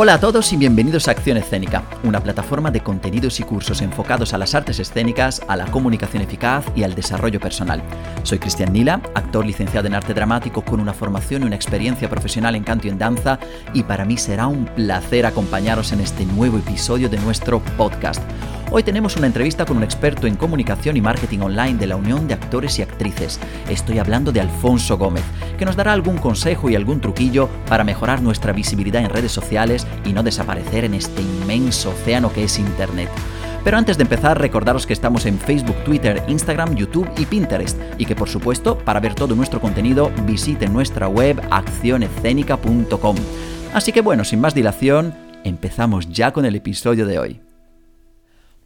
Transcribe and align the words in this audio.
Hola 0.00 0.14
a 0.14 0.20
todos 0.20 0.52
y 0.52 0.56
bienvenidos 0.56 1.08
a 1.08 1.10
Acción 1.10 1.38
Escénica, 1.38 1.82
una 2.04 2.22
plataforma 2.22 2.70
de 2.70 2.84
contenidos 2.84 3.40
y 3.40 3.42
cursos 3.42 3.82
enfocados 3.82 4.32
a 4.32 4.38
las 4.38 4.54
artes 4.54 4.78
escénicas, 4.78 5.42
a 5.48 5.56
la 5.56 5.66
comunicación 5.66 6.22
eficaz 6.22 6.64
y 6.76 6.84
al 6.84 6.94
desarrollo 6.94 7.40
personal. 7.40 7.82
Soy 8.22 8.38
Cristian 8.38 8.72
Nila, 8.72 9.00
actor 9.16 9.44
licenciado 9.44 9.88
en 9.88 9.96
arte 9.96 10.14
dramático 10.14 10.62
con 10.62 10.78
una 10.78 10.92
formación 10.92 11.42
y 11.42 11.46
una 11.46 11.56
experiencia 11.56 12.08
profesional 12.08 12.54
en 12.54 12.62
canto 12.62 12.86
y 12.86 12.90
en 12.90 12.98
danza, 12.98 13.40
y 13.74 13.82
para 13.82 14.04
mí 14.04 14.16
será 14.16 14.46
un 14.46 14.66
placer 14.66 15.26
acompañaros 15.26 15.90
en 15.90 15.98
este 15.98 16.24
nuevo 16.26 16.58
episodio 16.58 17.08
de 17.08 17.18
nuestro 17.18 17.58
podcast. 17.76 18.22
Hoy 18.70 18.82
tenemos 18.82 19.16
una 19.16 19.26
entrevista 19.26 19.64
con 19.64 19.78
un 19.78 19.82
experto 19.82 20.26
en 20.26 20.36
comunicación 20.36 20.98
y 20.98 21.00
marketing 21.00 21.38
online 21.38 21.78
de 21.78 21.86
la 21.86 21.96
Unión 21.96 22.28
de 22.28 22.34
Actores 22.34 22.78
y 22.78 22.82
Actrices. 22.82 23.40
Estoy 23.70 23.98
hablando 23.98 24.30
de 24.30 24.42
Alfonso 24.42 24.98
Gómez, 24.98 25.24
que 25.56 25.64
nos 25.64 25.74
dará 25.74 25.94
algún 25.94 26.18
consejo 26.18 26.68
y 26.68 26.76
algún 26.76 27.00
truquillo 27.00 27.48
para 27.66 27.82
mejorar 27.82 28.20
nuestra 28.20 28.52
visibilidad 28.52 29.02
en 29.02 29.08
redes 29.08 29.32
sociales 29.32 29.86
y 30.04 30.12
no 30.12 30.22
desaparecer 30.22 30.84
en 30.84 30.92
este 30.92 31.22
inmenso 31.22 31.90
océano 31.90 32.30
que 32.30 32.44
es 32.44 32.58
Internet. 32.58 33.08
Pero 33.64 33.78
antes 33.78 33.96
de 33.96 34.02
empezar, 34.02 34.38
recordaros 34.38 34.86
que 34.86 34.92
estamos 34.92 35.24
en 35.24 35.38
Facebook, 35.38 35.82
Twitter, 35.84 36.22
Instagram, 36.28 36.76
YouTube 36.76 37.08
y 37.16 37.24
Pinterest. 37.24 37.78
Y 37.96 38.04
que 38.04 38.16
por 38.16 38.28
supuesto, 38.28 38.78
para 38.78 39.00
ver 39.00 39.14
todo 39.14 39.34
nuestro 39.34 39.62
contenido, 39.62 40.12
visiten 40.26 40.74
nuestra 40.74 41.08
web 41.08 41.40
accionescénica.com. 41.50 43.16
Así 43.72 43.92
que 43.92 44.02
bueno, 44.02 44.24
sin 44.24 44.40
más 44.40 44.54
dilación, 44.54 45.14
empezamos 45.42 46.10
ya 46.10 46.32
con 46.32 46.44
el 46.44 46.54
episodio 46.54 47.06
de 47.06 47.18
hoy. 47.18 47.47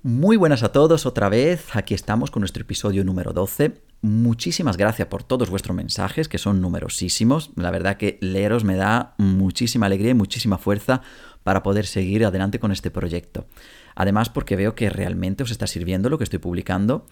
Muy 0.05 0.37
buenas 0.37 0.65
a 0.65 0.73
todos 0.73 1.07
otra 1.07 1.29
vez, 1.29 1.77
aquí 1.77 1.95
estamos 1.95 2.33
con 2.33 2.41
nuestro 2.41 2.63
episodio 2.63 3.05
número 3.05 3.33
12. 3.33 3.75
Muchísimas 4.01 4.77
gracias 4.77 5.07
por 5.07 5.23
todos 5.23 5.49
vuestros 5.49 5.77
mensajes, 5.77 6.29
que 6.29 6.39
son 6.39 6.61
numerosísimos. 6.61 7.53
La 7.55 7.71
verdad 7.71 7.99
que 7.99 8.19
leeros 8.21 8.65
me 8.65 8.75
da 8.75 9.15
muchísima 9.19 9.87
alegría 9.87 10.11
y 10.11 10.15
muchísima 10.15 10.59
fuerza 10.59 11.03
para 11.45 11.63
poder 11.63 11.87
seguir 11.87 12.25
adelante 12.25 12.59
con 12.59 12.73
este 12.73 12.91
proyecto. 12.91 13.47
Además 13.95 14.29
porque 14.29 14.57
veo 14.57 14.75
que 14.75 14.91
realmente 14.91 15.45
os 15.45 15.53
está 15.53 15.69
sirviendo 15.69 16.11
lo 16.11 16.19
que 16.19 16.25
estoy 16.25 16.41
publicando 16.41 17.07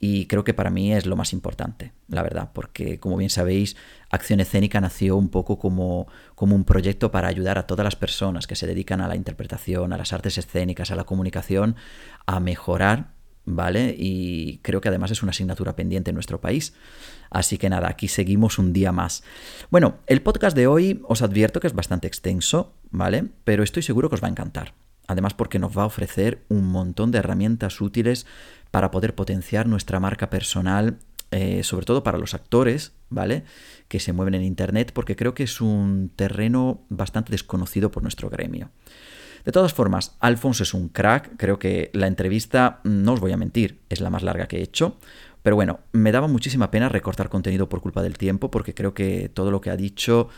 y 0.00 0.26
creo 0.26 0.44
que 0.44 0.54
para 0.54 0.70
mí 0.70 0.92
es 0.92 1.06
lo 1.06 1.16
más 1.16 1.32
importante, 1.32 1.92
la 2.08 2.22
verdad, 2.22 2.50
porque 2.52 3.00
como 3.00 3.16
bien 3.16 3.30
sabéis, 3.30 3.76
Acción 4.10 4.38
Escénica 4.40 4.80
nació 4.80 5.16
un 5.16 5.28
poco 5.28 5.58
como, 5.58 6.06
como 6.34 6.54
un 6.54 6.64
proyecto 6.64 7.10
para 7.10 7.28
ayudar 7.28 7.58
a 7.58 7.66
todas 7.66 7.84
las 7.84 7.96
personas 7.96 8.46
que 8.46 8.54
se 8.54 8.66
dedican 8.66 9.00
a 9.00 9.08
la 9.08 9.16
interpretación, 9.16 9.92
a 9.92 9.98
las 9.98 10.12
artes 10.12 10.38
escénicas, 10.38 10.90
a 10.92 10.96
la 10.96 11.04
comunicación, 11.04 11.74
a 12.26 12.38
mejorar, 12.38 13.10
¿vale? 13.44 13.94
Y 13.98 14.58
creo 14.62 14.80
que 14.80 14.88
además 14.88 15.10
es 15.10 15.22
una 15.22 15.30
asignatura 15.30 15.74
pendiente 15.74 16.10
en 16.10 16.14
nuestro 16.14 16.40
país. 16.40 16.74
Así 17.30 17.58
que 17.58 17.68
nada, 17.68 17.88
aquí 17.88 18.06
seguimos 18.06 18.58
un 18.58 18.72
día 18.72 18.92
más. 18.92 19.24
Bueno, 19.70 19.98
el 20.06 20.22
podcast 20.22 20.56
de 20.56 20.66
hoy 20.66 21.02
os 21.08 21.22
advierto 21.22 21.60
que 21.60 21.66
es 21.66 21.74
bastante 21.74 22.06
extenso, 22.06 22.74
¿vale? 22.90 23.26
Pero 23.44 23.64
estoy 23.64 23.82
seguro 23.82 24.08
que 24.08 24.14
os 24.14 24.22
va 24.22 24.28
a 24.28 24.30
encantar. 24.30 24.74
Además 25.08 25.32
porque 25.32 25.58
nos 25.58 25.76
va 25.76 25.82
a 25.82 25.86
ofrecer 25.86 26.44
un 26.48 26.66
montón 26.66 27.10
de 27.10 27.18
herramientas 27.18 27.80
útiles 27.80 28.26
para 28.70 28.90
poder 28.90 29.14
potenciar 29.14 29.66
nuestra 29.66 30.00
marca 30.00 30.30
personal, 30.30 30.98
eh, 31.30 31.62
sobre 31.62 31.84
todo 31.84 32.02
para 32.02 32.18
los 32.18 32.34
actores, 32.34 32.92
¿vale? 33.10 33.44
Que 33.88 34.00
se 34.00 34.12
mueven 34.12 34.34
en 34.34 34.42
Internet, 34.42 34.92
porque 34.92 35.16
creo 35.16 35.34
que 35.34 35.42
es 35.42 35.60
un 35.60 36.10
terreno 36.14 36.82
bastante 36.88 37.32
desconocido 37.32 37.90
por 37.90 38.02
nuestro 38.02 38.30
gremio. 38.30 38.70
De 39.44 39.52
todas 39.52 39.72
formas, 39.72 40.16
Alfonso 40.20 40.62
es 40.62 40.74
un 40.74 40.88
crack, 40.88 41.36
creo 41.36 41.58
que 41.58 41.90
la 41.94 42.06
entrevista, 42.06 42.80
no 42.84 43.12
os 43.12 43.20
voy 43.20 43.32
a 43.32 43.36
mentir, 43.36 43.80
es 43.88 44.00
la 44.00 44.10
más 44.10 44.22
larga 44.22 44.48
que 44.48 44.58
he 44.58 44.62
hecho, 44.62 44.98
pero 45.42 45.56
bueno, 45.56 45.80
me 45.92 46.12
daba 46.12 46.28
muchísima 46.28 46.70
pena 46.70 46.88
recortar 46.88 47.28
contenido 47.28 47.68
por 47.68 47.80
culpa 47.80 48.02
del 48.02 48.18
tiempo, 48.18 48.50
porque 48.50 48.74
creo 48.74 48.92
que 48.94 49.28
todo 49.28 49.50
lo 49.50 49.60
que 49.60 49.70
ha 49.70 49.76
dicho 49.76 50.28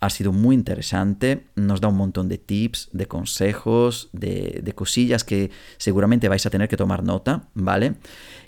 ha 0.00 0.10
sido 0.10 0.32
muy 0.32 0.54
interesante, 0.54 1.46
nos 1.56 1.80
da 1.80 1.88
un 1.88 1.96
montón 1.96 2.28
de 2.28 2.38
tips, 2.38 2.90
de 2.92 3.06
consejos, 3.06 4.10
de, 4.12 4.72
cosillas 4.74 5.24
que 5.24 5.50
seguramente 5.76 6.28
vais 6.28 6.46
a 6.46 6.50
tener 6.50 6.68
que 6.68 6.76
tomar 6.76 7.02
nota, 7.02 7.48
¿vale? 7.54 7.94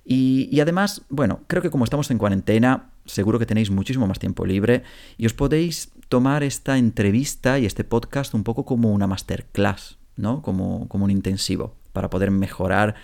Y, 0.05 0.61
además, 0.61 1.03
bueno, 1.09 1.41
creo 1.47 1.62
que 1.62 1.71
como 1.71 1.84
estamos 1.84 2.11
en 2.11 2.19
cuarentena, 2.19 2.91
seguro 3.05 3.38
que 3.38 3.47
tenéis 3.47 3.71
muchísimo 3.71 4.06
más 4.06 4.19
tiempo 4.19 4.47
libre 4.47 4.84
y 5.16 5.27
os 5.27 5.34
podéis 5.34 5.93
tomar 6.09 6.43
esta 6.43 6.78
entrevista 6.78 7.59
y 7.59 7.67
este 7.67 7.84
podcast 7.84 8.34
un 8.34 8.44
poco 8.44 8.65
como 8.65 8.93
una 8.93 9.06
masterclass, 9.06 9.99
¿no? 10.17 10.43
Como, 10.43 10.88
como 10.88 11.05
un 11.05 11.11
intensivo 11.11 11.75
para 11.93 12.11
poder 12.11 12.31
mejorar 12.31 12.94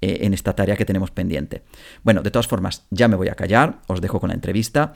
eh, 0.00 0.26
en 0.26 0.34
esta 0.34 0.54
tarea 0.54 0.76
que 0.76 0.84
tenemos 0.84 1.10
pendiente. 1.10 1.62
Bueno, 2.02 2.20
de 2.20 2.30
todas 2.30 2.46
formas, 2.46 2.84
ya 2.90 3.08
me 3.08 3.16
voy 3.16 3.28
a 3.28 3.34
callar, 3.34 3.80
os 3.86 4.02
dejo 4.02 4.20
con 4.20 4.28
la 4.28 4.34
entrevista. 4.34 4.92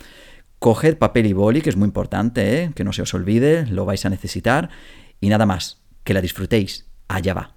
Coged 0.59 0.99
papel 0.99 1.27
y 1.27 1.33
boli, 1.33 1.63
que 1.63 1.71
es 1.71 1.77
muy 1.77 1.87
importante, 1.87 2.63
¿eh? 2.63 2.73
que 2.75 2.83
no 2.83 2.93
se 2.93 3.03
os 3.03 3.15
olvide, 3.15 3.67
lo 3.67 3.85
vais 3.85 4.05
a 4.05 4.11
necesitar. 4.11 4.71
Y 5.21 5.29
nada 5.29 5.47
más, 5.47 5.83
que 6.03 6.15
la 6.15 6.21
disfrutéis. 6.21 6.91
Allá 7.07 7.35
va. 7.35 7.55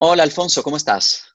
Hola 0.00 0.22
Alfonso, 0.22 0.62
¿cómo 0.62 0.78
estás? 0.78 1.34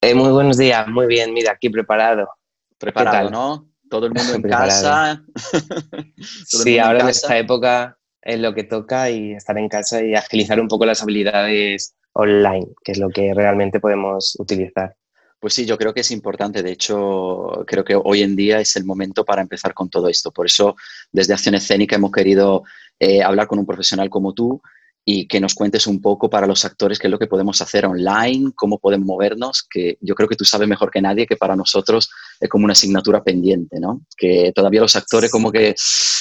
Eh, 0.00 0.14
muy 0.14 0.30
buenos 0.30 0.58
días, 0.58 0.86
muy 0.88 1.06
bien, 1.06 1.32
mira, 1.32 1.52
aquí 1.52 1.70
preparado. 1.70 2.28
Preparado, 2.76 3.30
¿no? 3.30 3.68
Todo 3.88 4.06
el 4.06 4.12
mundo 4.14 4.34
en 4.34 4.42
casa. 4.50 5.24
sí, 6.44 6.78
ahora 6.80 7.00
en 7.02 7.08
esta 7.08 7.38
época 7.38 7.96
es 8.26 8.40
lo 8.40 8.54
que 8.54 8.64
toca 8.64 9.08
y 9.08 9.32
estar 9.32 9.56
en 9.56 9.68
casa 9.68 10.02
y 10.02 10.14
agilizar 10.14 10.60
un 10.60 10.68
poco 10.68 10.84
las 10.84 11.02
habilidades 11.02 11.94
online, 12.12 12.66
que 12.84 12.92
es 12.92 12.98
lo 12.98 13.08
que 13.08 13.32
realmente 13.32 13.78
podemos 13.78 14.36
utilizar. 14.38 14.96
Pues 15.38 15.54
sí, 15.54 15.64
yo 15.64 15.78
creo 15.78 15.94
que 15.94 16.00
es 16.00 16.10
importante. 16.10 16.62
De 16.62 16.72
hecho, 16.72 17.64
creo 17.66 17.84
que 17.84 17.94
hoy 17.94 18.22
en 18.22 18.34
día 18.34 18.58
es 18.58 18.74
el 18.74 18.84
momento 18.84 19.24
para 19.24 19.42
empezar 19.42 19.74
con 19.74 19.88
todo 19.88 20.08
esto. 20.08 20.32
Por 20.32 20.46
eso, 20.46 20.76
desde 21.12 21.34
Acción 21.34 21.54
Escénica 21.54 21.96
hemos 21.96 22.10
querido 22.10 22.64
eh, 22.98 23.22
hablar 23.22 23.46
con 23.46 23.58
un 23.58 23.66
profesional 23.66 24.10
como 24.10 24.34
tú 24.34 24.60
y 25.08 25.28
que 25.28 25.40
nos 25.40 25.54
cuentes 25.54 25.86
un 25.86 26.02
poco 26.02 26.28
para 26.28 26.48
los 26.48 26.64
actores 26.64 26.98
qué 26.98 27.06
es 27.06 27.10
lo 27.12 27.18
que 27.18 27.28
podemos 27.28 27.62
hacer 27.62 27.86
online, 27.86 28.50
cómo 28.56 28.78
podemos 28.78 29.06
movernos, 29.06 29.64
que 29.70 29.96
yo 30.00 30.16
creo 30.16 30.28
que 30.28 30.34
tú 30.34 30.44
sabes 30.44 30.66
mejor 30.66 30.90
que 30.90 31.00
nadie 31.00 31.28
que 31.28 31.36
para 31.36 31.54
nosotros 31.54 32.10
es 32.40 32.48
como 32.48 32.64
una 32.64 32.72
asignatura 32.72 33.22
pendiente, 33.22 33.78
¿no? 33.78 34.00
Que 34.16 34.50
todavía 34.52 34.80
los 34.80 34.96
actores 34.96 35.30
como 35.30 35.52
que 35.52 35.76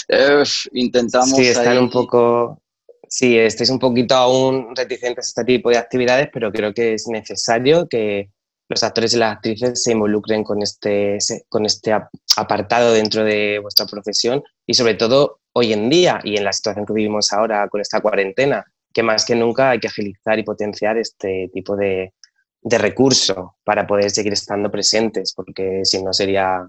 eh, 0.08 0.44
intentamos... 0.74 1.32
Sí, 1.32 1.48
están 1.48 1.80
un 1.80 1.90
poco... 1.90 2.62
Sí, 3.10 3.36
estáis 3.40 3.72
un 3.72 3.80
poquito 3.80 4.14
aún 4.14 4.76
reticentes 4.76 5.26
a 5.26 5.30
este 5.30 5.46
tipo 5.46 5.72
de 5.72 5.78
actividades, 5.80 6.30
pero 6.32 6.52
creo 6.52 6.72
que 6.72 6.94
es 6.94 7.08
necesario 7.08 7.88
que 7.88 8.30
los 8.70 8.84
actores 8.84 9.16
y 9.16 9.18
las 9.18 9.36
actrices 9.36 9.82
se 9.82 9.94
involucren 9.94 10.44
con 10.44 10.62
este, 10.62 11.18
con 11.50 11.66
este 11.66 11.92
apartado 12.38 12.94
dentro 12.94 13.24
de 13.24 13.58
vuestra 13.60 13.88
profesión 13.88 14.44
y 14.68 14.76
sobre 14.76 14.94
todo 14.94 15.40
hoy 15.54 15.74
en 15.74 15.90
día 15.90 16.20
y 16.24 16.38
en 16.38 16.44
la 16.44 16.54
situación 16.54 16.86
que 16.86 16.94
vivimos 16.94 17.32
ahora 17.32 17.68
con 17.70 17.80
esta 17.80 18.02
cuarentena, 18.02 18.66
que 18.96 19.04
más 19.04 19.26
que 19.26 19.36
nunca 19.36 19.72
hay 19.72 19.80
que 19.80 19.90
agilizar 19.90 20.40
y 20.40 20.44
potenciar 20.44 20.98
este 20.98 21.50
tipo 21.54 21.76
de, 21.76 22.14
de 22.62 22.78
recurso 22.78 23.58
para 23.66 23.86
poder 23.86 24.10
seguir 24.10 24.32
estando 24.32 24.72
presentes, 24.72 25.34
porque 25.36 25.82
si 25.84 26.02
no 26.02 26.14
sería, 26.14 26.66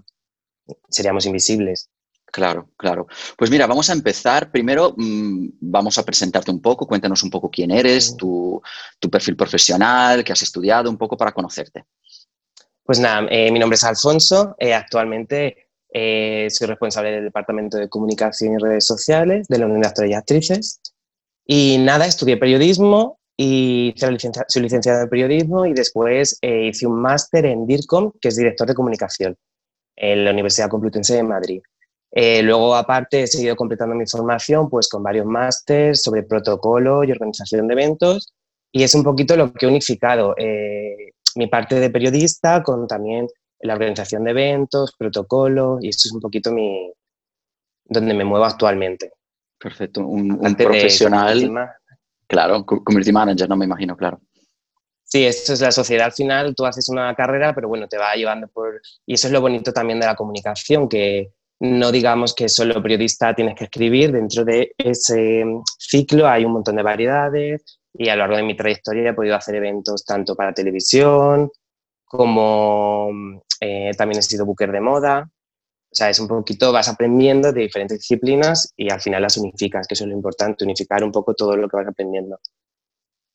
seríamos 0.89 1.25
invisibles. 1.25 1.89
Claro, 2.25 2.69
claro. 2.75 3.07
Pues 3.37 3.49
mira, 3.49 3.65
vamos 3.65 3.89
a 3.89 3.93
empezar. 3.93 4.51
Primero 4.51 4.93
mm, 4.97 5.51
vamos 5.61 5.97
a 5.97 6.03
presentarte 6.03 6.51
un 6.51 6.61
poco, 6.61 6.85
cuéntanos 6.85 7.23
un 7.23 7.29
poco 7.29 7.49
quién 7.49 7.71
eres, 7.71 8.17
tu, 8.17 8.61
tu, 8.99 9.09
perfil 9.09 9.37
profesional, 9.37 10.25
qué 10.25 10.33
has 10.33 10.41
estudiado, 10.41 10.89
un 10.89 10.97
poco 10.97 11.15
para 11.15 11.31
conocerte. 11.31 11.85
Pues 12.83 12.99
nada, 12.99 13.25
eh, 13.31 13.49
mi 13.53 13.59
nombre 13.59 13.75
es 13.75 13.85
Alfonso, 13.85 14.53
eh, 14.59 14.73
actualmente 14.73 15.69
eh, 15.93 16.47
soy 16.49 16.67
responsable 16.67 17.11
del 17.11 17.23
Departamento 17.23 17.77
de 17.77 17.87
Comunicación 17.87 18.55
y 18.55 18.57
Redes 18.57 18.85
Sociales 18.85 19.47
de 19.47 19.59
la 19.59 19.65
Unión 19.65 19.79
de 19.79 19.87
Actores 19.87 20.11
y 20.11 20.13
Actrices 20.13 20.81
y 21.47 21.77
nada, 21.77 22.05
estudié 22.05 22.35
periodismo 22.35 23.19
y 23.37 23.93
soy 23.95 24.17
licenciado 24.61 25.03
en 25.03 25.09
periodismo 25.09 25.65
y 25.65 25.73
después 25.73 26.37
eh, 26.41 26.67
hice 26.67 26.85
un 26.85 26.99
máster 26.99 27.45
en 27.45 27.65
DIRCOM, 27.65 28.11
que 28.19 28.27
es 28.27 28.35
director 28.35 28.67
de 28.67 28.73
comunicación, 28.73 29.37
en 29.95 30.25
la 30.25 30.31
Universidad 30.31 30.69
Complutense 30.69 31.15
de 31.15 31.23
Madrid. 31.23 31.61
Eh, 32.11 32.41
luego, 32.41 32.75
aparte, 32.75 33.23
he 33.23 33.27
seguido 33.27 33.55
completando 33.55 33.95
mi 33.95 34.05
formación 34.05 34.69
pues, 34.69 34.89
con 34.89 35.03
varios 35.03 35.25
másters 35.25 36.03
sobre 36.03 36.23
protocolo 36.23 37.03
y 37.03 37.11
organización 37.11 37.67
de 37.67 37.73
eventos 37.75 38.33
y 38.71 38.83
es 38.83 38.93
un 38.93 39.03
poquito 39.03 39.37
lo 39.37 39.53
que 39.53 39.65
he 39.65 39.69
unificado 39.69 40.35
eh, 40.37 41.11
mi 41.35 41.47
parte 41.47 41.79
de 41.79 41.89
periodista 41.89 42.61
con 42.61 42.87
también 42.87 43.27
la 43.61 43.73
organización 43.73 44.25
de 44.25 44.31
eventos, 44.31 44.93
protocolo 44.97 45.77
y 45.81 45.89
eso 45.89 46.09
es 46.09 46.11
un 46.11 46.19
poquito 46.19 46.51
mi, 46.51 46.91
donde 47.85 48.13
me 48.13 48.25
muevo 48.25 48.43
actualmente. 48.43 49.11
Perfecto, 49.59 50.05
un, 50.05 50.37
profesional. 50.55 51.71
claro, 52.27 52.65
community 52.65 53.11
manager, 53.11 53.49
no 53.49 53.57
me 53.57 53.65
imagino, 53.65 53.97
claro. 53.97 54.21
Sí, 55.03 55.25
esto 55.25 55.53
es 55.53 55.61
la 55.61 55.71
sociedad 55.71 56.07
al 56.07 56.11
final, 56.11 56.53
tú 56.53 56.65
haces 56.65 56.89
una 56.89 57.15
carrera, 57.15 57.55
pero 57.55 57.69
bueno, 57.69 57.87
te 57.87 57.97
va 57.97 58.13
llevando 58.13 58.47
por... 58.49 58.81
Y 59.05 59.13
eso 59.13 59.27
es 59.27 59.33
lo 59.33 59.39
bonito 59.39 59.71
también 59.71 59.99
de 59.99 60.05
la 60.05 60.15
comunicación, 60.15 60.89
que 60.89 61.31
no 61.59 61.91
digamos 61.91 62.35
que 62.35 62.49
solo 62.49 62.83
periodista 62.83 63.33
tienes 63.33 63.55
que 63.55 63.63
escribir, 63.63 64.11
dentro 64.11 64.43
de 64.43 64.73
ese 64.77 65.45
ciclo 65.79 66.27
hay 66.27 66.45
un 66.45 66.51
montón 66.51 66.75
de 66.75 66.83
variedades 66.83 67.79
y 67.93 68.09
a 68.09 68.15
lo 68.15 68.23
largo 68.23 68.37
de 68.37 68.43
mi 68.43 68.55
trayectoria 68.55 69.09
he 69.09 69.13
podido 69.13 69.35
hacer 69.35 69.55
eventos 69.55 70.05
tanto 70.05 70.35
para 70.35 70.53
televisión, 70.53 71.49
como 72.05 73.09
eh, 73.59 73.91
también 73.97 74.19
he 74.19 74.23
sido 74.23 74.45
booker 74.45 74.71
de 74.71 74.81
moda. 74.81 75.29
O 75.89 75.95
sea, 75.95 76.09
es 76.09 76.19
un 76.19 76.27
poquito, 76.27 76.71
vas 76.71 76.89
aprendiendo 76.89 77.51
de 77.53 77.61
diferentes 77.61 77.99
disciplinas 77.99 78.73
y 78.75 78.91
al 78.91 79.01
final 79.01 79.21
las 79.21 79.37
unificas, 79.37 79.87
que 79.87 79.93
eso 79.93 80.03
es 80.03 80.09
lo 80.09 80.15
importante, 80.15 80.63
unificar 80.63 81.03
un 81.03 81.11
poco 81.11 81.33
todo 81.33 81.55
lo 81.55 81.67
que 81.69 81.77
vas 81.77 81.87
aprendiendo. 81.87 82.39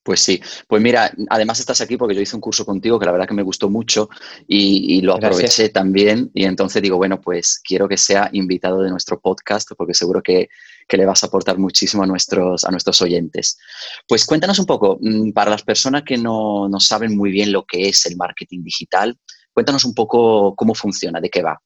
Pues 0.02 0.20
sí, 0.20 0.42
pues 0.66 0.82
mira, 0.82 1.12
además 1.30 1.60
estás 1.60 1.80
aquí 1.80 1.96
porque 1.96 2.14
yo 2.14 2.20
hice 2.20 2.34
un 2.34 2.40
curso 2.40 2.66
contigo 2.66 2.98
que 2.98 3.06
la 3.06 3.12
verdad 3.12 3.28
que 3.28 3.34
me 3.34 3.44
gustó 3.44 3.70
mucho 3.70 4.08
y, 4.48 5.00
lo 5.00 5.14
aproveché 5.14 5.68
también 5.68 6.28
y 6.34 6.44
entonces 6.44 6.82
digo, 6.82 6.96
bueno, 6.96 7.20
pues 7.20 7.60
quiero 7.64 7.88
que 7.88 7.96
sea 7.96 8.28
invitado 8.32 8.82
de 8.82 8.90
nuestro 8.90 9.20
podcast 9.20 9.70
porque 9.76 9.94
seguro 9.94 10.20
que, 10.20 10.48
le 10.90 11.06
vas 11.06 11.22
a 11.22 11.28
aportar 11.28 11.56
muchísimo 11.56 12.02
a 12.02 12.06
nuestros, 12.06 12.64
a 12.64 12.70
nuestros 12.70 13.00
oyentes. 13.00 13.58
Pues 14.06 14.26
cuéntanos 14.26 14.58
un 14.58 14.66
poco, 14.66 14.98
mm, 15.00 15.30
para 15.30 15.50
las 15.50 15.62
personas 15.62 16.02
que 16.02 16.18
no, 16.18 16.68
no 16.68 16.80
saben 16.80 17.16
muy 17.16 17.30
bien 17.30 17.52
lo 17.52 17.64
que 17.64 17.88
es 17.88 18.04
el 18.04 18.16
marketing 18.16 18.62
digital, 18.62 19.16
cuéntanos 19.54 19.84
un 19.84 19.94
poco 19.94 20.54
cómo 20.56 20.74
funciona, 20.74 21.20
de 21.20 21.30
qué 21.30 21.42
va. 21.42 21.58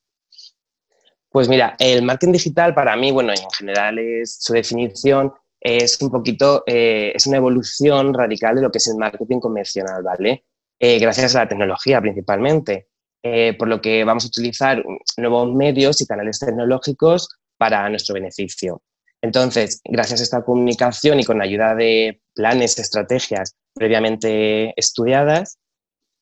Pues 1.29 1.49
mira, 1.49 1.75
el 1.79 2.03
marketing 2.03 2.33
digital 2.33 2.73
para 2.73 2.95
mí, 2.95 3.11
bueno, 3.11 3.31
en 3.33 3.49
general 3.51 3.99
es 3.99 4.37
su 4.39 4.53
definición 4.53 5.33
es 5.59 6.01
un 6.01 6.11
poquito, 6.11 6.63
eh, 6.65 7.11
es 7.15 7.25
una 7.27 7.37
evolución 7.37 8.13
radical 8.13 8.55
de 8.55 8.61
lo 8.61 8.71
que 8.71 8.77
es 8.77 8.87
el 8.87 8.97
marketing 8.97 9.39
convencional, 9.39 10.03
¿vale? 10.03 10.45
Eh, 10.79 10.99
gracias 10.99 11.35
a 11.35 11.39
la 11.39 11.49
tecnología 11.49 11.99
principalmente, 11.99 12.87
eh, 13.23 13.55
por 13.57 13.67
lo 13.67 13.81
que 13.81 14.03
vamos 14.03 14.25
a 14.25 14.27
utilizar 14.27 14.83
nuevos 15.17 15.53
medios 15.53 15.99
y 16.01 16.05
canales 16.05 16.39
tecnológicos 16.39 17.27
para 17.57 17.89
nuestro 17.89 18.13
beneficio. 18.13 18.81
Entonces, 19.21 19.81
gracias 19.83 20.19
a 20.19 20.23
esta 20.23 20.43
comunicación 20.43 21.19
y 21.19 21.23
con 21.23 21.39
la 21.39 21.45
ayuda 21.45 21.73
de 21.73 22.21
planes, 22.35 22.77
estrategias 22.77 23.55
previamente 23.73 24.73
estudiadas, 24.79 25.57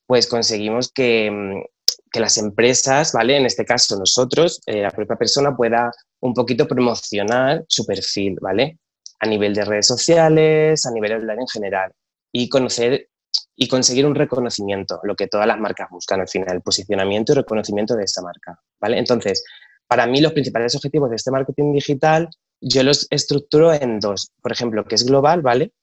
pues 0.07 0.27
conseguimos 0.27 0.91
que, 0.91 1.29
mm, 1.29 1.63
que 2.11 2.19
las 2.19 2.37
empresas, 2.37 3.11
¿vale? 3.13 3.37
En 3.37 3.45
este 3.45 3.65
caso 3.65 3.97
nosotros, 3.97 4.61
la 4.65 4.91
propia 4.91 5.15
persona 5.15 5.55
pueda 5.55 5.91
un 6.21 6.33
poquito 6.33 6.67
promocionar 6.67 7.65
su 7.67 7.85
perfil, 7.85 8.37
¿vale? 8.41 8.79
a 9.19 9.27
nivel 9.27 9.53
de 9.53 9.65
redes 9.65 9.87
sociales, 9.87 10.85
a 10.85 10.91
nivel 10.91 11.13
online 11.13 11.41
en 11.41 11.47
general, 11.47 11.91
y 12.31 12.49
conocer 12.49 13.09
y 13.57 13.67
conseguir 13.67 14.05
un 14.05 14.15
reconocimiento, 14.15 14.99
lo 15.03 15.15
que 15.15 15.27
todas 15.27 15.47
las 15.47 15.59
marcas 15.59 15.89
buscan 15.89 16.21
al 16.21 16.27
final, 16.27 16.55
el 16.55 16.61
posicionamiento 16.61 17.31
y 17.31 17.35
reconocimiento 17.35 17.95
de 17.95 18.03
esa 18.03 18.21
marca, 18.21 18.59
¿vale? 18.79 18.97
Entonces, 18.97 19.43
para 19.87 20.05
mí 20.07 20.19
los 20.21 20.33
principales 20.33 20.75
objetivos 20.75 21.09
de 21.09 21.15
este 21.15 21.31
marketing 21.31 21.73
digital 21.73 22.29
yo 22.61 22.83
los 22.83 23.07
estructuro 23.09 23.73
en 23.73 23.99
dos. 23.99 24.31
Por 24.41 24.51
ejemplo, 24.51 24.85
que 24.85 24.95
es 24.95 25.05
global, 25.05 25.41
¿vale? 25.41 25.73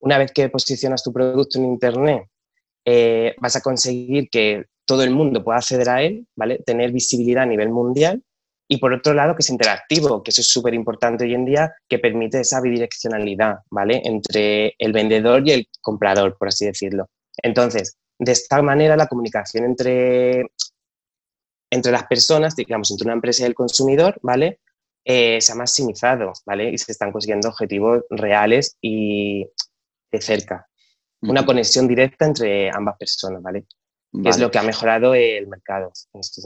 Una 0.00 0.18
vez 0.18 0.32
que 0.32 0.48
posicionas 0.48 1.02
tu 1.02 1.12
producto 1.12 1.58
en 1.58 1.64
Internet, 1.64 2.24
eh, 2.84 3.34
vas 3.40 3.56
a 3.56 3.60
conseguir 3.60 4.28
que 4.28 4.64
todo 4.86 5.02
el 5.02 5.10
mundo 5.10 5.44
pueda 5.44 5.58
acceder 5.58 5.88
a 5.90 6.02
él, 6.02 6.26
¿vale? 6.36 6.60
Tener 6.64 6.92
visibilidad 6.92 7.42
a 7.42 7.46
nivel 7.46 7.70
mundial 7.70 8.22
y 8.68 8.78
por 8.78 8.92
otro 8.92 9.14
lado 9.14 9.34
que 9.34 9.42
es 9.42 9.50
interactivo, 9.50 10.22
que 10.22 10.30
eso 10.30 10.40
es 10.40 10.48
súper 10.48 10.74
importante 10.74 11.24
hoy 11.24 11.34
en 11.34 11.44
día, 11.44 11.74
que 11.88 11.98
permite 11.98 12.40
esa 12.40 12.60
bidireccionalidad, 12.60 13.58
¿vale? 13.70 14.02
Entre 14.04 14.74
el 14.78 14.92
vendedor 14.92 15.46
y 15.46 15.52
el 15.52 15.68
comprador, 15.80 16.36
por 16.36 16.48
así 16.48 16.66
decirlo. 16.66 17.08
Entonces, 17.42 17.96
de 18.18 18.32
esta 18.32 18.60
manera 18.62 18.96
la 18.96 19.06
comunicación 19.06 19.64
entre, 19.64 20.46
entre 21.70 21.92
las 21.92 22.06
personas, 22.06 22.56
digamos, 22.56 22.90
entre 22.90 23.06
una 23.06 23.14
empresa 23.14 23.44
y 23.44 23.46
el 23.46 23.54
consumidor, 23.54 24.18
¿vale? 24.22 24.60
Eh, 25.04 25.40
se 25.40 25.52
ha 25.52 25.54
maximizado, 25.54 26.32
¿vale? 26.44 26.70
Y 26.70 26.78
se 26.78 26.90
están 26.90 27.12
consiguiendo 27.12 27.48
objetivos 27.48 28.02
reales 28.10 28.76
y 28.80 29.46
de 30.10 30.20
cerca. 30.20 30.66
Una 31.22 31.46
conexión 31.46 31.86
directa 31.86 32.26
entre 32.26 32.70
ambas 32.70 32.96
personas, 32.98 33.42
¿vale? 33.42 33.66
Es 34.24 34.38
lo 34.38 34.50
que 34.50 34.58
ha 34.58 34.62
mejorado 34.62 35.14
el 35.14 35.46
mercado. 35.46 35.92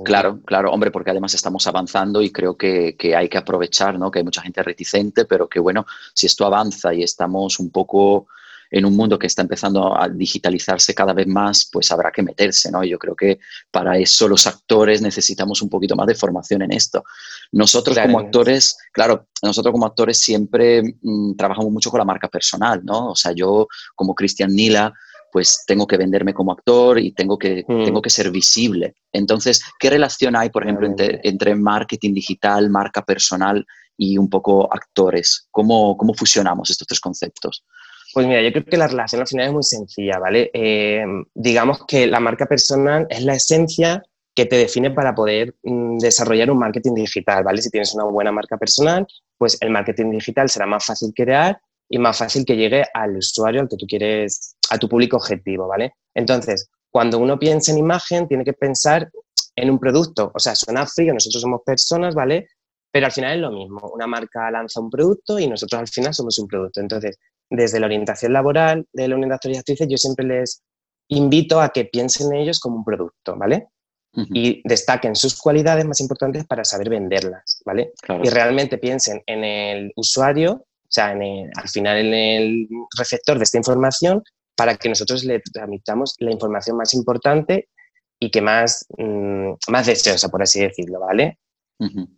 Claro, 0.05 0.41
claro, 0.45 0.73
hombre, 0.73 0.91
porque 0.91 1.11
además 1.11 1.35
estamos 1.35 1.67
avanzando 1.67 2.23
y 2.23 2.31
creo 2.31 2.57
que, 2.57 2.97
hay 3.17 3.29
que 3.29 3.39
aprovechar, 3.39 3.99
¿no? 3.99 4.11
Que 4.11 4.21
hay 4.21 4.25
mucha 4.25 4.43
gente 4.43 4.63
reticente, 4.63 5.25
pero 5.25 5.49
que 5.49 5.61
bueno, 5.61 5.87
si 6.15 6.27
esto 6.27 6.47
avanza 6.47 6.93
y 6.95 7.03
estamos 7.03 7.59
un 7.59 7.71
poco 7.71 8.27
en 8.73 8.85
un 8.85 8.97
mundo 8.97 9.19
que 9.19 9.27
está 9.27 9.43
empezando 9.43 10.01
a 10.01 10.09
digitalizarse 10.09 10.95
cada 10.95 11.13
vez 11.13 11.27
más, 11.27 11.69
pues 11.73 11.91
habrá 11.91 12.13
que 12.13 12.23
meterse, 12.23 12.71
¿no? 12.71 12.85
Yo 12.85 12.99
creo 12.99 13.17
que 13.17 13.41
para 13.71 13.99
eso 13.99 14.29
los 14.29 14.47
actores 14.47 15.03
necesitamos 15.03 15.61
un 15.61 15.69
poquito 15.69 15.97
más 15.97 16.07
de 16.07 16.15
formación 16.15 16.63
en 16.63 16.73
esto. 16.73 17.05
Nosotros 17.51 17.99
como 17.99 18.21
actores, 18.21 18.79
claro, 18.93 19.27
nosotros 19.43 19.73
como 19.73 19.87
actores 19.87 20.19
siempre 20.19 20.83
mm, 21.03 21.35
trabajamos 21.35 21.73
mucho 21.73 21.91
con 21.91 21.99
la 21.99 22.05
marca 22.05 22.29
personal, 22.29 22.85
¿no? 22.85 23.11
O 23.11 23.17
sea, 23.17 23.33
yo 23.33 23.67
como 23.97 24.15
Cristian 24.15 24.55
Nila, 24.55 24.93
pues 25.33 25.65
tengo 25.67 25.87
que 25.87 25.97
venderme 25.97 26.35
como 26.35 26.53
actor 26.53 26.99
y 26.99 27.13
tengo 27.13 27.39
que, 27.39 27.65
mm. 27.67 27.85
tengo 27.85 28.03
que 28.03 28.11
ser 28.11 28.31
visible. 28.31 28.95
Entonces, 29.13 29.63
¿qué 29.79 29.91
relación 29.91 30.37
hay, 30.37 30.51
por 30.51 30.65
ejemplo, 30.65 30.89
entre, 30.89 31.55
marketing 31.55 32.15
digital, 32.15 32.71
marca 32.71 33.03
personal 33.03 33.67
y 33.97 34.19
un 34.19 34.29
poco 34.29 34.73
actores? 34.73 35.49
¿Cómo, 35.51 35.97
¿Cómo 35.97 36.15
fusionamos 36.15 36.71
estos 36.71 36.87
tres 36.87 37.01
conceptos? 37.01 37.65
Pues 38.13 38.27
mira, 38.27 38.43
yo 38.43 38.53
creo 38.53 38.65
que 38.65 38.77
la 38.77 38.89
relación 38.89 39.21
al 39.21 39.29
final 39.29 39.47
es 39.47 39.53
muy 39.53 39.63
sencilla, 39.63 40.19
¿vale? 40.19 40.51
Eh, 40.53 41.05
digamos 41.35 41.85
que 41.87 42.07
la 42.07 42.19
marca 42.19 42.47
personal 42.47 43.07
es 43.09 43.23
la 43.23 43.35
esencia 43.35 44.03
que 44.35 44.47
te 44.47 44.57
define 44.57 44.91
para 44.91 45.15
poder 45.15 45.55
mm, 45.63 45.99
desarrollar 45.99 46.51
un 46.51 46.59
marketing 46.59 46.95
digital, 46.95 47.45
¿vale? 47.45 47.63
Si 47.63 47.71
tienes 47.71 47.95
una 47.95 48.05
buena 48.05 48.33
marca 48.33 48.57
personal, 48.57 49.07
pues 49.39 49.57
el 49.61 49.71
marketing 49.71 50.11
digital 50.11 50.49
será 50.49 50.67
más 50.67 50.85
fácil 50.85 51.13
crear 51.15 51.61
y 51.89 51.99
más 51.99 52.19
fácil 52.19 52.45
que 52.45 52.57
llegue 52.57 52.85
al 52.95 53.17
usuario 53.17 53.61
al 53.61 53.69
que 53.69 53.77
tú 53.77 53.87
quieres, 53.87 54.57
a 54.71 54.79
tu 54.79 54.89
público 54.89 55.17
objetivo, 55.17 55.69
¿vale? 55.69 55.95
Entonces, 56.15 56.71
cuando 56.91 57.19
uno 57.19 57.39
piensa 57.39 57.73
en 57.73 57.79
imagen, 57.79 58.27
tiene 58.27 58.45
que 58.45 58.53
pensar 58.53 59.11
en 59.55 59.71
un 59.71 59.79
producto. 59.79 60.31
O 60.35 60.39
sea, 60.39 60.55
suena 60.55 60.87
frío, 60.87 61.13
nosotros 61.13 61.43
somos 61.43 61.61
personas, 61.65 62.15
¿vale? 62.15 62.49
Pero 62.91 63.07
al 63.07 63.13
final 63.13 63.35
es 63.35 63.41
lo 63.41 63.51
mismo. 63.51 63.91
Una 63.93 64.07
marca 64.07 64.51
lanza 64.51 64.81
un 64.81 64.91
producto 64.91 65.39
y 65.39 65.47
nosotros 65.47 65.81
al 65.81 65.89
final 65.89 66.15
somos 66.15 66.39
un 66.39 66.49
producto. 66.49 66.81
Entonces, 66.81 67.19
desde 67.49 67.79
la 67.81 67.87
orientación 67.87 68.33
laboral 68.33 68.87
de 68.93 69.09
la 69.09 69.17
unidad 69.17 69.39
de 69.43 69.59
actrices, 69.59 69.89
yo 69.89 69.97
siempre 69.97 70.27
les 70.27 70.63
invito 71.09 71.61
a 71.61 71.71
que 71.71 71.85
piensen 71.85 72.33
en 72.33 72.41
ellos 72.41 72.61
como 72.61 72.77
un 72.77 72.85
producto, 72.85 73.37
¿vale? 73.37 73.69
Y 74.13 74.61
destaquen 74.69 75.15
sus 75.15 75.39
cualidades 75.39 75.85
más 75.85 76.01
importantes 76.01 76.45
para 76.45 76.65
saber 76.65 76.89
venderlas, 76.89 77.63
¿vale? 77.65 77.93
Y 78.25 78.29
realmente 78.29 78.79
piensen 78.79 79.23
en 79.27 79.45
el 79.45 79.93
usuario 79.95 80.65
o 80.91 80.93
sea, 80.93 81.11
al 81.11 81.69
final 81.69 81.99
en 81.99 82.15
el 82.15 82.69
receptor 82.99 83.39
de 83.39 83.45
esta 83.45 83.59
información 83.59 84.25
para 84.61 84.77
que 84.77 84.91
nosotros 84.91 85.25
le 85.25 85.41
tramitamos 85.41 86.17
la 86.19 86.33
información 86.33 86.77
más 86.77 86.93
importante 86.93 87.71
y 88.19 88.31
que 88.31 88.43
más, 88.43 88.85
mm, 88.99 89.53
más 89.69 89.87
deseosa, 89.87 90.29
por 90.29 90.43
así 90.43 90.61
decirlo, 90.61 91.01
¿vale? 91.01 91.39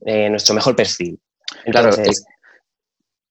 Eh, 0.04 0.28
nuestro 0.28 0.52
mejor 0.56 0.74
perfil. 0.74 1.20
Entonces, 1.64 2.24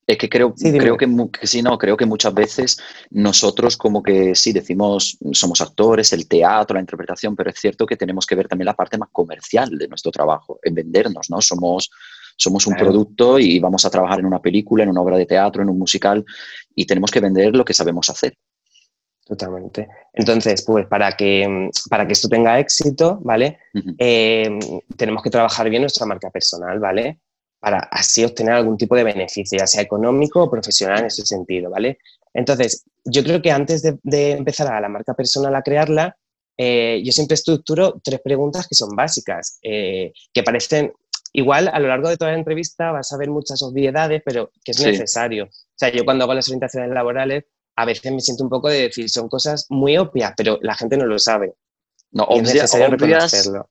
es 0.08 0.18
que 0.18 0.30
creo, 0.30 0.54
creo 0.54 0.96
que, 0.96 1.08
que, 1.34 1.46
sí, 1.46 1.62
no, 1.62 1.78
creo 1.78 1.98
que 1.98 2.06
muchas 2.06 2.34
veces 2.34 2.78
nosotros 3.10 3.76
como 3.76 4.02
que 4.02 4.34
sí 4.34 4.54
decimos 4.54 5.18
somos 5.34 5.60
actores, 5.60 6.14
el 6.14 6.30
teatro, 6.30 6.76
la 6.76 6.80
interpretación, 6.80 7.36
pero 7.36 7.50
es 7.50 7.60
cierto 7.60 7.86
que 7.86 7.98
tenemos 7.98 8.26
que 8.26 8.36
ver 8.36 8.48
también 8.48 8.68
la 8.68 8.78
parte 8.78 8.98
más 8.98 9.10
comercial 9.12 9.78
de 9.78 9.90
nuestro 9.90 10.10
trabajo, 10.10 10.58
en 10.64 10.74
vendernos, 10.74 11.30
¿no? 11.30 11.42
Somos, 11.42 11.92
somos 12.38 12.66
un 12.66 12.78
producto 12.78 13.40
y 13.40 13.60
vamos 13.60 13.84
a 13.84 13.90
trabajar 13.90 14.20
en 14.20 14.26
una 14.26 14.42
película, 14.42 14.84
en 14.84 14.90
una 14.90 15.02
obra 15.02 15.18
de 15.18 15.26
teatro, 15.26 15.62
en 15.62 15.70
un 15.70 15.78
musical 15.78 16.24
y 16.74 16.86
tenemos 16.86 17.12
que 17.12 17.20
vender 17.20 17.54
lo 17.54 17.66
que 17.66 17.74
sabemos 17.74 18.10
hacer. 18.10 18.38
Totalmente. 19.26 19.88
Entonces, 20.14 20.64
pues 20.66 20.88
para 20.88 21.12
que, 21.14 21.70
para 21.90 22.06
que 22.06 22.14
esto 22.14 22.28
tenga 22.28 22.60
éxito, 22.60 23.20
¿vale? 23.22 23.60
Eh, 23.98 24.60
tenemos 24.98 25.24
que 25.24 25.30
trabajar 25.30 25.70
bien 25.70 25.84
nuestra 25.84 26.06
marca 26.06 26.30
personal, 26.30 26.80
¿vale? 26.80 27.20
Para 27.60 27.80
así 27.80 28.24
obtener 28.24 28.56
algún 28.56 28.78
tipo 28.78 28.96
de 28.96 29.04
beneficio, 29.04 29.60
ya 29.60 29.68
sea 29.68 29.82
económico 29.82 30.44
o 30.44 30.50
profesional 30.50 31.00
en 31.00 31.06
ese 31.06 31.26
sentido, 31.26 31.70
¿vale? 31.70 32.00
Entonces, 32.34 32.84
yo 33.06 33.24
creo 33.24 33.42
que 33.42 33.52
antes 33.52 33.84
de, 33.84 34.32
empezar 34.32 34.68
a 34.68 34.82
la 34.82 34.90
marca 34.90 35.14
personal 35.14 35.56
a 35.56 35.62
crearla, 35.62 36.18
eh, 36.58 37.02
yo 37.04 37.12
siempre 37.12 37.36
estructuro 37.36 38.02
tres 38.04 38.20
preguntas 38.22 38.68
que 38.68 38.76
son 38.76 38.96
básicas, 38.96 39.60
eh, 39.62 40.12
que 40.34 40.44
parecen 40.44 40.92
Igual 41.34 41.70
a 41.70 41.80
lo 41.80 41.88
largo 41.88 42.10
de 42.10 42.18
toda 42.18 42.32
la 42.32 42.38
entrevista 42.38 42.92
vas 42.92 43.12
a 43.14 43.18
ver 43.18 43.30
muchas 43.30 43.62
obviedades, 43.62 44.22
pero 44.26 44.52
que 44.64 44.72
es 44.72 44.82
necesario. 44.82 45.46
O 45.46 45.76
sea, 45.76 45.90
yo 45.90 46.04
cuando 46.04 46.26
hago 46.26 46.34
las 46.34 46.48
orientaciones 46.50 46.90
laborales, 46.90 47.46
a 47.82 47.86
veces 47.86 48.12
me 48.12 48.22
siento 48.22 48.44
un 48.44 48.50
poco 48.50 48.70
de 48.70 48.84
decir, 48.84 49.10
son 49.10 49.28
cosas 49.28 49.66
muy 49.70 49.98
obvias, 49.98 50.34
pero 50.38 50.60
la 50.62 50.76
gente 50.76 50.98
no 50.98 51.06
lo 51.06 51.18
sabe. 51.20 51.56
No, 52.14 52.26
obvias, 52.26 52.70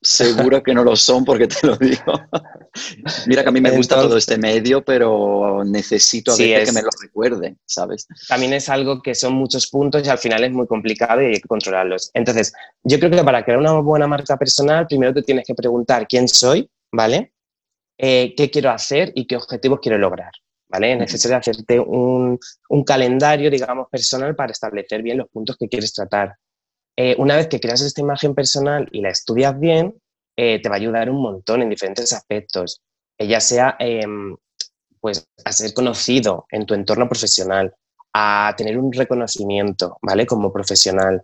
seguro 0.00 0.62
que 0.62 0.72
no 0.72 0.82
lo 0.82 0.96
son 0.96 1.26
porque 1.26 1.46
te 1.46 1.66
lo 1.66 1.76
digo. 1.76 2.00
Mira 3.26 3.42
que 3.42 3.48
a 3.50 3.52
mí 3.52 3.60
me 3.60 3.70
gusta 3.70 3.96
todo 3.96 4.16
este 4.16 4.38
medio, 4.38 4.82
pero 4.82 5.62
necesito 5.64 6.32
a 6.32 6.36
veces 6.36 6.70
que 6.70 6.72
me 6.72 6.82
lo 6.82 6.88
recuerde, 7.02 7.56
¿sabes? 7.66 8.08
También 8.28 8.54
es 8.54 8.70
algo 8.70 9.02
que 9.02 9.14
son 9.14 9.34
muchos 9.34 9.68
puntos 9.68 10.06
y 10.06 10.08
al 10.08 10.16
final 10.16 10.42
es 10.42 10.52
muy 10.52 10.66
complicado 10.66 11.20
y 11.20 11.26
hay 11.26 11.40
que 11.40 11.48
controlarlos. 11.48 12.10
Entonces, 12.14 12.54
yo 12.82 12.98
creo 12.98 13.10
que 13.10 13.22
para 13.22 13.44
crear 13.44 13.58
una 13.58 13.78
buena 13.80 14.06
marca 14.06 14.38
personal, 14.38 14.86
primero 14.86 15.12
te 15.12 15.22
tienes 15.22 15.46
que 15.46 15.54
preguntar 15.54 16.06
quién 16.08 16.26
soy, 16.26 16.70
¿vale? 16.90 17.34
Eh, 17.98 18.32
qué 18.34 18.50
quiero 18.50 18.70
hacer 18.70 19.12
y 19.14 19.26
qué 19.26 19.36
objetivos 19.36 19.80
quiero 19.82 19.98
lograr. 19.98 20.32
¿Vale? 20.70 20.92
Es 20.92 20.98
necesario 20.98 21.36
hacerte 21.36 21.80
un, 21.80 22.38
calendario, 22.86 23.50
digamos, 23.50 23.88
personal 23.90 24.34
para 24.34 24.52
establecer 24.52 25.02
bien 25.02 25.18
los 25.18 25.28
puntos 25.28 25.56
que 25.58 25.68
quieres 25.68 25.92
tratar. 25.92 26.36
eh, 26.96 27.14
una 27.18 27.36
vez 27.36 27.48
que 27.48 27.60
creas 27.60 27.80
esta 27.82 28.00
imagen 28.00 28.34
personal 28.34 28.88
y 28.92 29.00
la 29.00 29.10
estudias 29.10 29.58
bien, 29.58 29.94
eh, 30.36 30.60
te 30.62 30.68
va 30.68 30.76
a 30.76 30.78
ayudar 30.78 31.10
un 31.10 31.22
montón 31.22 31.62
en 31.62 31.70
diferentes 31.70 32.12
aspectos, 32.12 32.82
ya 33.18 33.40
sea 33.40 33.76
em, 33.78 34.36
pues, 35.00 35.26
a 35.44 35.52
ser 35.52 35.74
conocido 35.74 36.46
en 36.50 36.66
tu 36.66 36.74
entorno 36.74 37.08
profesional, 37.08 37.74
a 38.12 38.54
tener 38.56 38.78
un 38.78 38.92
reconocimiento, 38.92 39.98
¿vale? 40.02 40.26
Como 40.26 40.52
profesional. 40.52 41.22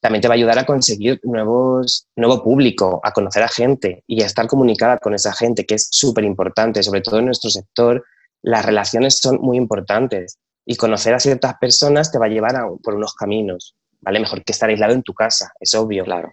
También 0.00 0.22
te 0.22 0.28
va 0.28 0.34
a 0.34 0.36
ayudar 0.36 0.58
a 0.58 0.66
conseguir 0.66 1.20
nuevos, 1.24 2.06
nuevo 2.16 2.42
público, 2.42 3.00
a 3.02 3.12
conocer 3.12 3.42
a 3.42 3.48
gente 3.48 4.04
y 4.06 4.22
a 4.22 4.26
estar 4.26 4.46
comunicada 4.46 4.98
con 4.98 5.14
esa 5.14 5.32
gente, 5.32 5.66
que 5.66 5.74
es 5.74 5.88
súper 5.90 6.24
importante, 6.24 6.82
sobre 6.82 7.00
todo 7.00 7.18
en 7.18 7.26
nuestro 7.26 7.50
sector. 7.50 8.04
Las 8.42 8.64
relaciones 8.64 9.18
son 9.18 9.38
muy 9.40 9.56
importantes 9.56 10.38
y 10.64 10.76
conocer 10.76 11.14
a 11.14 11.20
ciertas 11.20 11.54
personas 11.58 12.12
te 12.12 12.18
va 12.18 12.26
a 12.26 12.30
llevar 12.30 12.54
por 12.82 12.94
unos 12.94 13.14
caminos, 13.14 13.74
¿vale? 14.00 14.20
Mejor 14.20 14.44
que 14.44 14.52
estar 14.52 14.68
aislado 14.68 14.92
en 14.92 15.02
tu 15.02 15.14
casa, 15.14 15.52
es 15.60 15.74
obvio. 15.74 16.04
Claro. 16.04 16.30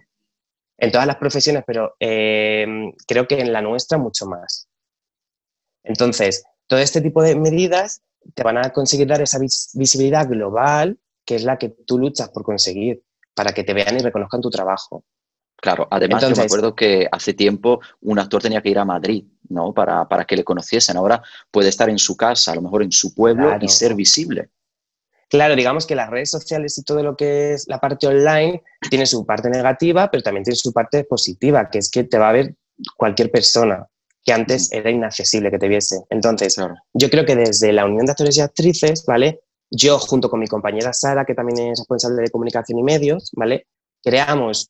En 0.78 0.92
todas 0.92 1.06
las 1.06 1.16
profesiones, 1.16 1.64
pero 1.66 1.94
eh, 1.98 2.66
creo 3.06 3.26
que 3.26 3.40
en 3.40 3.52
la 3.52 3.62
nuestra 3.62 3.96
mucho 3.96 4.26
más. 4.26 4.68
Entonces, 5.82 6.44
todo 6.66 6.80
este 6.80 7.00
tipo 7.00 7.22
de 7.22 7.34
medidas 7.34 8.02
te 8.34 8.42
van 8.42 8.58
a 8.58 8.70
conseguir 8.70 9.06
dar 9.06 9.22
esa 9.22 9.38
visibilidad 9.38 10.28
global 10.28 10.98
que 11.26 11.34
es 11.34 11.44
la 11.44 11.58
que 11.58 11.68
tú 11.68 11.98
luchas 11.98 12.30
por 12.30 12.44
conseguir, 12.44 13.02
para 13.34 13.52
que 13.52 13.64
te 13.64 13.74
vean 13.74 13.96
y 13.96 13.98
reconozcan 13.98 14.40
tu 14.40 14.48
trabajo. 14.48 15.04
Claro, 15.56 15.88
además 15.90 16.22
yo 16.22 16.30
me 16.30 16.42
acuerdo 16.42 16.74
que 16.74 17.08
hace 17.10 17.34
tiempo 17.34 17.80
un 18.00 18.18
actor 18.18 18.42
tenía 18.42 18.62
que 18.62 18.70
ir 18.70 18.78
a 18.78 18.84
Madrid, 18.84 19.24
¿no? 19.48 19.72
Para, 19.72 20.06
para, 20.08 20.24
que 20.24 20.36
le 20.36 20.44
conociesen. 20.44 20.96
Ahora 20.96 21.22
puede 21.50 21.68
estar 21.68 21.88
en 21.88 21.98
su 21.98 22.16
casa, 22.16 22.52
a 22.52 22.54
lo 22.54 22.62
mejor 22.62 22.82
en 22.82 22.92
su 22.92 23.14
pueblo 23.14 23.56
y 23.60 23.68
ser 23.68 23.94
visible. 23.94 24.50
Claro, 25.28 25.56
digamos 25.56 25.86
que 25.86 25.96
las 25.96 26.08
redes 26.08 26.30
sociales 26.30 26.78
y 26.78 26.84
todo 26.84 27.02
lo 27.02 27.16
que 27.16 27.54
es 27.54 27.66
la 27.66 27.80
parte 27.80 28.06
online 28.06 28.62
tiene 28.88 29.06
su 29.06 29.26
parte 29.26 29.50
negativa, 29.50 30.08
pero 30.10 30.22
también 30.22 30.44
tiene 30.44 30.56
su 30.56 30.72
parte 30.72 31.04
positiva, 31.04 31.68
que 31.68 31.78
es 31.78 31.90
que 31.90 32.04
te 32.04 32.18
va 32.18 32.28
a 32.28 32.32
ver 32.32 32.54
cualquier 32.96 33.30
persona 33.30 33.86
que 34.24 34.32
antes 34.32 34.72
era 34.72 34.90
inaccesible 34.90 35.50
que 35.50 35.58
te 35.58 35.68
viese. 35.68 36.04
Entonces, 36.10 36.56
yo 36.92 37.10
creo 37.10 37.24
que 37.24 37.36
desde 37.36 37.72
la 37.72 37.84
Unión 37.84 38.06
de 38.06 38.12
Actores 38.12 38.36
y 38.36 38.40
Actrices, 38.40 39.04
¿vale? 39.06 39.40
Yo, 39.70 39.98
junto 39.98 40.28
con 40.30 40.40
mi 40.40 40.46
compañera 40.46 40.92
Sara, 40.92 41.24
que 41.24 41.34
también 41.34 41.70
es 41.70 41.78
responsable 41.78 42.22
de 42.22 42.30
comunicación 42.30 42.78
y 42.78 42.82
medios, 42.82 43.30
¿vale? 43.34 43.66
Creamos 44.02 44.66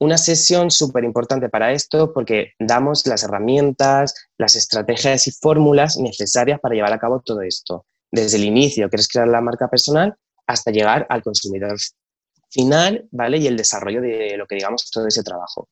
una 0.00 0.16
sesión 0.16 0.70
súper 0.70 1.04
importante 1.04 1.48
para 1.48 1.72
esto 1.72 2.12
porque 2.12 2.52
damos 2.58 3.06
las 3.06 3.24
herramientas, 3.24 4.14
las 4.38 4.56
estrategias 4.56 5.26
y 5.26 5.32
fórmulas 5.32 5.96
necesarias 5.96 6.60
para 6.60 6.74
llevar 6.74 6.92
a 6.92 6.98
cabo 6.98 7.20
todo 7.20 7.42
esto. 7.42 7.86
Desde 8.10 8.36
el 8.36 8.44
inicio, 8.44 8.88
quieres 8.88 9.08
crear 9.08 9.28
la 9.28 9.40
marca 9.40 9.68
personal, 9.68 10.14
hasta 10.46 10.70
llegar 10.70 11.06
al 11.10 11.22
consumidor 11.22 11.76
final, 12.50 13.06
¿vale? 13.10 13.38
Y 13.38 13.46
el 13.46 13.56
desarrollo 13.56 14.00
de 14.00 14.36
lo 14.36 14.46
que 14.46 14.54
digamos 14.54 14.90
todo 14.90 15.06
ese 15.06 15.22
trabajo. 15.22 15.68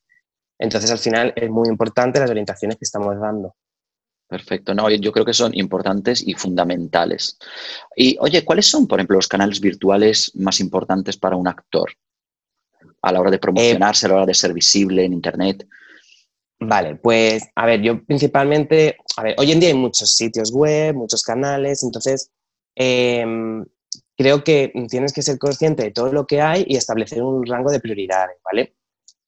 Entonces, 0.59 0.90
al 0.90 0.99
final 0.99 1.33
es 1.37 1.49
muy 1.49 1.68
importante 1.68 2.21
las 2.21 2.30
orientaciones 2.30 2.76
que 2.76 2.85
estamos 2.85 3.18
dando. 3.18 3.54
Perfecto, 4.28 4.75
no, 4.75 4.90
yo 4.90 5.12
creo 5.12 5.25
que 5.25 5.33
son 5.33 5.54
importantes 5.54 6.26
y 6.26 6.35
fundamentales. 6.35 7.38
Y 7.95 8.16
oye, 8.18 8.45
¿cuáles 8.45 8.66
son, 8.66 8.88
por 8.88 8.99
ejemplo, 8.99 9.16
los 9.16 9.28
canales 9.28 9.61
virtuales 9.61 10.33
más 10.35 10.59
importantes 10.59 11.16
para 11.16 11.37
un 11.37 11.47
actor 11.47 11.90
a 13.06 13.12
la 13.12 13.20
hora 13.20 13.30
de 13.30 13.38
promocionarse, 13.38 14.06
a 14.06 14.08
la 14.08 14.14
hora 14.16 14.26
de 14.26 14.34
ser 14.34 14.52
visible 14.52 15.04
en 15.04 15.12
Internet? 15.12 15.64
Vale, 16.58 16.96
pues 16.96 17.44
a 17.54 17.66
ver, 17.66 17.80
yo 17.80 18.04
principalmente, 18.04 18.96
a 19.16 19.22
ver, 19.22 19.34
hoy 19.38 19.52
en 19.52 19.60
día 19.60 19.68
hay 19.68 19.76
muchos 19.76 20.16
sitios 20.16 20.52
web, 20.52 20.94
muchos 20.94 21.22
canales, 21.22 21.84
entonces 21.84 22.30
em, 22.75 23.64
creo 24.16 24.42
que 24.42 24.72
tienes 24.88 25.12
que 25.12 25.22
ser 25.22 25.38
consciente 25.38 25.84
de 25.84 25.90
todo 25.92 26.12
lo 26.12 26.26
que 26.26 26.40
hay 26.40 26.64
y 26.66 26.76
establecer 26.76 27.22
un 27.22 27.46
rango 27.46 27.70
de 27.70 27.78
prioridades, 27.78 28.38
¿vale? 28.44 28.75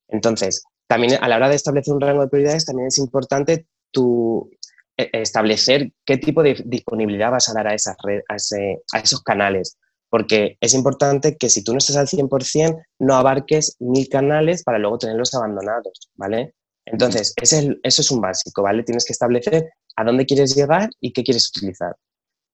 Entonces, 0.09 0.65
también 0.89 1.19
a 1.21 1.29
la 1.29 1.37
hora 1.37 1.49
de 1.49 1.57
establecer 1.57 1.95
un 1.95 2.01
rango 2.01 2.23
de 2.23 2.29
prioridades, 2.29 2.65
también 2.65 2.89
es 2.89 2.99
importante 2.99 3.67
tu, 3.93 4.51
e, 4.97 5.11
establecer 5.13 5.93
qué 6.05 6.17
tipo 6.17 6.43
de 6.43 6.61
disponibilidad 6.65 7.31
vas 7.31 7.49
a 7.49 7.55
dar 7.55 7.69
a, 7.69 7.75
esas 7.75 7.97
a, 7.97 8.97
a 8.97 9.01
esos 9.01 9.23
canales. 9.23 9.79
Porque 10.11 10.57
es 10.61 10.75
importante 10.75 11.37
que 11.37 11.51
si 11.51 11.63
tú 11.63 11.73
no 11.73 11.79
estás 11.79 11.97
al 11.97 12.07
100%, 12.07 12.83
no 13.01 13.15
abarques 13.15 13.77
mil 13.79 14.09
canales 14.09 14.63
para 14.63 14.79
luego 14.79 14.99
tenerlos 14.99 15.35
abandonados, 15.35 16.11
¿vale? 16.15 16.55
Entonces, 16.87 17.35
ese 17.37 17.59
es, 17.59 17.69
eso 17.83 18.03
es 18.03 18.11
un 18.11 18.21
básico, 18.21 18.63
¿vale? 18.63 18.83
Tienes 18.83 19.05
que 19.05 19.13
establecer 19.13 19.71
a 19.97 20.05
dónde 20.05 20.25
quieres 20.25 20.55
llegar 20.55 20.89
y 21.01 21.13
qué 21.13 21.23
quieres 21.23 21.51
utilizar. 21.51 21.95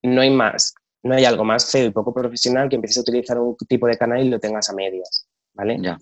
No 0.02 0.20
hay 0.20 0.30
más, 0.30 0.74
no 1.02 1.14
hay 1.14 1.24
algo 1.24 1.44
más 1.44 1.70
feo 1.70 1.86
y 1.86 1.90
poco 1.90 2.12
profesional 2.12 2.68
que 2.68 2.76
empieces 2.76 2.98
a 2.98 3.02
utilizar 3.02 3.38
un 3.38 3.56
tipo 3.68 3.86
de 3.86 3.96
canal 3.96 4.24
y 4.24 4.28
lo 4.28 4.40
tengas 4.40 4.68
a 4.70 4.74
medias, 4.74 5.28
¿vale? 5.52 5.78
Ya. 5.80 5.98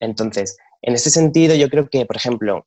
Entonces, 0.00 0.56
en 0.80 0.94
este 0.94 1.10
sentido, 1.10 1.54
yo 1.54 1.68
creo 1.68 1.88
que, 1.90 2.06
por 2.06 2.16
ejemplo, 2.16 2.66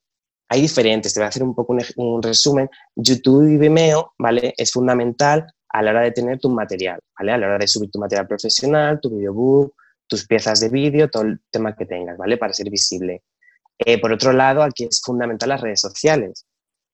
hay 0.51 0.61
diferentes, 0.61 1.13
te 1.13 1.21
voy 1.21 1.25
a 1.25 1.29
hacer 1.29 1.43
un 1.43 1.55
poco 1.55 1.73
un, 1.95 2.21
resumen. 2.21 2.69
YouTube 2.93 3.49
y 3.49 3.57
Vimeo, 3.57 4.13
¿vale? 4.17 4.53
Es 4.57 4.73
fundamental 4.73 5.47
a 5.69 5.81
la 5.81 5.91
hora 5.91 6.01
de 6.01 6.11
tener 6.11 6.39
tu 6.39 6.49
material, 6.49 6.99
¿vale? 7.17 7.31
A 7.31 7.37
la 7.37 7.47
hora 7.47 7.57
de 7.57 7.69
subir 7.69 7.89
tu 7.89 7.99
material 7.99 8.27
profesional, 8.27 8.99
tu 8.99 9.15
videobook, 9.15 9.73
tus 10.07 10.27
piezas 10.27 10.59
de 10.59 10.67
vídeo, 10.67 11.09
todo 11.09 11.23
el 11.23 11.39
tema 11.49 11.73
que 11.73 11.85
tengas, 11.85 12.17
¿vale? 12.17 12.35
Para 12.35 12.51
ser 12.51 12.69
visible. 12.69 13.23
Eh, 13.77 13.97
por 14.01 14.11
otro 14.11 14.33
lado, 14.33 14.61
aquí 14.61 14.83
es 14.83 15.01
fundamental 15.01 15.47
las 15.47 15.61
redes 15.61 15.79
sociales. 15.79 16.45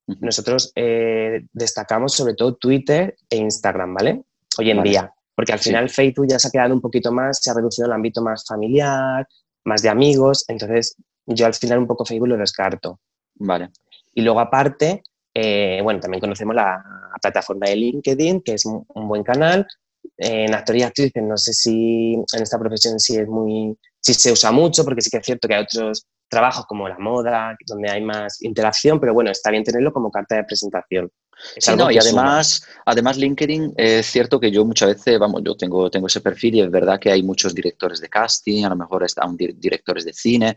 Nosotros 0.05 0.71
eh, 0.75 1.47
destacamos 1.51 2.13
sobre 2.13 2.35
todo 2.35 2.57
Twitter 2.57 3.15
e 3.27 3.37
Instagram, 3.37 3.95
¿vale? 3.95 4.21
Hoy 4.59 4.69
en 4.69 4.83
día, 4.83 5.11
porque 5.35 5.53
al 5.53 5.59
final 5.59 5.89
Facebook 5.89 6.27
ya 6.29 6.37
se 6.37 6.49
ha 6.49 6.51
quedado 6.51 6.75
un 6.75 6.81
poquito 6.81 7.11
más, 7.11 7.39
se 7.41 7.49
ha 7.49 7.55
reducido 7.55 7.87
el 7.87 7.93
ámbito 7.93 8.21
más 8.21 8.45
familiar, 8.47 9.27
más 9.65 9.81
de 9.81 9.89
amigos, 9.89 10.45
entonces 10.47 10.95
yo 11.25 11.47
al 11.47 11.55
final 11.55 11.79
un 11.79 11.87
poco 11.87 12.05
Facebook 12.05 12.27
lo 12.27 12.37
descarto. 12.37 12.99
Vale. 13.39 13.69
Y 14.13 14.21
luego 14.21 14.39
aparte, 14.39 15.03
eh, 15.33 15.79
bueno, 15.83 15.99
también 15.99 16.21
conocemos 16.21 16.55
la 16.55 16.83
plataforma 17.21 17.67
de 17.67 17.75
LinkedIn, 17.75 18.41
que 18.41 18.53
es 18.53 18.65
un, 18.65 18.85
buen 19.07 19.23
canal. 19.23 19.67
en 20.17 20.53
actor 20.53 20.75
y 20.75 20.83
actrices, 20.83 21.21
no 21.21 21.37
sé 21.37 21.53
si 21.53 22.13
en 22.13 22.41
esta 22.41 22.57
profesión 22.57 22.99
sí 22.99 23.17
es 23.17 23.27
muy, 23.27 23.77
sí 23.99 24.13
se 24.13 24.31
usa 24.31 24.51
mucho, 24.51 24.83
porque 24.83 25.01
sí 25.01 25.09
que 25.09 25.17
es 25.17 25.25
cierto 25.25 25.47
que 25.47 25.55
hay 25.55 25.63
otros 25.63 26.07
trabajos 26.29 26.65
como 26.65 26.87
la 26.87 26.97
moda, 26.97 27.55
donde 27.65 27.89
hay 27.89 28.01
más 28.01 28.41
interacción, 28.41 28.99
pero 28.99 29.13
bueno, 29.13 29.31
está 29.31 29.51
bien 29.51 29.63
tenerlo 29.63 29.93
como 29.93 30.11
carta 30.11 30.35
de 30.35 30.43
presentación. 30.43 31.11
Sí, 31.57 31.75
no, 31.75 31.91
y 31.91 31.97
además, 31.97 32.65
además 32.85 33.17
LinkedIn 33.17 33.73
es 33.77 34.07
cierto 34.07 34.39
que 34.39 34.49
yo 34.49 34.65
muchas 34.65 34.89
veces, 34.89 35.19
vamos, 35.19 35.41
yo 35.45 35.55
tengo, 35.55 35.89
tengo 35.91 36.07
ese 36.07 36.21
perfil 36.21 36.55
y 36.55 36.61
es 36.61 36.71
verdad 36.71 36.99
que 36.99 37.11
hay 37.11 37.21
muchos 37.21 37.53
directores 37.53 38.01
de 38.01 38.09
casting, 38.09 38.65
a 38.65 38.69
lo 38.69 38.75
mejor 38.75 39.03
están 39.03 39.37
directores 39.37 40.03
de 40.03 40.13
cine. 40.13 40.55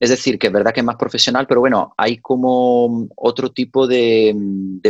Es 0.00 0.10
decir, 0.10 0.38
que 0.38 0.46
es 0.46 0.52
verdad 0.52 0.72
que 0.72 0.80
es 0.80 0.86
más 0.86 0.96
profesional, 0.96 1.46
pero 1.46 1.60
bueno, 1.60 1.92
hay 1.96 2.18
como 2.18 3.08
otro 3.16 3.50
tipo 3.50 3.86
de, 3.86 4.34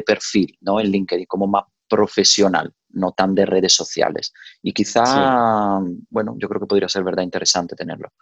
perfil, 0.06 0.58
¿no? 0.60 0.80
En 0.80 0.90
LinkedIn, 0.90 1.26
como 1.26 1.46
más 1.46 1.64
profesional, 1.88 2.72
no 2.90 3.12
tan 3.12 3.34
de 3.34 3.46
redes 3.46 3.72
sociales. 3.72 4.32
Y 4.62 4.72
quizá, 4.72 5.80
bueno, 6.10 6.34
yo 6.38 6.48
creo 6.48 6.60
que 6.60 6.66
podría 6.66 6.88
ser 6.88 7.04
verdad 7.04 7.22
interesante 7.22 7.74
tenerlo. 7.74 8.12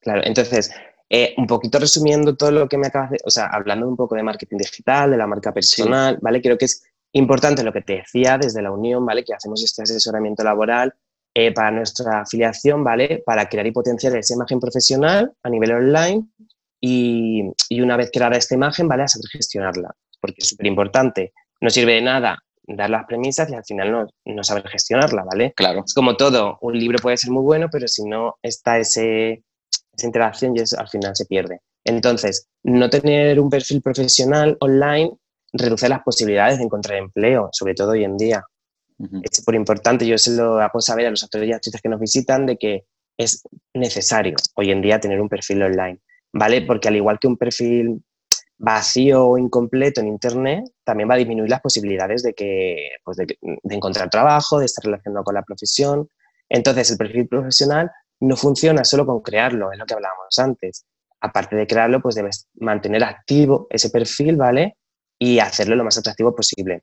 Claro, 0.00 0.20
entonces, 0.24 0.70
eh, 1.08 1.34
un 1.38 1.46
poquito 1.46 1.78
resumiendo 1.78 2.36
todo 2.36 2.50
lo 2.50 2.68
que 2.68 2.76
me 2.76 2.88
acabas 2.88 3.10
de, 3.10 3.18
o 3.24 3.30
sea, 3.30 3.46
hablando 3.46 3.88
un 3.88 3.96
poco 3.96 4.14
de 4.14 4.22
marketing 4.22 4.58
digital, 4.58 5.10
de 5.10 5.16
la 5.16 5.26
marca 5.26 5.52
personal, 5.52 6.18
¿vale? 6.20 6.42
Creo 6.42 6.58
que 6.58 6.66
es 6.66 6.84
importante 7.12 7.62
lo 7.62 7.72
que 7.72 7.80
te 7.80 7.94
decía 7.94 8.36
desde 8.36 8.60
la 8.60 8.70
Unión, 8.70 9.06
¿vale? 9.06 9.24
Que 9.24 9.32
hacemos 9.32 9.64
este 9.64 9.82
asesoramiento 9.82 10.44
laboral 10.44 10.94
eh, 11.34 11.52
para 11.52 11.70
nuestra 11.70 12.20
afiliación, 12.22 12.84
¿vale? 12.84 13.22
Para 13.26 13.48
crear 13.48 13.66
y 13.66 13.72
potenciar 13.72 14.16
esa 14.16 14.34
imagen 14.34 14.60
profesional 14.60 15.32
a 15.42 15.50
nivel 15.50 15.72
online 15.72 16.26
y, 16.80 17.42
y 17.68 17.80
una 17.80 17.96
vez 17.96 18.10
creada 18.12 18.36
esta 18.36 18.54
imagen, 18.54 18.88
¿vale? 18.88 19.02
A 19.02 19.08
saber 19.08 19.28
gestionarla, 19.30 19.94
porque 20.20 20.36
es 20.38 20.48
súper 20.48 20.66
importante. 20.66 21.32
No 21.60 21.70
sirve 21.70 21.94
de 21.94 22.02
nada 22.02 22.38
dar 22.66 22.88
las 22.88 23.04
premisas 23.06 23.50
y 23.50 23.54
al 23.54 23.64
final 23.64 23.92
no, 23.92 24.06
no 24.24 24.44
saber 24.44 24.66
gestionarla, 24.68 25.24
¿vale? 25.24 25.52
Claro. 25.54 25.82
Es 25.84 25.92
como 25.92 26.16
todo, 26.16 26.58
un 26.62 26.78
libro 26.78 26.98
puede 27.02 27.16
ser 27.16 27.30
muy 27.30 27.42
bueno, 27.42 27.68
pero 27.70 27.88
si 27.88 28.04
no 28.04 28.36
está 28.42 28.78
ese 28.78 29.42
esa 29.96 30.06
interacción 30.06 30.56
y 30.56 30.60
eso 30.60 30.78
al 30.78 30.88
final 30.88 31.14
se 31.14 31.26
pierde. 31.26 31.60
Entonces, 31.84 32.48
no 32.62 32.90
tener 32.90 33.38
un 33.38 33.50
perfil 33.50 33.82
profesional 33.82 34.56
online 34.60 35.10
reduce 35.52 35.88
las 35.88 36.02
posibilidades 36.02 36.58
de 36.58 36.64
encontrar 36.64 36.98
empleo, 36.98 37.48
sobre 37.52 37.74
todo 37.74 37.90
hoy 37.92 38.04
en 38.04 38.16
día. 38.16 38.42
Es 39.22 39.36
súper 39.36 39.54
importante, 39.54 40.06
yo 40.06 40.18
se 40.18 40.32
lo 40.32 40.58
hago 40.58 40.80
saber 40.80 41.06
a 41.06 41.10
los 41.10 41.22
actores 41.22 41.48
y 41.48 41.52
actrices 41.52 41.80
que 41.80 41.88
nos 41.88 42.00
visitan 42.00 42.46
de 42.46 42.56
que 42.56 42.84
es 43.16 43.42
necesario 43.74 44.36
hoy 44.56 44.70
en 44.70 44.82
día 44.82 45.00
tener 45.00 45.20
un 45.20 45.28
perfil 45.28 45.62
online, 45.62 46.00
¿vale? 46.32 46.62
Porque 46.62 46.88
al 46.88 46.96
igual 46.96 47.18
que 47.18 47.28
un 47.28 47.36
perfil 47.36 48.02
vacío 48.56 49.26
o 49.26 49.38
incompleto 49.38 50.00
en 50.00 50.08
Internet, 50.08 50.64
también 50.84 51.08
va 51.08 51.14
a 51.14 51.18
disminuir 51.18 51.50
las 51.50 51.60
posibilidades 51.60 52.22
de, 52.22 52.34
que, 52.34 52.90
pues 53.04 53.16
de, 53.16 53.26
de 53.40 53.74
encontrar 53.74 54.10
trabajo, 54.10 54.58
de 54.58 54.66
estar 54.66 54.84
relacionado 54.84 55.24
con 55.24 55.34
la 55.34 55.42
profesión. 55.42 56.08
Entonces, 56.48 56.90
el 56.90 56.96
perfil 56.96 57.28
profesional 57.28 57.90
no 58.20 58.36
funciona 58.36 58.84
solo 58.84 59.06
con 59.06 59.20
crearlo, 59.20 59.72
es 59.72 59.78
lo 59.78 59.86
que 59.86 59.94
hablábamos 59.94 60.38
antes. 60.38 60.86
Aparte 61.20 61.56
de 61.56 61.66
crearlo, 61.66 62.00
pues 62.00 62.14
debes 62.14 62.48
mantener 62.54 63.02
activo 63.04 63.66
ese 63.70 63.90
perfil, 63.90 64.36
¿vale? 64.36 64.76
Y 65.18 65.38
hacerlo 65.38 65.74
lo 65.76 65.84
más 65.84 65.98
atractivo 65.98 66.34
posible. 66.34 66.82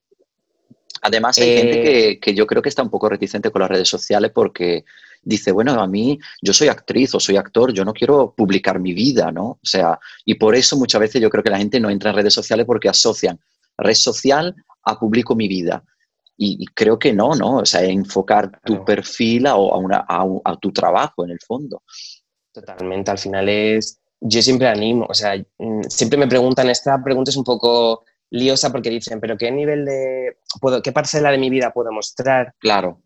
Además, 1.02 1.38
hay 1.40 1.58
gente 1.58 2.10
eh, 2.10 2.20
que, 2.20 2.34
yo 2.36 2.46
creo 2.46 2.62
que 2.62 2.70
está 2.70 2.84
un 2.84 2.90
poco 2.90 3.10
reticente 3.10 3.50
con 3.50 3.62
las 3.62 3.72
redes 3.72 3.90
sociales 3.90 4.32
porque 4.34 4.86
dice, 5.24 5.52
bueno, 5.52 5.74
a 5.74 5.88
mí 5.88 6.20
yo 6.42 6.54
soy 6.54 6.68
actriz 6.68 7.14
o 7.16 7.20
soy 7.20 7.38
actor, 7.38 7.74
yo 7.74 7.84
no 7.84 7.94
quiero 7.94 8.34
publicar 8.36 8.80
mi 8.80 8.94
vida, 8.94 9.32
¿no? 9.32 9.46
O 9.46 9.60
sea, 9.64 10.00
y 10.26 10.36
por 10.36 10.56
eso 10.56 10.78
muchas 10.78 11.02
veces 11.02 11.22
yo 11.22 11.30
creo 11.30 11.44
que 11.44 11.50
la 11.50 11.58
gente 11.58 11.80
no 11.80 11.90
entra 11.90 12.12
en 12.12 12.18
redes 12.18 12.34
sociales 12.34 12.66
porque 12.66 12.90
asocian 12.90 13.40
red 13.78 13.96
social 13.96 14.56
a 14.84 15.00
publico 15.00 15.36
mi 15.36 15.48
vida. 15.48 15.84
Y, 16.38 16.66
creo 16.74 16.98
que 16.98 17.14
no, 17.14 17.36
¿no? 17.36 17.58
O 17.58 17.66
sea, 17.68 17.84
enfocar 17.84 18.60
tu 18.64 18.84
perfil 18.84 19.46
a, 19.46 19.56
una, 19.56 20.06
a, 20.08 20.58
tu 20.60 20.72
trabajo 20.72 21.24
en 21.24 21.30
el 21.30 21.40
fondo. 21.40 21.84
Totalmente, 22.52 23.12
al 23.12 23.20
final 23.20 23.48
es, 23.48 24.00
yo 24.20 24.42
siempre 24.42 24.68
animo, 24.68 25.06
o 25.08 25.14
sea, 25.14 25.36
mm, 25.38 25.84
siempre 25.88 26.18
me 26.18 26.28
preguntan, 26.28 26.68
esta 26.72 27.00
pregunta 27.04 27.30
es 27.30 27.38
un 27.38 27.44
poco 27.44 28.06
liosa 28.32 28.72
porque 28.72 28.90
dicen, 28.90 29.20
pero 29.20 29.38
¿qué 29.38 29.52
nivel 29.52 29.86
de, 29.86 30.38
puedo, 30.60 30.82
qué 30.82 30.92
parcela 30.92 31.32
de 31.32 31.38
mi 31.38 31.50
vida 31.50 31.72
puedo 31.72 31.92
mostrar? 31.92 32.54
Claro. 32.60 33.02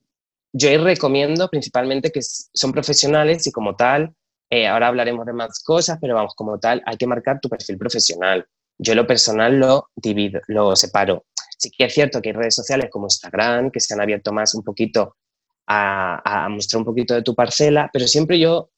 Yo 0.54 0.70
ahí 0.70 0.78
recomiendo 0.78 1.50
principalmente 1.50 2.12
que 2.12 2.22
son 2.22 2.72
profesionales 2.72 3.46
y 3.46 3.52
como 3.52 3.76
tal, 3.76 4.16
eh, 4.50 4.68
ahora 4.68 4.88
hablaremos 4.88 5.26
de 5.26 5.34
más 5.34 5.62
cosas, 5.62 5.98
pero 6.00 6.16
vamos, 6.16 6.34
como 6.36 6.60
tal, 6.60 6.82
hay 6.86 6.96
que 6.96 7.08
marcar 7.08 7.40
tu 7.42 7.50
perfil 7.50 7.78
profesional. 7.78 8.46
Yo 8.78 8.96
lo 8.96 9.08
personal 9.08 9.60
lo 9.60 9.90
divido, 9.96 10.40
lo 10.48 10.76
separo. 10.76 11.26
Sí 11.58 11.72
que 11.72 11.86
es 11.86 11.94
cierto 11.94 12.22
que 12.22 12.30
hay 12.30 12.36
redes 12.36 12.56
sociales 12.56 12.90
como 12.92 13.08
Instagram 13.08 13.72
que 13.72 13.80
se 13.80 13.94
han 13.94 14.02
abierto 14.02 14.32
más 14.32 14.54
un 14.56 14.64
poquito 14.64 15.16
a, 15.68 16.48
mostrar 16.50 16.80
un 16.80 16.86
poquito 16.86 17.14
de 17.14 17.24
tu 17.24 17.34
parcela, 17.34 17.90
pero 17.92 18.08
siempre 18.08 18.40
yo 18.40 18.70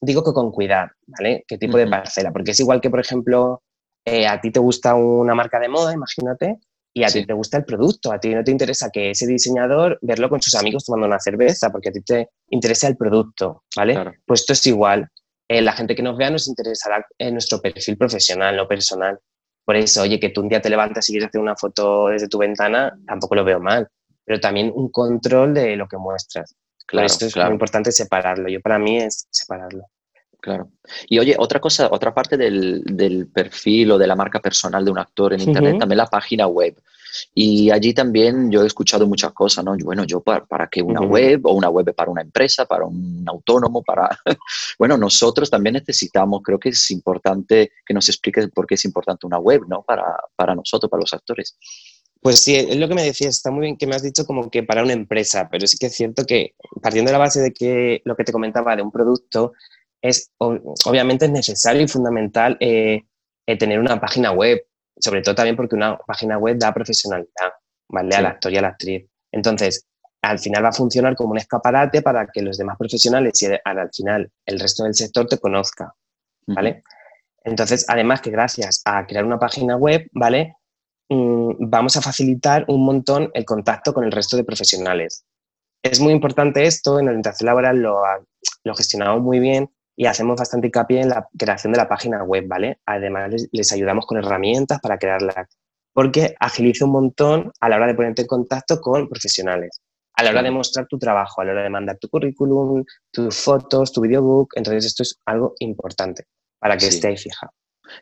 digo 0.00 0.22
que 0.22 0.32
con 0.32 0.52
cuidado, 0.52 0.90
¿vale? 1.06 1.44
¿Qué 1.48 1.58
tipo 1.58 1.76
de 1.76 1.86
parcela? 1.86 2.32
Porque 2.32 2.52
es 2.52 2.60
igual 2.60 2.80
que, 2.80 2.90
por 2.90 3.00
ejemplo, 3.00 3.62
eh, 4.06 4.26
a 4.26 4.40
ti 4.40 4.52
te 4.52 4.60
gusta 4.60 4.94
una 4.94 5.34
marca 5.34 5.58
de 5.58 5.68
moda, 5.68 5.92
imagínate, 5.92 6.60
y 6.94 7.04
a 7.04 7.08
ti 7.08 7.26
te 7.26 7.34
gusta 7.34 7.58
el 7.58 7.64
producto, 7.64 8.12
a 8.12 8.18
ti 8.18 8.34
no 8.34 8.42
te 8.42 8.52
interesa 8.52 8.88
que 8.90 9.10
ese 9.10 9.26
diseñador 9.26 9.98
verlo 10.00 10.30
con 10.30 10.40
sus 10.40 10.54
amigos 10.54 10.84
tomando 10.84 11.06
una 11.06 11.18
cerveza, 11.18 11.70
porque 11.70 11.90
a 11.90 11.92
ti 11.92 12.00
te 12.00 12.30
interesa 12.48 12.88
el 12.88 12.96
producto, 12.96 13.64
¿vale? 13.76 14.14
Pues 14.24 14.40
esto 14.40 14.54
es 14.54 14.66
igual. 14.66 15.10
Eh, 15.48 15.60
la 15.60 15.72
gente 15.72 15.94
que 15.94 16.02
nos 16.02 16.16
vea 16.16 16.30
nos 16.30 16.48
interesará 16.48 17.04
en 17.18 17.34
nuestro 17.34 17.60
perfil 17.60 17.98
profesional, 17.98 18.56
no 18.56 18.66
personal. 18.66 19.18
Por 19.64 19.76
eso, 19.76 20.02
oye, 20.02 20.18
que 20.18 20.30
tú 20.30 20.40
un 20.40 20.48
día 20.48 20.62
te 20.62 20.70
levantas 20.70 21.08
y 21.08 21.12
quieres 21.12 21.28
hacer 21.28 21.40
una 21.40 21.56
foto 21.56 22.08
desde 22.08 22.28
tu 22.28 22.38
ventana, 22.38 22.96
tampoco 23.06 23.34
lo 23.34 23.44
veo 23.44 23.60
mal, 23.60 23.88
pero 24.24 24.40
también 24.40 24.72
un 24.74 24.90
control 24.90 25.52
de 25.52 25.76
lo 25.76 25.88
que 25.88 25.98
muestras. 25.98 26.54
Claro, 26.86 27.08
Por 27.08 27.16
eso 27.16 27.26
es 27.26 27.36
muy 27.36 27.52
importante 27.52 27.92
separarlo. 27.92 28.48
Yo 28.48 28.60
para 28.60 28.78
mí 28.78 28.98
es 28.98 29.26
separarlo. 29.30 29.84
Claro. 30.40 30.70
Y 31.08 31.18
oye, 31.18 31.34
otra 31.38 31.60
cosa, 31.60 31.88
otra 31.90 32.14
parte 32.14 32.36
del, 32.36 33.28
perfil 33.32 33.92
o 33.92 33.98
de 33.98 34.06
la 34.06 34.14
marca 34.14 34.40
personal 34.40 34.84
de 34.84 34.90
un 34.90 34.98
actor 34.98 35.32
en 35.32 35.40
Internet, 35.40 35.78
también 35.78 35.98
la 35.98 36.06
página 36.06 36.46
web. 36.46 36.76
Y 37.34 37.70
allí 37.70 37.94
también 37.94 38.50
yo 38.50 38.62
he 38.62 38.66
escuchado 38.66 39.06
muchas 39.06 39.32
cosas, 39.32 39.64
¿no? 39.64 39.76
Bueno, 39.82 40.04
yo 40.04 40.20
para, 40.20 40.44
para 40.44 40.68
qué 40.68 40.82
una 40.82 41.00
web 41.00 41.40
o 41.44 41.52
una 41.52 41.68
web 41.68 41.94
para 41.94 42.10
una 42.10 42.22
empresa, 42.22 42.66
para 42.66 42.84
un 42.84 43.24
autónomo, 43.26 43.82
para... 43.82 44.08
bueno, 44.78 44.96
nosotros 44.96 45.50
también 45.50 45.74
necesitamos, 45.74 46.42
creo 46.42 46.58
que 46.58 46.70
es 46.70 46.90
importante 46.90 47.72
que 47.84 47.94
nos 47.94 48.08
expliques 48.08 48.48
por 48.50 48.66
qué 48.66 48.74
es 48.74 48.84
importante 48.84 49.26
una 49.26 49.38
web, 49.38 49.62
¿no? 49.68 49.82
Para, 49.82 50.04
para 50.34 50.54
nosotros, 50.54 50.90
para 50.90 51.00
los 51.00 51.12
actores. 51.12 51.56
Pues 52.20 52.40
sí, 52.40 52.56
es 52.56 52.76
lo 52.76 52.88
que 52.88 52.94
me 52.94 53.04
decías, 53.04 53.36
está 53.36 53.50
muy 53.50 53.62
bien 53.62 53.76
que 53.76 53.86
me 53.86 53.94
has 53.94 54.02
dicho 54.02 54.26
como 54.26 54.50
que 54.50 54.62
para 54.62 54.82
una 54.82 54.92
empresa, 54.92 55.48
pero 55.50 55.66
sí 55.66 55.76
que 55.78 55.86
es 55.86 55.94
cierto 55.94 56.24
que 56.24 56.54
partiendo 56.82 57.10
de 57.10 57.12
la 57.12 57.18
base 57.18 57.40
de 57.40 57.52
que 57.52 58.02
lo 58.04 58.16
que 58.16 58.24
te 58.24 58.32
comentaba 58.32 58.74
de 58.74 58.82
un 58.82 58.90
producto, 58.90 59.52
es 60.02 60.30
obviamente 60.38 61.26
es 61.26 61.30
necesario 61.30 61.82
y 61.82 61.88
fundamental 61.88 62.56
eh, 62.60 63.04
eh, 63.46 63.56
tener 63.56 63.78
una 63.78 64.00
página 64.00 64.32
web, 64.32 64.64
sobre 64.98 65.22
todo 65.22 65.34
también 65.34 65.56
porque 65.56 65.76
una 65.76 65.96
página 65.98 66.38
web 66.38 66.58
da 66.58 66.72
profesionalidad, 66.72 67.52
¿vale? 67.88 68.16
Al 68.16 68.26
actor 68.26 68.52
y 68.52 68.56
a 68.56 68.62
la 68.62 68.68
actriz. 68.68 69.08
Entonces, 69.32 69.86
al 70.22 70.38
final 70.38 70.64
va 70.64 70.70
a 70.70 70.72
funcionar 70.72 71.14
como 71.14 71.30
un 71.30 71.38
escaparate 71.38 72.02
para 72.02 72.26
que 72.26 72.42
los 72.42 72.58
demás 72.58 72.76
profesionales 72.76 73.40
y 73.42 73.46
al, 73.64 73.90
final 73.92 74.30
el 74.44 74.58
resto 74.58 74.84
del 74.84 74.94
sector 74.94 75.26
te 75.26 75.38
conozca, 75.38 75.94
¿vale? 76.46 76.82
Entonces, 77.44 77.84
además 77.88 78.20
que 78.20 78.30
gracias 78.30 78.82
a 78.84 79.06
crear 79.06 79.24
una 79.24 79.38
página 79.38 79.76
web, 79.76 80.08
¿vale? 80.12 80.56
Mm, 81.08 81.70
vamos 81.70 81.96
a 81.96 82.02
facilitar 82.02 82.64
un 82.66 82.84
montón 82.84 83.30
el 83.34 83.44
contacto 83.44 83.94
con 83.94 84.02
el 84.02 84.10
resto 84.10 84.36
de 84.36 84.42
profesionales. 84.42 85.24
Es 85.82 86.00
muy 86.00 86.12
importante 86.12 86.66
esto, 86.66 86.98
en 86.98 87.08
orientación 87.08 87.46
laboral 87.46 87.78
lo, 87.78 88.02
lo 88.64 88.74
gestionamos 88.74 89.22
muy 89.22 89.38
bien 89.38 89.70
y 89.96 90.06
hacemos 90.06 90.36
bastante 90.36 90.68
hincapié 90.68 91.00
en 91.00 91.08
la 91.08 91.26
creación 91.36 91.72
de 91.72 91.78
la 91.78 91.88
página 91.88 92.22
web, 92.22 92.44
¿vale? 92.46 92.78
Además, 92.86 93.48
les, 93.50 93.72
ayudamos 93.72 94.06
con 94.06 94.18
herramientas 94.18 94.78
para 94.80 94.98
crearla, 94.98 95.48
porque 95.92 96.36
agiliza 96.38 96.84
un 96.84 96.92
montón 96.92 97.52
a 97.60 97.68
la 97.68 97.76
hora 97.76 97.86
de 97.86 97.94
ponerte 97.94 98.22
en 98.22 98.28
contacto 98.28 98.80
con 98.80 99.08
profesionales, 99.08 99.80
a 100.14 100.22
la 100.22 100.30
hora 100.30 100.42
de 100.42 100.50
mostrar 100.50 100.86
tu 100.86 100.98
trabajo, 100.98 101.40
a 101.40 101.44
la 101.44 101.52
hora 101.52 101.62
de 101.62 101.70
mandar 101.70 101.98
tu 101.98 102.08
currículum, 102.08 102.84
tus 103.10 103.36
fotos, 103.36 103.92
tu 103.92 104.02
videobook. 104.02 104.52
Entonces, 104.56 104.84
esto 104.84 105.02
es 105.02 105.18
algo 105.24 105.54
importante 105.60 106.24
para 106.58 106.76
que 106.76 106.88
esté 106.88 107.08
ahí 107.08 107.16
fija 107.16 107.50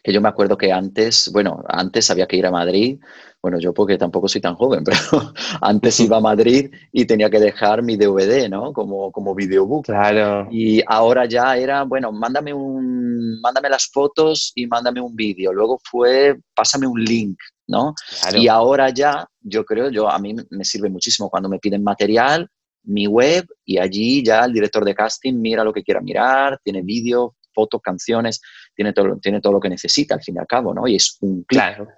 que 0.03 0.12
yo 0.12 0.20
me 0.20 0.29
acuerdo 0.29 0.57
que 0.57 0.73
antes, 0.73 1.31
bueno, 1.33 1.62
antes 1.68 2.11
había 2.11 2.27
que 2.27 2.37
ir 2.37 2.47
a 2.47 2.51
Madrid, 2.51 2.99
bueno, 3.42 3.59
yo 3.59 3.75
porque 3.75 3.99
tampoco 3.99 4.27
soy 4.27 4.40
tan 4.40 4.55
joven, 4.55 4.85
pero 4.85 5.33
antes 5.61 6.01
iba 6.01 6.16
a 6.16 6.20
Madrid 6.20 6.73
y 6.92 7.05
tenía 7.05 7.29
que 7.29 7.38
dejar 7.38 7.83
mi 7.83 7.97
DVD, 7.97 8.49
¿no? 8.49 8.73
Como, 8.73 9.12
como 9.12 9.35
videobook. 9.35 9.85
Claro. 9.85 10.49
Y 10.51 10.83
ahora 10.87 11.27
ya 11.27 11.57
era, 11.57 11.83
bueno, 11.83 12.11
mándame, 12.11 12.55
un, 12.55 13.40
mándame 13.42 13.68
las 13.68 13.90
fotos 13.92 14.53
y 14.55 14.66
mándame 14.66 15.01
un 15.01 15.14
vídeo. 15.14 15.53
Luego 15.53 15.79
fue, 15.85 16.38
pásame 16.55 16.87
un 16.87 17.05
link, 17.05 17.37
¿no? 17.66 17.94
Y 18.35 18.49
ahora 18.49 18.88
ya, 18.88 19.27
yo 19.40 19.64
creo, 19.64 19.90
yo 19.90 20.09
a 20.09 20.18
mí 20.18 20.35
me 20.51 20.64
sirve 20.64 20.88
muchísimo 20.88 21.29
cuando 21.29 21.49
me 21.49 21.59
piden 21.59 21.85
material, 21.85 22.49
mi 22.85 23.07
web 23.07 23.47
y 23.64 23.79
allí 23.79 24.25
ya 24.25 24.44
el 24.44 24.53
director 24.53 24.85
de 24.85 24.94
casting 24.94 25.35
mira 25.35 25.64
lo 25.64 25.73
que 25.73 25.83
quiera 25.83 26.01
mirar, 26.01 26.59
tiene 26.62 26.83
vídeo, 26.83 27.35
fotos, 27.55 27.81
canciones, 27.83 28.40
tiene 28.75 28.93
todo, 28.93 29.19
tiene 29.19 29.41
todo 29.41 29.55
lo 29.55 29.61
que 29.61 29.69
necesita 29.69 30.15
al 30.15 30.23
fin 30.23 30.37
y 30.37 30.39
al 30.39 30.47
cabo, 30.47 30.75
¿no? 30.75 30.87
Y 30.87 30.97
es 30.97 31.17
un 31.21 31.45
Claro. 31.45 31.89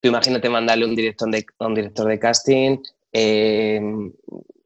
Tú 0.00 0.08
imagínate 0.08 0.48
mandarle 0.48 0.84
un 0.84 0.94
director 0.94 1.30
de, 1.30 1.44
a 1.58 1.66
un 1.66 1.74
director 1.74 2.06
de 2.06 2.18
casting 2.18 2.78
eh, 3.12 3.80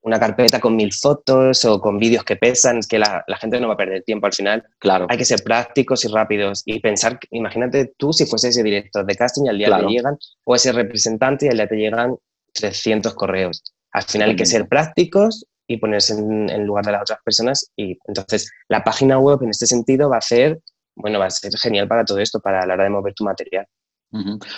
una 0.03 0.19
carpeta 0.19 0.61
con 0.61 0.75
mil 0.75 0.93
fotos 0.93 1.65
o 1.65 1.81
con 1.81 1.99
vídeos 1.99 2.25
que 2.25 2.37
pesan, 2.37 2.79
es 2.79 2.89
que 2.89 2.99
la, 2.99 3.25
gente 3.41 3.61
no 3.61 3.69
va 3.69 3.75
a 3.75 3.77
perder 3.77 4.03
tiempo 4.03 4.27
al 4.27 4.33
final. 4.33 4.65
Claro. 4.79 5.07
Hay 5.09 5.17
que 5.17 5.25
ser 5.25 5.43
prácticos 5.45 6.05
y 6.05 6.09
rápidos 6.09 6.63
y 6.67 6.81
pensar, 6.81 7.19
imagínate 7.31 7.93
tú 7.97 8.13
si 8.13 8.27
fuese 8.27 8.49
ese 8.49 8.63
director 8.63 9.07
de 9.07 9.15
casting 9.15 9.45
y 9.45 9.49
al 9.49 9.59
día 9.59 9.79
te 9.79 9.87
llegan, 9.87 10.19
o 10.45 10.57
ese 10.57 10.73
representante 10.73 11.47
y 11.47 11.49
al 11.51 11.57
día 11.57 11.69
te 11.69 11.77
llegan 11.77 12.17
300 12.55 13.15
correos. 13.15 13.63
Al 13.93 14.03
final 14.03 14.31
hay 14.31 14.37
que 14.37 14.47
ser 14.47 14.67
prácticos 14.67 15.47
y 15.69 15.77
ponerse 15.77 16.15
en, 16.15 16.67
lugar 16.67 16.85
de 16.85 16.93
las 16.93 17.03
otras 17.03 17.21
personas. 17.25 17.71
Y 17.77 17.97
entonces 18.09 18.51
la 18.69 18.83
página 18.83 19.19
web 19.19 19.39
en 19.43 19.51
este 19.51 19.67
sentido 19.67 20.11
va 20.11 20.17
a 20.17 20.23
ser, 20.23 20.61
bueno, 20.95 21.19
va 21.19 21.27
a 21.27 21.31
ser 21.31 21.53
genial 21.59 21.89
para 21.89 22.05
todo 22.05 22.19
esto, 22.19 22.41
para 22.41 22.67
la 22.67 22.75
hora 22.75 22.85
de 22.85 22.91
mover 22.91 23.15
tu 23.15 23.25
material. 23.25 23.67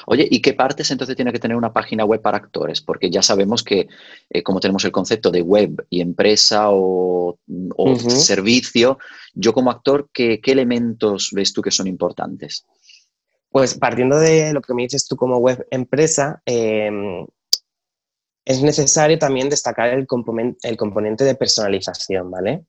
Oye, 0.06 0.26
¿y 0.28 0.42
qué 0.42 0.52
partes 0.52 0.90
entonces 0.90 1.14
tiene 1.14 1.32
que 1.32 1.38
tener 1.38 1.56
una 1.56 1.72
página 1.72 2.04
web 2.04 2.20
para 2.20 2.38
actores? 2.38 2.80
Porque 2.80 3.08
ya 3.08 3.22
sabemos 3.22 3.62
que 3.62 3.86
eh, 4.30 4.42
como 4.42 4.58
tenemos 4.58 4.84
el 4.84 4.90
concepto 4.90 5.30
de 5.30 5.42
web 5.42 5.86
y 5.90 6.00
empresa 6.00 6.66
o, 6.70 7.38
servicio, 8.08 8.98
yo 9.32 9.52
como 9.52 9.70
actor, 9.70 10.08
¿qué, 10.12 10.40
elementos 10.44 11.30
ves 11.32 11.52
tú 11.52 11.62
que 11.62 11.70
son 11.70 11.86
importantes? 11.86 12.64
Pues 13.48 13.74
partiendo 13.74 14.18
de 14.18 14.52
lo 14.52 14.60
que 14.60 14.74
me 14.74 14.82
dices 14.82 15.06
tú 15.06 15.16
como 15.16 15.38
web 15.38 15.64
empresa, 15.70 16.42
em, 16.44 17.24
es 18.44 18.60
necesario 18.60 19.18
también 19.18 19.48
destacar 19.48 19.90
el, 19.90 20.06
componente 20.06 21.24
de 21.24 21.34
personalización, 21.36 22.30
¿vale? 22.30 22.64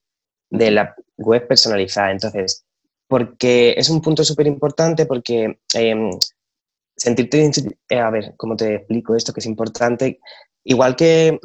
De 0.51 0.69
la 0.69 0.95
web 1.17 1.47
personalizada. 1.47 2.12
Entonces, 2.12 2.64
porque 3.08 3.76
es 3.78 3.89
un 3.89 4.02
punto 4.02 4.24
súper 4.24 4.48
importante 4.48 5.06
porque 5.06 5.60
em, 5.74 6.10
sentirte, 6.96 7.52
eh, 7.89 8.00
a 8.00 8.10
ver, 8.10 8.34
¿cómo 8.38 8.56
te 8.56 8.76
explico 8.76 9.15
esto 9.15 9.34
que 9.34 9.39
es 9.39 9.46
importante? 9.46 10.20
Igual 10.63 10.96
que 10.96 11.39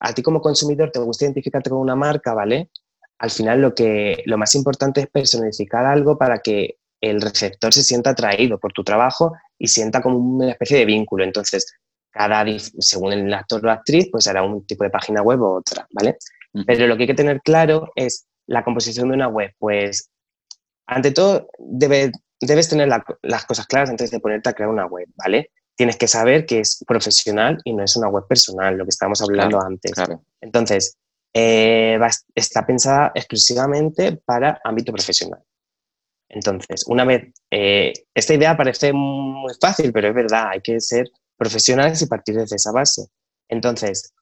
a 0.00 0.12
ti 0.12 0.22
como 0.22 0.40
consumidor 0.40 0.90
te 0.90 0.98
gusta 0.98 1.24
identificarte 1.24 1.70
con 1.70 1.78
una 1.78 1.96
marca, 1.96 2.34
¿vale? 2.34 2.70
Al 3.18 3.30
final 3.30 3.60
lo, 3.60 3.74
que, 3.74 4.22
lo 4.26 4.36
más 4.38 4.54
importante 4.54 5.00
es 5.02 5.06
personalizar 5.08 5.86
algo 5.86 6.18
para 6.18 6.40
que 6.40 6.78
el 7.00 7.20
receptor 7.20 7.72
se 7.72 7.84
sienta 7.84 8.10
atraído 8.10 8.58
por 8.58 8.72
tu 8.72 8.82
trabajo 8.82 9.32
y 9.58 9.68
sienta 9.68 10.02
como 10.02 10.18
una 10.18 10.50
especie 10.50 10.78
de 10.78 10.84
vínculo. 10.84 11.22
Entonces, 11.22 11.74
cada, 12.10 12.44
según 12.78 13.12
el 13.12 13.32
actor 13.32 13.64
o 13.64 13.70
actriz, 13.70 14.08
pues 14.10 14.26
hará 14.26 14.42
un 14.42 14.66
tipo 14.66 14.84
de 14.84 14.90
página 14.90 15.22
web 15.22 15.40
u 15.40 15.46
otra, 15.56 15.86
¿vale? 15.90 16.16
Pero 16.66 16.86
lo 16.86 16.96
que 16.96 17.02
hay 17.02 17.06
que 17.08 17.14
tener 17.14 17.40
claro 17.42 17.90
es 17.94 18.26
la 18.46 18.62
composición 18.62 19.08
de 19.08 19.14
una 19.14 19.28
web. 19.28 19.52
Pues, 19.58 20.10
ante 20.86 21.10
todo, 21.10 21.48
debe, 21.58 22.12
debes 22.40 22.68
tener 22.68 22.88
las 23.22 23.44
cosas 23.44 23.66
claras 23.66 23.90
antes 23.90 24.10
de 24.10 24.20
ponerte 24.20 24.50
a 24.50 24.52
crear 24.52 24.70
una 24.70 24.86
web, 24.86 25.08
¿vale? 25.16 25.50
Tienes 25.76 25.96
que 25.96 26.08
saber 26.08 26.46
que 26.46 26.60
es 26.60 26.84
profesional 26.86 27.60
y 27.64 27.72
no 27.72 27.82
es 27.82 27.96
una 27.96 28.08
web 28.08 28.26
personal, 28.28 28.76
lo 28.76 28.84
que 28.84 28.90
estábamos 28.90 29.22
hablando 29.22 29.60
antes. 29.60 29.92
Entonces, 30.40 30.96
eh, 31.32 31.98
está 32.34 32.64
pensada 32.64 33.10
exclusivamente 33.14 34.20
para 34.24 34.60
ámbito 34.62 34.92
profesional. 34.92 35.42
Entonces, 36.28 36.84
una 36.86 37.04
vez, 37.04 37.32
eh, 37.50 37.92
esta 38.14 38.34
idea 38.34 38.56
parece 38.56 38.92
muy 38.92 39.52
fácil, 39.60 39.92
pero 39.92 40.08
es 40.08 40.14
verdad, 40.14 40.48
hay 40.50 40.60
que 40.60 40.80
ser 40.80 41.10
profesionales 41.36 42.02
y 42.02 42.06
partir 42.06 42.36
desde 42.36 42.56
esa 42.56 42.72
base. 42.72 43.06
Entonces, 43.48 44.12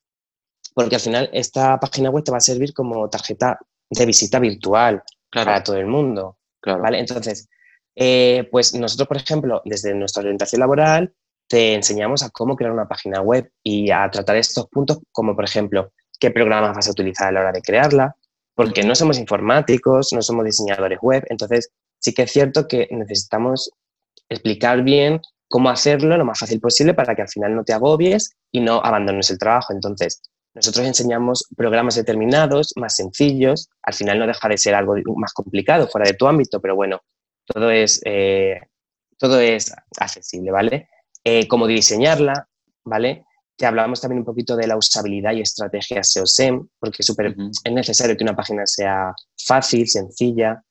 porque 0.75 0.97
al 0.97 1.01
final 1.01 1.31
esta 1.33 1.79
página 1.79 2.11
web 2.11 2.25
te 2.25 2.33
va 2.33 2.39
a 2.39 2.41
servir 2.41 2.73
como 2.73 3.09
tarjeta 3.09 3.59
de 3.91 4.07
visita 4.07 4.39
virtual 4.39 5.03
para 5.31 5.63
todo 5.63 5.77
el 5.77 5.87
mundo. 5.87 6.39
¿Vale? 6.65 6.99
Entonces, 6.99 7.49
eh, 7.95 8.49
pues 8.51 8.75
nosotros, 8.75 9.09
por 9.09 9.17
ejemplo, 9.17 9.63
desde 9.65 9.95
nuestra 9.95 10.23
orientación 10.23 10.61
laboral, 10.61 11.13
te 11.49 11.75
enseñamos 11.75 12.23
a 12.23 12.31
cómo 12.31 12.57
crear 12.57 12.73
una 12.73 12.89
página 12.89 13.21
web 13.21 13.51
y 13.63 13.91
a 13.91 14.11
tratar 14.11 14.37
estos 14.37 14.67
puntos 14.69 15.01
como, 15.11 15.35
por 15.35 15.45
ejemplo, 15.45 15.93
qué 16.19 16.31
programas 16.31 16.75
vas 16.75 16.89
a 16.89 16.93
utilizar 16.93 17.29
a 17.29 17.33
la 17.33 17.41
hora 17.41 17.53
de 17.53 17.63
crearla, 17.63 18.17
porque 18.55 18.83
no 18.83 18.95
somos 18.95 19.19
informáticos, 19.19 20.13
no 20.13 20.23
somos 20.23 20.45
diseñadores 20.45 20.99
web, 21.03 21.25
entonces 21.29 21.71
sí 21.99 22.15
que 22.15 22.23
es 22.23 22.33
cierto 22.33 22.67
que 22.69 22.89
necesitamos 22.91 23.71
explicar 24.29 24.83
bien 24.83 25.21
cómo 25.49 25.69
hacerlo 25.69 26.17
lo 26.17 26.25
más 26.25 26.39
fácil 26.39 26.61
posible 26.61 26.95
para 26.95 27.15
que 27.15 27.23
al 27.23 27.29
final 27.29 27.55
no 27.55 27.65
te 27.65 27.75
agobies 27.75 28.35
y 28.51 28.61
no 28.61 28.81
abandones 28.83 29.31
el 29.31 29.39
trabajo. 29.39 29.75
Entonces, 29.75 30.23
nosotros 30.55 30.87
enseñamos 30.87 31.47
programas 31.57 31.95
determinados, 31.95 32.73
más 32.77 32.97
sencillos, 32.97 33.71
al 33.83 33.95
final 33.95 34.19
no 34.19 34.27
deja 34.27 34.49
de 34.49 34.59
ser 34.59 34.75
algo 34.75 34.95
más 35.17 35.33
complicado 35.33 35.89
fuera 35.89 36.07
de 36.07 36.15
tu 36.15 36.27
ámbito, 36.27 36.61
pero 36.61 36.77
bueno, 36.77 37.01
todo 37.47 37.71
es, 37.71 38.01
eh, 38.05 38.61
todo 39.19 39.41
es 39.41 39.73
accesible, 39.99 40.51
¿vale? 40.51 40.89
Eh, 41.25 41.49
cómo 41.49 41.67
diseñarla, 41.67 42.49
¿vale? 42.85 43.25
Te 43.57 43.67
hablamos 43.67 44.01
también 44.01 44.21
un 44.21 44.25
poquito 44.25 44.57
de 44.57 44.67
la 44.67 44.77
usabilidad 44.77 45.33
y 45.33 45.41
estrategias 45.41 46.13
SEO-SEM, 46.13 46.69
porque 46.79 46.99
es, 47.01 47.15
es 47.65 47.73
necesario 47.73 48.17
que 48.17 48.25
una 48.25 48.37
página 48.37 48.67
sea 48.67 49.15
fácil, 49.47 49.89
sencilla, 49.89 50.63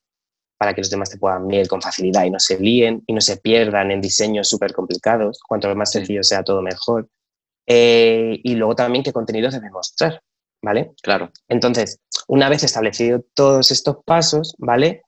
para 0.62 0.76
que 0.76 0.82
los 0.82 0.91
demás 0.91 1.10
te 1.10 1.17
puedan 1.17 1.48
ver 1.48 1.67
con 1.67 1.82
facilidad 1.82 2.24
y 2.24 2.30
no 2.30 2.39
se 2.39 2.60
líen 2.60 3.04
y 3.08 3.13
no 3.13 3.22
se 3.22 3.38
pierdan 3.38 3.89
en 3.89 4.00
diseños 4.00 4.48
súper 4.48 4.74
complicados. 4.74 5.39
Cuanto 5.48 5.74
más 5.76 5.91
sencillo 5.91 6.22
sea 6.22 6.44
todo, 6.44 6.62
mejor. 6.62 7.10
Eh, 7.74 8.42
y 8.44 8.56
luego 8.56 8.76
también 8.76 9.02
qué 9.02 9.14
contenidos 9.14 9.54
debes 9.54 9.72
mostrar, 9.72 10.22
¿vale? 10.62 10.92
Claro. 11.02 11.32
Entonces, 11.48 12.02
una 12.28 12.50
vez 12.50 12.66
establecido 12.66 13.24
todos 13.34 13.72
estos 13.72 14.04
pasos, 14.06 14.56
¿vale? 14.58 15.04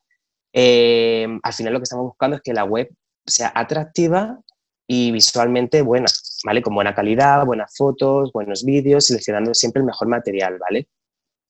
Eh, 0.54 1.28
al 1.44 1.54
final 1.54 1.74
lo 1.74 1.80
que 1.80 1.84
estamos 1.84 2.06
buscando 2.06 2.38
es 2.38 2.42
que 2.42 2.54
la 2.54 2.64
web 2.64 2.88
sea 3.26 3.52
atractiva 3.54 4.40
y 4.88 5.12
visualmente 5.12 5.82
buena, 5.82 6.06
¿vale? 6.46 6.62
Con 6.62 6.74
buena 6.74 6.96
calidad, 6.96 7.46
buenas 7.46 7.76
fotos, 7.76 8.32
buenos 8.32 8.64
vídeos, 8.64 9.08
seleccionando 9.08 9.54
siempre 9.54 9.82
el 9.82 9.86
mejor 9.86 10.08
material, 10.08 10.58
¿vale? 10.58 10.88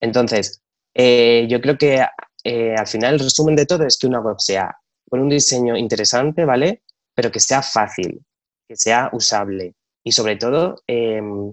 Entonces, 0.00 0.62
eh, 0.94 1.46
yo 1.48 1.60
creo 1.60 1.78
que 1.78 2.00
al 2.02 2.86
final 2.88 3.14
el 3.14 3.20
resumen 3.20 3.54
de 3.54 3.66
todo 3.66 3.86
es 3.86 3.96
que 3.98 4.08
una 4.08 4.20
web 4.20 4.40
sea 4.40 4.76
con 5.08 5.20
un 5.20 5.28
diseño 5.28 5.76
interesante, 5.76 6.44
¿vale? 6.44 6.82
Pero 7.14 7.30
que 7.30 7.38
sea 7.38 7.62
fácil, 7.62 8.20
que 8.66 8.74
sea 8.74 9.10
usable, 9.12 9.74
y 10.04 10.12
sobre 10.12 10.36
todo 10.36 10.76
em, 10.86 11.52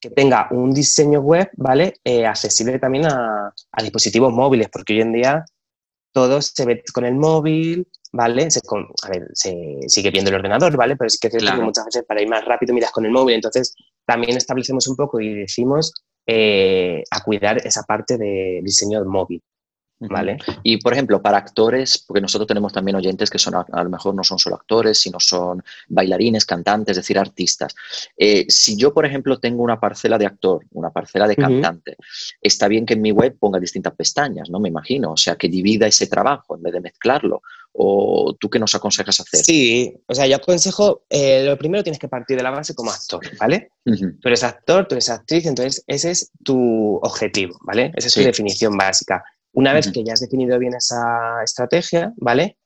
que 0.00 0.10
tenga 0.10 0.48
un 0.50 0.72
diseño 0.72 1.20
web, 1.20 1.50
¿vale? 1.56 1.94
Eh, 2.04 2.26
accesible 2.26 2.78
también 2.78 3.06
a, 3.06 3.52
dispositivos 3.82 4.32
móviles, 4.32 4.68
porque 4.70 4.92
hoy 4.92 5.00
en 5.00 5.12
día 5.12 5.44
todo 6.12 6.40
se 6.40 6.64
ve 6.64 6.82
con 6.92 7.04
el 7.04 7.14
móvil, 7.14 7.88
¿vale? 8.12 8.50
Se, 8.50 8.60
a 8.60 9.08
ver, 9.08 9.28
se 9.32 9.78
sigue 9.86 10.10
viendo 10.10 10.30
el 10.30 10.36
ordenador, 10.36 10.76
¿vale? 10.76 10.96
Pero 10.96 11.10
que, 11.20 11.30
que 11.30 11.52
muchas 11.62 11.86
veces 11.86 12.04
para 12.06 12.22
ir 12.22 12.28
más 12.28 12.44
rápido 12.44 12.74
miras 12.74 12.92
con 12.92 13.06
el 13.06 13.12
móvil, 13.12 13.36
entonces 13.36 13.74
también 14.06 14.36
establecemos 14.36 14.86
un 14.88 14.96
poco 14.96 15.20
y 15.20 15.34
decimos 15.34 15.92
eh, 16.26 17.02
a 17.10 17.22
cuidar 17.22 17.58
esa 17.66 17.82
parte 17.82 18.18
de 18.18 18.60
diseño 18.62 19.04
móvil, 19.04 19.42
¿Vale? 19.98 20.36
Y 20.62 20.76
por 20.76 20.92
ejemplo, 20.92 21.22
para 21.22 21.38
actores, 21.38 22.04
porque 22.06 22.20
nosotros 22.20 22.46
tenemos 22.46 22.72
también 22.72 22.96
oyentes 22.96 23.30
que 23.30 23.38
son 23.38 23.54
a, 23.54 23.82
lo 23.82 23.88
mejor 23.88 24.14
no 24.14 24.22
son 24.22 24.38
solo 24.38 24.56
actores, 24.56 25.00
sino 25.00 25.18
son 25.18 25.64
bailarines, 25.88 26.44
cantantes, 26.44 26.92
es 26.92 27.04
decir, 27.04 27.18
artistas. 27.18 27.74
Eh, 28.16 28.44
si 28.48 28.76
yo, 28.76 28.92
por 28.92 29.06
ejemplo, 29.06 29.38
tengo 29.38 29.62
una 29.62 29.80
parcela 29.80 30.18
de 30.18 30.26
actor, 30.26 30.64
una 30.72 30.90
parcela 30.90 31.26
de 31.26 31.36
cantante, 31.36 31.96
está 32.42 32.68
bien 32.68 32.84
que 32.84 32.94
en 32.94 33.02
mi 33.02 33.10
web 33.10 33.36
ponga 33.38 33.58
distintas 33.58 33.94
pestañas, 33.94 34.50
¿no? 34.50 34.60
Me 34.60 34.68
imagino, 34.68 35.12
o 35.12 35.16
sea, 35.16 35.36
que 35.36 35.48
divida 35.48 35.86
ese 35.86 36.06
trabajo 36.06 36.56
en 36.56 36.62
vez 36.62 36.74
de 36.74 36.80
mezclarlo. 36.80 37.42
¿O 37.78 38.34
tú 38.40 38.48
qué 38.48 38.58
nos 38.58 38.74
aconsejas 38.74 39.20
hacer? 39.20 39.40
Sí, 39.40 39.94
o 40.06 40.14
sea, 40.14 40.26
yo 40.26 40.36
aconsejo, 40.36 41.02
eh, 41.10 41.44
lo 41.44 41.58
primero 41.58 41.84
tienes 41.84 41.98
que 41.98 42.08
partir 42.08 42.38
de 42.38 42.42
la 42.42 42.50
base 42.50 42.74
como 42.74 42.90
actor, 42.90 43.20
¿vale? 43.38 43.72
Tú 43.84 44.28
eres 44.28 44.42
actor, 44.44 44.88
tú 44.88 44.94
eres 44.94 45.10
actriz, 45.10 45.44
entonces 45.44 45.84
ese 45.86 46.10
es 46.10 46.32
tu 46.42 46.98
objetivo, 47.02 47.58
¿vale? 47.60 47.92
Esa 47.94 48.08
es 48.08 48.14
tu 48.14 48.20
definición 48.20 48.78
básica 48.78 49.22
una 49.56 49.72
vez 49.72 49.90
que 49.90 50.04
ya 50.04 50.12
has 50.12 50.20
definido 50.20 50.58
bien 50.58 50.74
esa 50.74 51.42
estrategia, 51.42 52.12
¿vale? 52.18 52.58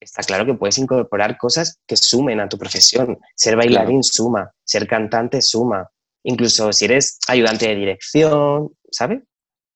Está 0.00 0.24
claro 0.24 0.44
que 0.44 0.54
puedes 0.54 0.76
incorporar 0.78 1.38
cosas 1.38 1.78
que 1.86 1.96
sumen 1.96 2.40
a 2.40 2.48
tu 2.48 2.58
profesión. 2.58 3.16
Ser 3.36 3.54
bailarín 3.54 4.02
suma, 4.02 4.50
ser 4.64 4.88
cantante 4.88 5.40
suma, 5.40 5.88
incluso 6.24 6.72
si 6.72 6.86
eres 6.86 7.18
ayudante 7.28 7.68
de 7.68 7.76
dirección, 7.76 8.70
¿sabes? 8.90 9.22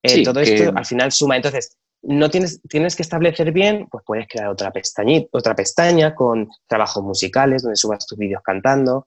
Eh, 0.03 0.25
todo 0.25 0.41
esto 0.41 0.73
al 0.75 0.85
final 0.85 1.13
suma. 1.13 1.37
Entonces, 1.37 1.77
no 2.03 2.31
tienes, 2.31 2.61
tienes 2.69 2.97
que 2.97 3.03
establecer 3.03 3.53
bien, 3.53 3.87
pues 3.89 4.03
puedes 4.05 4.27
crear 4.27 4.49
otra 4.49 4.73
pestaña, 4.73 5.23
otra 5.31 5.55
pestaña 5.55 6.17
con 6.17 6.49
trabajos 6.67 7.05
musicales 7.05 7.63
donde 7.63 7.77
subas 7.77 8.05
tus 8.07 8.19
vídeos 8.19 8.43
cantando 8.45 9.07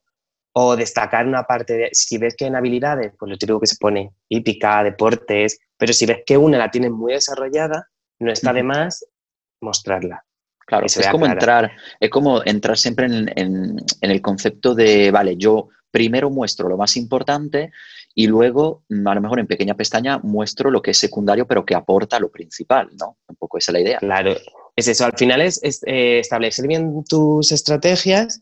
o 0.54 0.76
destacar 0.76 1.28
una 1.28 1.44
parte 1.44 1.74
de, 1.74 1.90
si 1.94 2.18
ves 2.18 2.36
que 2.36 2.46
en 2.46 2.56
habilidades, 2.56 3.14
pues 3.18 3.30
lo 3.30 3.38
típico 3.38 3.60
que 3.60 3.68
se 3.68 3.78
pone, 3.78 4.12
hípica, 4.28 4.84
deportes, 4.84 5.60
pero 5.78 5.94
si 5.94 6.06
ves 6.06 6.24
que 6.26 6.38
una 6.38 6.58
la 6.58 6.72
tienes 6.72 6.92
muy 6.92 7.14
desarrollada, 7.14 7.88
no 8.20 8.32
está 8.32 8.54
de 8.54 8.64
más 8.64 9.06
mostrarla. 9.62 10.26
Claro, 10.66 10.86
es 10.86 11.08
como, 11.10 11.26
entrar, 11.26 11.72
es 12.00 12.10
como 12.12 12.44
entrar 12.46 12.78
siempre 12.78 13.08
en, 13.08 13.78
el 14.02 14.22
concepto 14.22 14.76
de, 14.76 15.10
vale, 15.10 15.36
yo 15.36 15.70
primero 15.90 16.30
muestro 16.30 16.70
lo 16.70 16.78
más 16.78 16.96
importante 16.96 17.72
y 18.14 18.28
luego, 18.28 18.84
mm, 18.90 19.08
a 19.08 19.16
lo 19.16 19.22
mejor 19.22 19.40
en 19.40 19.48
pequeña 19.48 19.74
pestaña, 19.74 20.20
muestro 20.20 20.70
lo 20.70 20.82
que 20.82 20.92
es 20.92 20.98
secundario, 20.98 21.48
pero 21.48 21.66
que 21.66 21.74
aporta 21.74 22.20
lo 22.20 22.30
principal, 22.30 22.90
¿no? 23.00 23.18
Un 23.28 23.36
poco 23.36 23.58
esa 23.58 23.72
es 23.72 23.74
la 23.74 23.80
idea. 23.80 23.98
Claro, 23.98 24.36
es 24.76 24.88
eso. 24.88 25.06
Al 25.06 25.18
final 25.18 25.42
es, 25.42 25.60
eh, 25.64 26.20
establecer 26.20 26.68
bien 26.68 27.04
tus 27.04 27.52
estrategias 27.52 28.40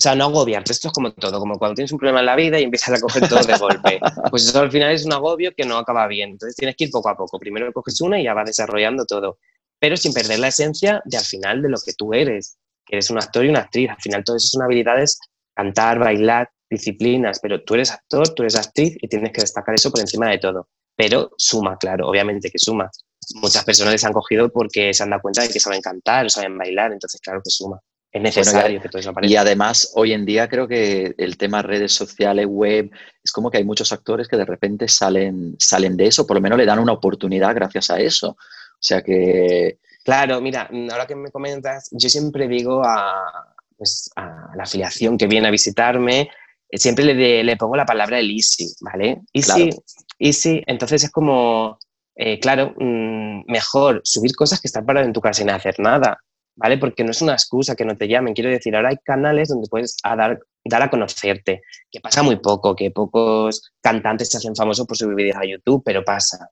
o 0.00 0.02
sea, 0.02 0.14
no 0.14 0.24
agobiarte. 0.24 0.72
Esto 0.72 0.88
es 0.88 0.94
como 0.94 1.12
todo, 1.12 1.38
como 1.38 1.58
cuando 1.58 1.74
tienes 1.74 1.92
un 1.92 1.98
problema 1.98 2.20
en 2.20 2.26
la 2.26 2.34
vida 2.34 2.58
y 2.58 2.62
empiezas 2.62 2.96
a 2.96 3.00
coger 3.02 3.28
todo 3.28 3.38
de 3.44 3.58
golpe. 3.58 4.00
Pues 4.30 4.48
eso 4.48 4.58
al 4.58 4.70
final 4.70 4.92
es 4.92 5.04
un 5.04 5.12
agobio 5.12 5.52
que 5.54 5.66
no 5.66 5.76
acaba 5.76 6.06
bien. 6.06 6.30
Entonces 6.30 6.56
tienes 6.56 6.74
que 6.74 6.84
ir 6.84 6.90
poco 6.90 7.10
a 7.10 7.16
poco. 7.18 7.38
Primero 7.38 7.70
coges 7.70 8.00
una 8.00 8.18
y 8.18 8.24
ya 8.24 8.32
vas 8.32 8.46
desarrollando 8.46 9.04
todo. 9.04 9.36
Pero 9.78 9.98
sin 9.98 10.14
perder 10.14 10.38
la 10.38 10.48
esencia 10.48 11.02
de 11.04 11.18
al 11.18 11.24
final 11.24 11.60
de 11.60 11.68
lo 11.68 11.76
que 11.84 11.92
tú 11.92 12.14
eres. 12.14 12.56
Que 12.86 12.96
eres 12.96 13.10
un 13.10 13.18
actor 13.18 13.44
y 13.44 13.50
una 13.50 13.58
actriz. 13.58 13.90
Al 13.90 14.00
final 14.00 14.24
todo 14.24 14.36
eso 14.36 14.48
son 14.48 14.62
habilidades, 14.62 15.18
cantar, 15.54 15.98
bailar, 15.98 16.48
disciplinas. 16.70 17.38
Pero 17.38 17.62
tú 17.62 17.74
eres 17.74 17.90
actor, 17.90 18.26
tú 18.30 18.42
eres 18.42 18.56
actriz 18.56 18.96
y 19.02 19.06
tienes 19.06 19.32
que 19.32 19.42
destacar 19.42 19.74
eso 19.74 19.90
por 19.90 20.00
encima 20.00 20.30
de 20.30 20.38
todo. 20.38 20.68
Pero 20.96 21.32
suma, 21.36 21.76
claro, 21.76 22.08
obviamente 22.08 22.50
que 22.50 22.58
suma. 22.58 22.90
Muchas 23.34 23.66
personas 23.66 23.92
les 23.92 24.04
han 24.06 24.14
cogido 24.14 24.50
porque 24.50 24.94
se 24.94 25.02
han 25.02 25.10
dado 25.10 25.20
cuenta 25.20 25.42
de 25.42 25.50
que 25.50 25.60
saben 25.60 25.82
cantar 25.82 26.24
o 26.24 26.30
saben 26.30 26.56
bailar. 26.56 26.90
Entonces, 26.90 27.20
claro 27.20 27.42
que 27.44 27.50
suma 27.50 27.82
es 28.12 28.22
necesario 28.22 28.80
que 28.80 28.88
todo 28.88 29.00
eso 29.00 29.10
aparezca. 29.10 29.32
Y 29.32 29.36
además, 29.36 29.92
hoy 29.94 30.12
en 30.12 30.24
día 30.24 30.48
creo 30.48 30.66
que 30.66 31.14
el 31.16 31.36
tema 31.36 31.62
redes 31.62 31.92
sociales, 31.92 32.46
web, 32.48 32.90
es 33.22 33.32
como 33.32 33.50
que 33.50 33.58
hay 33.58 33.64
muchos 33.64 33.92
actores 33.92 34.26
que 34.26 34.36
de 34.36 34.44
repente 34.44 34.88
salen, 34.88 35.54
salen 35.58 35.96
de 35.96 36.06
eso, 36.06 36.26
por 36.26 36.36
lo 36.36 36.40
menos 36.40 36.58
le 36.58 36.66
dan 36.66 36.78
una 36.78 36.92
oportunidad 36.92 37.54
gracias 37.54 37.90
a 37.90 38.00
eso. 38.00 38.30
O 38.30 38.82
sea 38.82 39.02
que... 39.02 39.78
Claro, 40.04 40.40
mira, 40.40 40.68
ahora 40.90 41.06
que 41.06 41.14
me 41.14 41.30
comentas, 41.30 41.88
yo 41.92 42.08
siempre 42.08 42.48
digo 42.48 42.82
a, 42.84 43.54
pues, 43.76 44.10
a 44.16 44.50
la 44.56 44.62
afiliación 44.64 45.16
que 45.16 45.26
viene 45.26 45.48
a 45.48 45.50
visitarme, 45.50 46.30
siempre 46.72 47.04
le, 47.04 47.44
le 47.44 47.56
pongo 47.56 47.76
la 47.76 47.84
palabra 47.84 48.18
el 48.18 48.30
easy, 48.30 48.74
¿vale? 48.80 49.20
Easy, 49.32 49.70
easy, 50.18 50.62
entonces 50.66 51.04
es 51.04 51.10
como, 51.10 51.78
eh, 52.14 52.38
claro, 52.38 52.74
mm, 52.78 53.50
mejor 53.50 54.00
subir 54.04 54.34
cosas 54.34 54.60
que 54.60 54.68
estar 54.68 54.84
parado 54.84 55.06
en 55.06 55.12
tu 55.12 55.20
casa 55.20 55.40
sin 55.40 55.50
hacer 55.50 55.78
nada. 55.78 56.18
¿Vale? 56.60 56.76
Porque 56.76 57.02
no 57.02 57.10
es 57.10 57.22
una 57.22 57.32
excusa 57.32 57.74
que 57.74 57.86
no 57.86 57.96
te 57.96 58.06
llamen. 58.06 58.34
Quiero 58.34 58.50
decir, 58.50 58.76
ahora 58.76 58.90
hay 58.90 58.98
canales 58.98 59.48
donde 59.48 59.66
puedes 59.68 59.96
dar, 60.04 60.38
dar 60.64 60.82
a 60.82 60.90
conocerte, 60.90 61.62
que 61.90 62.00
pasa 62.00 62.22
muy 62.22 62.36
poco, 62.36 62.76
que 62.76 62.90
pocos 62.90 63.72
cantantes 63.80 64.28
se 64.30 64.36
hacen 64.36 64.54
famosos 64.54 64.86
por 64.86 64.96
subir 64.96 65.16
vídeos 65.16 65.36
a 65.36 65.46
YouTube, 65.46 65.82
pero 65.84 66.04
pasa. 66.04 66.50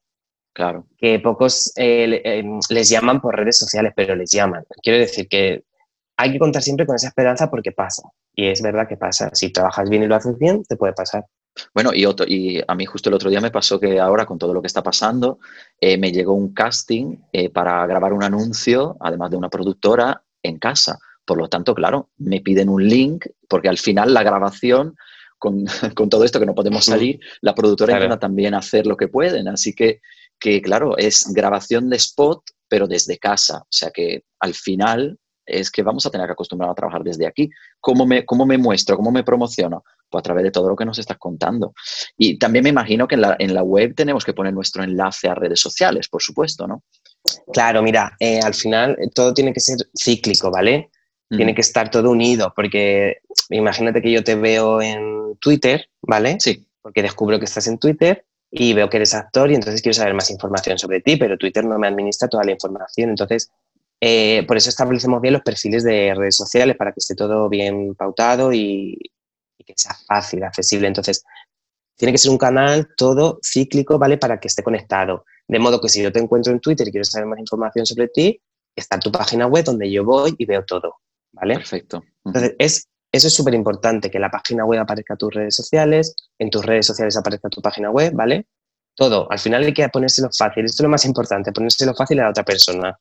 Claro. 0.55 0.87
Que 0.97 1.21
pocos 1.21 1.73
eh, 1.77 2.23
eh, 2.25 2.45
les 2.71 2.89
llaman 2.89 3.21
por 3.21 3.37
redes 3.37 3.59
sociales, 3.59 3.93
pero 3.95 4.17
les 4.17 4.31
llaman. 4.31 4.65
Quiero 4.83 4.99
decir 4.99 5.29
que 5.29 5.65
hay 6.17 6.33
que 6.33 6.39
contar 6.39 6.63
siempre 6.63 6.87
con 6.87 6.97
esa 6.97 7.09
esperanza 7.09 7.51
porque 7.51 7.73
pasa. 7.73 8.03
Y 8.35 8.49
es 8.49 8.63
verdad 8.63 8.89
que 8.89 8.97
pasa. 8.97 9.31
Si 9.35 9.53
trabajas 9.53 9.89
bien 9.91 10.03
y 10.03 10.07
lo 10.07 10.17
haces 10.17 10.39
bien, 10.39 10.65
te 10.65 10.77
puede 10.77 10.95
pasar. 10.95 11.27
Bueno, 11.75 11.91
y, 11.95 12.05
otro, 12.07 12.27
y 12.29 12.63
a 12.67 12.75
mí 12.75 12.87
justo 12.87 13.09
el 13.09 13.15
otro 13.15 13.31
día 13.31 13.41
me 13.41 13.51
pasó 13.51 13.79
que 13.79 14.01
ahora 14.01 14.27
con 14.27 14.39
todo 14.39 14.55
lo 14.55 14.61
que 14.61 14.67
está 14.67 14.83
pasando, 14.83 15.39
eh, 15.81 15.97
me 15.99 16.13
llegó 16.13 16.35
un 16.35 16.53
casting 16.53 17.17
eh, 17.33 17.51
para 17.51 17.87
grabar 17.87 18.13
un 18.13 18.23
anuncio, 18.23 18.97
además 19.01 19.31
de 19.31 19.37
una 19.37 19.49
productora, 19.49 20.23
en 20.43 20.59
casa. 20.59 20.99
Por 21.25 21.39
lo 21.39 21.49
tanto, 21.49 21.75
claro, 21.75 22.11
me 22.19 22.41
piden 22.41 22.69
un 22.69 22.87
link 22.87 23.27
porque 23.49 23.69
al 23.69 23.79
final 23.79 24.15
la 24.15 24.23
grabación, 24.23 24.97
con, 25.39 25.65
todo 26.11 26.25
esto 26.25 26.41
que 26.41 26.47
no 26.47 26.55
podemos 26.55 26.85
salir, 26.85 27.21
la 27.41 27.55
productora 27.55 27.95
intenta 27.95 28.19
también 28.19 28.55
hacer 28.55 28.87
lo 28.87 28.97
que 28.97 29.09
pueden. 29.09 29.49
Así 29.49 29.75
que, 29.75 30.01
que, 30.39 30.63
claro, 30.63 30.97
es 30.97 31.33
grabación 31.33 31.91
de 31.91 31.97
spot, 31.97 32.43
pero 32.69 32.87
desde 32.87 33.19
casa. 33.19 33.59
O 33.59 33.69
sea 33.71 33.91
que 33.91 34.25
al 34.41 34.55
final 34.55 35.19
es 35.49 35.71
que 35.71 35.83
vamos 35.83 36.05
a 36.07 36.11
tener 36.11 36.27
que 36.27 36.33
acostumbrar 36.33 36.71
a 36.71 36.75
trabajar 36.75 37.03
desde 37.03 37.27
aquí. 37.27 37.51
¿Cómo 37.81 38.07
me, 38.07 38.25
cómo 38.25 38.47
me 38.47 38.59
muestro? 38.59 38.97
¿Cómo 38.97 39.11
me 39.11 39.25
promociono? 39.25 39.85
Pues 40.09 40.21
a 40.21 40.23
través 40.23 40.45
de 40.45 40.51
todo 40.51 40.69
lo 40.69 40.77
que 40.77 40.85
nos 40.85 40.99
estás 40.99 41.19
contando. 41.19 41.73
Y 42.17 42.39
también 42.39 42.63
me 42.63 42.71
imagino 42.71 43.09
que 43.09 43.15
en 43.15 43.23
la, 43.23 43.37
en 43.39 43.55
la 43.55 43.63
web 43.63 43.95
tenemos 43.95 44.25
que 44.25 44.35
poner 44.35 44.53
nuestro 44.53 44.83
enlace 44.83 45.29
a 45.29 45.35
redes 45.35 45.61
sociales, 45.61 46.09
por 46.09 46.23
supuesto, 46.23 46.67
¿no? 46.67 46.83
Claro, 47.53 47.83
mira, 47.83 48.17
eh, 48.21 48.41
al 48.41 48.55
final 48.55 48.97
eh, 49.01 49.09
todo 49.15 49.35
tiene 49.35 49.53
que 49.53 49.61
ser 49.61 49.79
cíclico, 49.97 50.51
¿vale? 50.51 50.91
Tiene 51.31 51.55
que 51.55 51.61
estar 51.61 51.91
todo 51.91 52.11
unido, 52.11 52.55
porque 52.57 53.19
imagínate 53.51 54.01
que 54.01 54.11
yo 54.11 54.25
te 54.25 54.35
veo 54.35 54.81
en 54.81 55.37
Twitter, 55.41 55.91
¿vale? 56.01 56.39
Sí. 56.41 56.67
Porque 56.81 57.03
descubro 57.03 57.39
que 57.39 57.45
estás 57.45 57.67
en 57.67 57.79
Twitter 57.79 58.25
y 58.51 58.73
veo 58.73 58.89
que 58.89 58.97
eres 58.97 59.13
actor 59.13 59.51
y 59.51 59.55
entonces 59.55 59.83
quiero 59.83 59.93
saber 59.93 60.15
más 60.15 60.31
información 60.31 60.79
sobre 60.79 61.03
ti, 61.03 61.17
pero 61.17 61.37
Twitter 61.37 61.67
no 61.67 61.79
me 61.79 61.87
administra 61.87 62.29
toda 62.29 62.45
la 62.45 62.53
información. 62.53 63.11
Entonces, 63.11 63.51
eh, 64.01 64.45
por 64.47 64.57
eso 64.57 64.69
establecemos 64.69 65.21
bien 65.21 65.35
los 65.35 65.43
perfiles 65.43 65.83
de 65.83 66.15
redes 66.15 66.37
sociales 66.37 66.77
para 66.77 66.93
que 66.93 66.99
esté 66.99 67.15
todo 67.15 67.49
bien 67.49 67.95
pautado 67.95 68.53
y, 68.53 68.97
que 69.67 69.75
sea 69.77 69.97
fácil, 70.07 70.43
accesible. 70.45 70.87
Entonces, 70.87 71.25
tiene 71.97 72.13
que 72.13 72.19
ser 72.19 72.31
un 72.31 72.39
canal 72.39 72.89
todo 72.97 73.39
cíclico, 73.43 73.99
¿vale? 73.99 74.17
Para 74.17 74.39
que 74.39 74.49
esté 74.49 74.63
conectado. 74.63 75.25
De 75.47 75.59
modo 75.59 75.81
que 75.81 75.89
si 75.89 76.03
yo 76.03 76.13
te 76.13 76.21
encuentro 76.21 76.53
en 76.53 76.61
Twitter 76.61 76.89
y 76.89 76.91
quiero 76.91 77.05
saber 77.05 77.27
más 77.27 77.39
información 77.39 77.85
sobre 77.85 78.09
ti, 78.09 78.41
está 78.75 78.99
tu 78.99 79.11
página 79.11 79.47
web 79.47 79.65
donde 79.65 79.91
yo 79.91 80.05
voy 80.05 80.35
y 80.39 80.47
veo 80.47 80.65
todo, 80.65 80.97
¿vale? 81.33 81.55
Perfecto. 81.57 82.03
Entonces, 82.25 82.55
es, 82.59 82.89
eso 83.11 83.27
es 83.27 83.35
súper 83.35 83.55
importante, 83.55 84.11
que 84.11 84.19
la 84.19 84.31
página 84.31 84.65
web 84.65 84.81
aparezca 84.81 85.15
en 85.15 85.19
tus 85.19 85.35
redes 85.35 85.57
sociales, 85.57 86.15
en 86.39 86.51
tus 86.51 86.65
redes 86.65 86.87
sociales 86.87 87.17
aparezca 87.17 87.49
tu 87.49 87.61
página 87.61 87.91
web, 87.91 88.13
¿vale? 88.15 88.47
Todo. 88.95 89.31
Al 89.31 89.39
final 89.39 89.65
hay 89.65 89.75
que 89.75 89.89
ponérselo 89.89 90.29
fácil. 90.37 90.65
Esto 90.65 90.83
es 90.83 90.85
lo 90.85 90.89
más 90.89 91.05
importante, 91.05 91.53
ponérselo 91.53 91.95
fácil 91.95 92.21
a 92.21 92.25
la 92.25 92.31
otra 92.31 92.45
persona. 92.45 92.99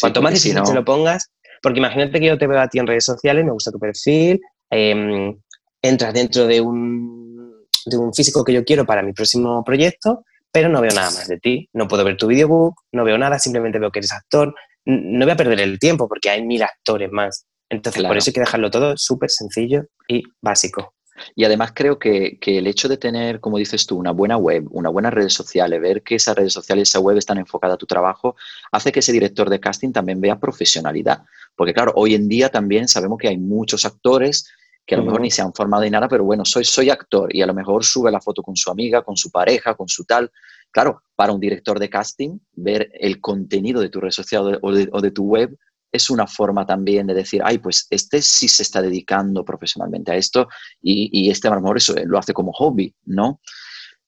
Cuanto 0.00 0.22
más 0.22 0.32
difícil 0.32 0.62
te 0.62 0.74
lo 0.74 0.84
pongas, 0.84 1.30
porque 1.62 1.78
imagínate 1.78 2.18
que 2.18 2.26
yo 2.26 2.38
te 2.38 2.46
veo 2.46 2.60
a 2.60 2.68
ti 2.68 2.78
en 2.78 2.86
redes 2.86 3.04
sociales, 3.04 3.44
me 3.44 3.52
gusta 3.52 3.70
tu 3.70 3.78
perfil, 3.78 4.40
em, 4.70 5.36
entras 5.80 6.14
dentro 6.14 6.46
de 6.46 6.60
un, 6.60 7.66
de 7.86 7.96
un 7.96 8.12
físico 8.12 8.44
que 8.44 8.52
yo 8.52 8.64
quiero 8.64 8.86
para 8.86 9.02
mi 9.02 9.12
próximo 9.12 9.62
proyecto, 9.64 10.24
pero 10.50 10.68
no 10.68 10.80
veo 10.80 10.92
nada 10.92 11.10
más 11.10 11.28
de 11.28 11.38
ti. 11.38 11.68
No 11.72 11.88
puedo 11.88 12.04
ver 12.04 12.16
tu 12.16 12.26
videobook, 12.26 12.74
no 12.92 13.04
veo 13.04 13.16
nada, 13.16 13.38
simplemente 13.38 13.78
veo 13.78 13.90
que 13.90 14.00
eres 14.00 14.12
actor. 14.12 14.54
No 14.84 15.24
voy 15.24 15.32
a 15.32 15.36
perder 15.36 15.60
el 15.60 15.78
tiempo 15.78 16.08
porque 16.08 16.30
hay 16.30 16.44
mil 16.44 16.62
actores 16.62 17.10
más. 17.10 17.46
Entonces, 17.70 18.02
por 18.02 18.16
eso 18.16 18.28
hay 18.28 18.34
que 18.34 18.40
dejarlo 18.40 18.70
todo 18.70 18.94
súper 18.96 19.30
sencillo 19.30 19.84
y 20.06 20.22
básico. 20.42 20.94
Y 21.34 21.44
además 21.44 21.72
creo 21.74 21.98
que, 21.98 22.38
el 22.40 22.66
hecho 22.66 22.88
de 22.88 22.96
tener, 22.96 23.40
como 23.40 23.58
dices 23.58 23.86
tú, 23.86 23.96
una 23.96 24.10
buena 24.10 24.36
web, 24.36 24.66
una 24.70 24.88
buena 24.88 25.10
redes 25.10 25.32
sociales, 25.32 25.80
ver 25.80 26.02
que 26.02 26.16
esas 26.16 26.36
redes 26.36 26.52
sociales 26.52 26.88
y 26.88 26.90
esa 26.90 27.00
web 27.00 27.16
están 27.16 27.38
enfocadas 27.38 27.74
a 27.74 27.78
tu 27.78 27.86
trabajo, 27.86 28.36
hace 28.70 28.92
que 28.92 29.00
ese 29.00 29.12
director 29.12 29.48
de 29.50 29.60
casting 29.60 29.92
también 29.92 30.20
vea 30.20 30.38
profesionalidad. 30.38 31.22
Porque 31.56 31.74
claro, 31.74 31.92
hoy 31.96 32.14
en 32.14 32.28
día 32.28 32.48
también 32.48 32.88
sabemos 32.88 33.18
que 33.18 33.28
hay 33.28 33.38
muchos 33.38 33.84
actores 33.84 34.48
que 34.84 34.96
a 34.96 34.98
lo 34.98 35.04
mejor 35.04 35.20
ni 35.20 35.30
se 35.30 35.42
han 35.42 35.54
formado 35.54 35.84
ni 35.84 35.90
nada, 35.90 36.08
pero 36.08 36.24
bueno, 36.24 36.44
soy, 36.44 36.64
soy 36.64 36.90
actor 36.90 37.34
y 37.34 37.40
a 37.40 37.46
lo 37.46 37.54
mejor 37.54 37.84
sube 37.84 38.10
la 38.10 38.20
foto 38.20 38.42
con 38.42 38.56
su 38.56 38.70
amiga, 38.70 39.02
con 39.02 39.16
su 39.16 39.30
pareja, 39.30 39.74
con 39.74 39.88
su 39.88 40.04
tal. 40.04 40.30
Claro, 40.72 41.02
para 41.14 41.32
un 41.32 41.38
director 41.38 41.78
de 41.78 41.88
casting, 41.88 42.38
ver 42.54 42.90
el 42.94 43.20
contenido 43.20 43.80
de 43.80 43.90
tu 43.90 44.00
red 44.00 44.10
social 44.10 44.58
o 44.60 45.00
de 45.00 45.10
tu 45.12 45.24
web 45.24 45.56
es 45.92 46.10
una 46.10 46.26
forma 46.26 46.66
también 46.66 47.06
de 47.06 47.14
decir, 47.14 47.42
ay, 47.44 47.58
pues 47.58 47.86
este 47.90 48.22
sí 48.22 48.48
se 48.48 48.62
está 48.62 48.80
dedicando 48.80 49.44
profesionalmente 49.44 50.10
a 50.10 50.16
esto 50.16 50.48
y, 50.80 51.30
este 51.30 51.48
a 51.48 51.54
lo 51.54 51.60
mejor 51.60 51.76
eso, 51.76 51.94
lo 52.04 52.18
hace 52.18 52.32
como 52.32 52.52
hobby, 52.52 52.94
¿no? 53.04 53.40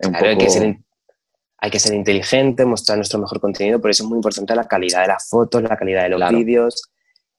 hay, 0.00 0.36
que 0.36 0.50
ser, 0.50 0.78
hay, 1.58 1.70
que 1.70 1.78
ser, 1.78 1.94
inteligente, 1.94 2.64
mostrar 2.64 2.98
nuestro 2.98 3.20
mejor 3.20 3.40
contenido, 3.40 3.80
por 3.80 3.90
eso 3.90 4.02
es 4.02 4.08
muy 4.08 4.16
importante 4.16 4.54
la 4.56 4.66
calidad 4.66 5.02
de 5.02 5.08
las 5.08 5.28
fotos, 5.28 5.62
la 5.62 5.76
calidad 5.76 6.04
de 6.04 6.08
los 6.08 6.30
vídeos 6.30 6.90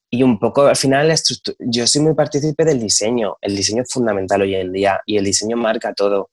y 0.09 0.23
un 0.23 0.39
poco 0.39 0.63
al 0.67 0.75
final 0.75 1.13
yo 1.59 1.87
soy 1.87 2.01
muy 2.01 2.13
partícipe 2.13 2.63
del 2.63 2.79
diseño, 2.79 3.37
el 3.41 3.55
diseño 3.55 3.83
es 3.83 3.91
fundamental 3.91 4.41
hoy 4.41 4.55
en 4.55 4.71
día 4.71 5.01
y 5.05 5.17
el 5.17 5.25
diseño 5.25 5.57
marca 5.57 5.93
todo, 5.93 6.29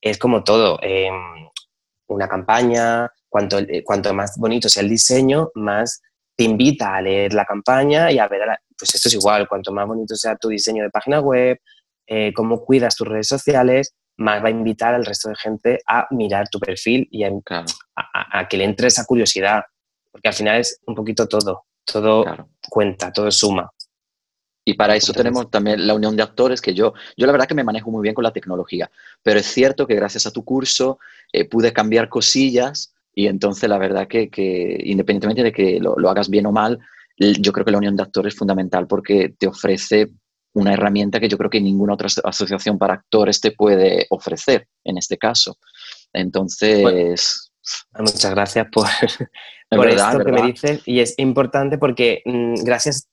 es 0.00 0.18
como 0.18 0.44
todo, 0.44 0.78
em, 0.82 1.14
una 2.08 2.28
campaña, 2.28 3.10
cuanto, 3.28 3.58
cuanto 3.84 4.14
más 4.14 4.38
bonito 4.38 4.68
sea 4.68 4.82
el 4.82 4.88
diseño, 4.88 5.50
más 5.54 6.00
te 6.36 6.44
invita 6.44 6.94
a 6.94 7.00
leer 7.00 7.32
la 7.32 7.44
campaña 7.44 8.12
y 8.12 8.18
a 8.18 8.28
ver, 8.28 8.42
pues 8.78 8.94
esto 8.94 9.08
es 9.08 9.14
igual, 9.14 9.48
cuanto 9.48 9.72
más 9.72 9.86
bonito 9.86 10.14
sea 10.14 10.36
tu 10.36 10.48
diseño 10.48 10.82
de 10.82 10.90
página 10.90 11.20
web, 11.20 11.58
eh, 12.06 12.32
cómo 12.34 12.62
cuidas 12.64 12.94
tus 12.94 13.08
redes 13.08 13.26
sociales, 13.26 13.94
más 14.18 14.42
va 14.42 14.48
a 14.48 14.50
invitar 14.50 14.94
al 14.94 15.04
resto 15.04 15.28
de 15.28 15.36
gente 15.36 15.80
a 15.86 16.06
mirar 16.10 16.48
tu 16.48 16.58
perfil 16.58 17.08
y 17.10 17.24
a, 17.24 17.30
que 18.48 18.56
le 18.56 18.64
entre 18.64 18.88
esa 18.88 19.04
curiosidad, 19.04 19.62
porque 20.12 20.28
al 20.28 20.34
final 20.34 20.60
es 20.60 20.80
un 20.86 20.94
poquito 20.94 21.26
todo, 21.26 21.64
todo 21.84 22.24
cuenta, 22.68 23.12
todo 23.12 23.30
suma. 23.30 23.70
Y 24.68 24.74
para 24.74 24.96
eso 24.96 25.12
tenemos 25.12 25.48
también 25.48 25.86
la 25.86 25.94
unión 25.94 26.16
de 26.16 26.24
actores, 26.24 26.60
que 26.60 26.74
yo, 26.74 26.92
yo 27.16 27.26
la 27.26 27.32
verdad 27.32 27.46
que 27.46 27.54
me 27.54 27.62
manejo 27.62 27.90
muy 27.90 28.02
bien 28.02 28.14
con 28.14 28.24
la 28.24 28.32
tecnología, 28.32 28.90
pero 29.22 29.38
es 29.38 29.46
cierto 29.46 29.86
que 29.86 29.94
gracias 29.94 30.26
a 30.26 30.32
tu 30.32 30.44
curso 30.44 30.98
eh, 31.32 31.48
pude 31.48 31.72
cambiar 31.72 32.08
cosillas 32.08 32.95
y 33.18 33.28
entonces 33.28 33.68
la 33.68 33.78
verdad 33.78 34.06
que, 34.06 34.28
que 34.28 34.78
independientemente 34.84 35.42
de 35.42 35.50
que 35.50 35.80
lo, 35.80 35.96
lo, 35.96 36.10
hagas 36.10 36.28
bien 36.28 36.44
o 36.44 36.52
mal, 36.52 36.78
yo 37.16 37.50
creo 37.50 37.64
que 37.64 37.72
la 37.72 37.78
unión 37.78 37.96
de 37.96 38.02
actores 38.02 38.34
es 38.34 38.38
fundamental 38.38 38.86
porque 38.86 39.34
te 39.38 39.46
ofrece 39.46 40.10
una 40.52 40.74
herramienta 40.74 41.18
que 41.18 41.28
yo 41.28 41.38
creo 41.38 41.48
que 41.48 41.60
ninguna 41.60 41.94
otra 41.94 42.08
asociación 42.24 42.78
para 42.78 42.92
actores 42.92 43.40
te 43.40 43.52
puede 43.52 44.06
ofrecer 44.10 44.68
en 44.84 44.98
este 44.98 45.16
caso. 45.16 45.56
Entonces... 46.12 47.50
muchas 47.98 48.30
gracias 48.32 48.66
por, 48.70 48.86
por 49.70 49.88
esto 49.88 50.18
que 50.22 50.32
me 50.32 50.42
dices. 50.42 50.82
Y 50.84 51.00
es 51.00 51.14
importante 51.16 51.78
porque 51.78 52.20
mm, 52.26 52.64
gracias, 52.64 53.08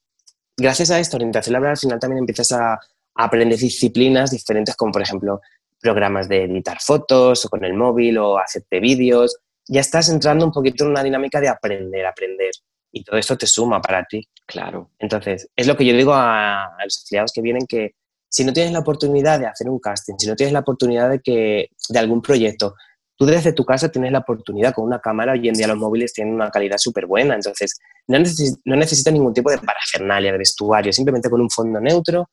gracias 0.58 0.92
a 0.92 1.00
esto, 1.00 1.16
orientación 1.16 1.54
laboral, 1.54 1.72
al 1.72 1.78
final 1.78 2.00
también 2.00 2.20
empiezas 2.20 2.52
a, 2.52 2.74
a 2.74 2.80
aprender 3.16 3.58
disciplinas 3.58 4.32
diferentes 4.32 4.76
como 4.76 4.92
por 4.92 5.02
ejemplo 5.02 5.40
programas 5.80 6.28
de 6.28 6.44
editar 6.44 6.80
fotos 6.82 7.46
o 7.46 7.50
con 7.50 7.64
el 7.64 7.74
móvil 7.74 8.18
o 8.18 8.38
hacerte 8.38 8.82
vídeos 8.82 9.38
ya 9.68 9.82
estás 9.82 10.10
entrando 10.10 10.46
un 10.46 10.52
poquito 10.52 10.84
en 10.84 10.92
una 10.92 11.04
dinámica 11.04 11.40
de 11.40 11.50
aprender, 11.50 12.06
aprender. 12.06 12.52
Y 12.92 13.04
todo 13.04 13.18
esto 13.18 13.38
te 13.38 13.48
suma 13.48 13.82
para 13.82 14.04
ti. 14.06 14.28
Claro. 14.46 14.92
Entonces, 15.00 15.50
es 15.56 15.68
lo 15.68 15.76
que 15.76 15.86
yo 15.86 15.96
digo 15.96 16.14
a, 16.14 16.78
los 16.84 17.04
afiliados 17.04 17.32
que 17.34 17.42
vienen 17.42 17.66
que 17.68 17.96
si 18.30 18.44
no 18.44 18.54
tienes 18.54 18.74
la 18.74 18.80
oportunidad 18.80 19.40
de 19.40 19.48
hacer 19.48 19.70
un 19.70 19.80
casting, 19.80 20.16
si 20.18 20.28
no 20.28 20.36
tienes 20.36 20.54
la 20.54 20.60
oportunidad 20.60 21.10
de, 21.10 21.20
que, 21.20 21.70
de 21.90 22.00
algún 22.00 22.22
proyecto, 22.22 22.76
tú 23.16 23.26
desde 23.26 23.54
tu 23.54 23.64
casa 23.64 23.90
tienes 23.90 24.12
la 24.12 24.20
oportunidad 24.20 24.74
con 24.74 24.86
una 24.86 25.00
cámara, 25.00 25.34
hoy 25.34 25.48
en 25.48 25.54
día 25.54 25.68
los 25.68 25.78
móviles 25.78 26.14
tienen 26.14 26.34
una 26.34 26.50
calidad 26.50 26.78
súper 26.78 27.06
buena, 27.06 27.36
entonces 27.36 27.80
no, 28.08 28.18
no 28.66 28.76
necesitas 28.76 29.14
ningún 29.14 29.34
tipo 29.34 29.52
de 29.52 29.60
parafernalia, 29.60 30.32
de 30.32 30.40
vestuario, 30.40 30.92
simplemente 30.92 31.30
con 31.30 31.42
un 31.42 31.50
fondo 31.50 31.80
neutro, 31.80 32.30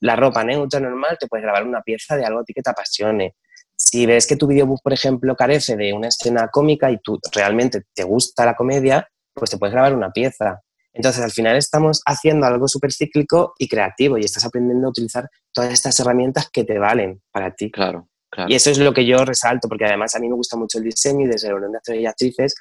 la 0.00 0.16
ropa 0.16 0.44
neutra 0.44 0.80
normal, 0.80 1.16
te 1.18 1.26
puedes 1.26 1.44
grabar 1.44 1.66
una 1.66 1.80
pieza 1.82 2.16
de 2.16 2.24
algo 2.24 2.40
a 2.40 2.44
ti 2.44 2.52
que 2.52 2.62
te 2.62 2.70
apasione. 2.70 3.36
Si 3.76 4.06
ves 4.06 4.26
que 4.26 4.36
tu 4.36 4.46
videobook, 4.46 4.80
por 4.82 4.92
ejemplo, 4.92 5.36
carece 5.36 5.76
de 5.76 5.92
una 5.92 6.08
escena 6.08 6.48
cómica 6.48 6.90
y 6.90 6.98
tú 6.98 7.18
realmente 7.32 7.82
te 7.94 8.04
gusta 8.04 8.44
la 8.44 8.54
comedia, 8.54 9.08
pues 9.34 9.50
te 9.50 9.58
puedes 9.58 9.72
grabar 9.72 9.94
una 9.94 10.10
pieza. 10.10 10.62
Entonces, 10.92 11.24
al 11.24 11.32
final 11.32 11.56
estamos 11.56 12.02
haciendo 12.06 12.46
algo 12.46 12.68
súper 12.68 12.92
cíclico 12.92 13.54
y 13.58 13.68
creativo 13.68 14.16
y 14.16 14.24
estás 14.24 14.44
aprendiendo 14.44 14.86
a 14.86 14.90
utilizar 14.90 15.28
todas 15.52 15.72
estas 15.72 15.98
herramientas 15.98 16.48
que 16.52 16.64
te 16.64 16.78
valen 16.78 17.20
para 17.32 17.52
ti. 17.52 17.70
Claro, 17.70 18.08
claro. 18.30 18.48
Y 18.48 18.54
eso 18.54 18.70
es 18.70 18.78
lo 18.78 18.94
que 18.94 19.04
yo 19.04 19.24
resalto, 19.24 19.68
porque 19.68 19.86
además 19.86 20.14
a 20.14 20.20
mí 20.20 20.28
me 20.28 20.36
gusta 20.36 20.56
mucho 20.56 20.78
el 20.78 20.84
diseño 20.84 21.26
y 21.26 21.28
desde 21.28 21.48
la 21.48 21.56
Unión 21.56 21.72
de 21.72 21.78
Actores 21.78 22.00
y 22.00 22.06
Actrices, 22.06 22.54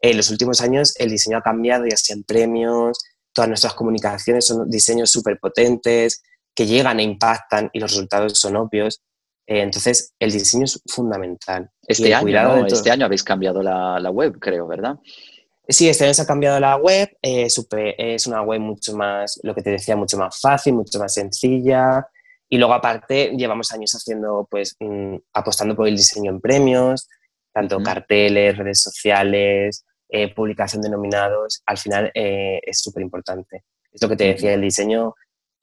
en 0.00 0.16
los 0.16 0.30
últimos 0.30 0.60
años 0.62 0.94
el 0.98 1.10
diseño 1.10 1.38
ha 1.38 1.42
cambiado, 1.42 1.86
ya 1.86 1.96
sea 1.96 2.16
en 2.16 2.24
premios, 2.24 2.98
todas 3.34 3.48
nuestras 3.48 3.74
comunicaciones 3.74 4.46
son 4.46 4.70
diseños 4.70 5.10
súper 5.10 5.38
potentes, 5.38 6.22
que 6.54 6.66
llegan 6.66 7.00
e 7.00 7.02
impactan 7.02 7.68
y 7.72 7.80
los 7.80 7.90
resultados 7.90 8.38
son 8.38 8.56
obvios. 8.56 9.02
Eh, 9.46 9.60
entonces, 9.60 10.14
el 10.18 10.32
diseño 10.32 10.64
es 10.64 10.80
fundamental. 10.86 11.70
Este, 11.86 12.14
año, 12.14 12.66
este 12.66 12.90
año 12.90 13.06
habéis 13.06 13.22
cambiado 13.22 13.62
la, 13.62 14.10
web, 14.10 14.38
creo, 14.38 14.66
¿verdad? 14.66 14.96
Sí, 15.68 15.88
este 15.88 16.04
año 16.04 16.14
se 16.14 16.22
ha 16.22 16.26
cambiado 16.26 16.58
la 16.60 16.76
web. 16.76 17.10
Eh, 17.22 17.46
es 17.46 18.26
una 18.26 18.42
web 18.42 18.60
mucho 18.60 18.96
más, 18.96 19.38
lo 19.42 19.54
que 19.54 19.62
te 19.62 19.70
decía, 19.70 19.96
mucho 19.96 20.16
más 20.16 20.40
fácil, 20.40 20.74
mucho 20.74 20.98
más 20.98 21.12
sencilla. 21.12 22.06
Y 22.48 22.58
luego, 22.58 22.74
aparte, 22.74 23.32
llevamos 23.36 23.72
años 23.72 23.92
haciendo, 23.94 24.46
pues, 24.50 24.76
mm, 24.80 25.16
apostando 25.34 25.76
por 25.76 25.88
el 25.88 25.96
diseño 25.96 26.30
en 26.30 26.40
premios, 26.40 27.08
tanto 27.52 27.82
carteles, 27.82 28.56
redes 28.56 28.82
sociales, 28.82 29.84
eh, 30.08 30.32
publicación 30.34 30.82
de 30.82 30.90
nominados. 30.90 31.62
Al 31.66 31.78
final 31.78 32.10
es 32.14 32.80
súper 32.80 33.02
importante. 33.02 33.64
Es 33.92 34.02
lo 34.02 34.08
que 34.08 34.16
te 34.16 34.24
decía, 34.24 34.54
el 34.54 34.60
diseño 34.60 35.14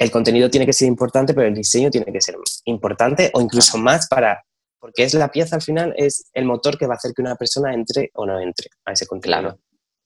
el 0.02 0.10
contenido 0.10 0.50
tiene 0.50 0.66
que 0.66 0.74
ser 0.74 0.88
importante, 0.88 1.36
pero 1.36 1.48
el 1.48 1.54
diseño 1.54 1.92
tiene 1.92 2.12
que 2.12 2.22
ser 2.22 2.36
importante 2.66 3.30
o 3.36 3.40
incluso 3.42 3.78
más 3.78 4.08
para, 4.08 4.44
porque 4.80 5.04
es 5.04 5.14
la 5.14 5.30
pieza 5.30 5.56
al 5.56 5.62
final, 5.62 5.94
es 5.96 6.26
el 6.34 6.46
motor 6.46 6.76
que 6.76 6.88
va 6.88 6.96
a 6.96 6.98
hacer 6.98 7.12
que 7.16 7.22
una 7.22 7.36
persona 7.36 7.72
entre 7.72 8.10
o 8.16 8.26
no 8.26 8.40
entre 8.40 8.70
a 8.84 8.94
ese 8.94 9.06
contenido. 9.06 9.42
Claro. 9.42 9.60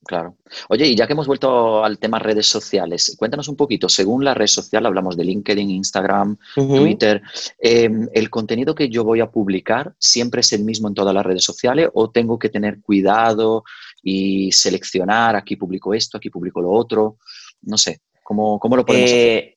Claro. 0.07 0.37
Oye, 0.69 0.85
y 0.85 0.95
ya 0.95 1.07
que 1.07 1.13
hemos 1.13 1.25
vuelto 1.25 1.83
al 1.83 1.97
tema 1.97 2.19
redes 2.19 2.45
sociales, 2.45 3.15
cuéntanos 3.17 3.47
un 3.47 3.55
poquito, 3.55 3.89
según 3.89 4.23
la 4.23 4.35
red 4.35 4.45
social, 4.45 4.85
hablamos 4.85 5.17
de 5.17 5.23
LinkedIn, 5.23 5.71
Instagram, 5.71 6.37
Twitter, 6.53 7.23
em, 7.57 8.07
¿el 8.13 8.29
contenido 8.29 8.75
que 8.75 8.87
yo 8.87 9.03
voy 9.03 9.21
a 9.21 9.31
publicar 9.31 9.95
siempre 9.97 10.41
es 10.41 10.53
el 10.53 10.63
mismo 10.63 10.89
en 10.89 10.93
todas 10.93 11.15
las 11.15 11.25
redes 11.25 11.43
sociales 11.43 11.89
o 11.91 12.11
tengo 12.11 12.37
que 12.37 12.49
tener 12.49 12.81
cuidado 12.81 13.63
y 14.03 14.51
seleccionar, 14.51 15.35
aquí 15.35 15.55
publico 15.55 15.91
esto, 15.95 16.17
aquí 16.17 16.29
publico 16.29 16.61
lo 16.61 16.69
otro? 16.69 17.17
No 17.63 17.77
sé. 17.77 18.01
¿Cómo, 18.23 18.59
cómo 18.59 18.75
lo 18.75 18.85
podemos 18.85 19.09
hacer? 19.09 19.54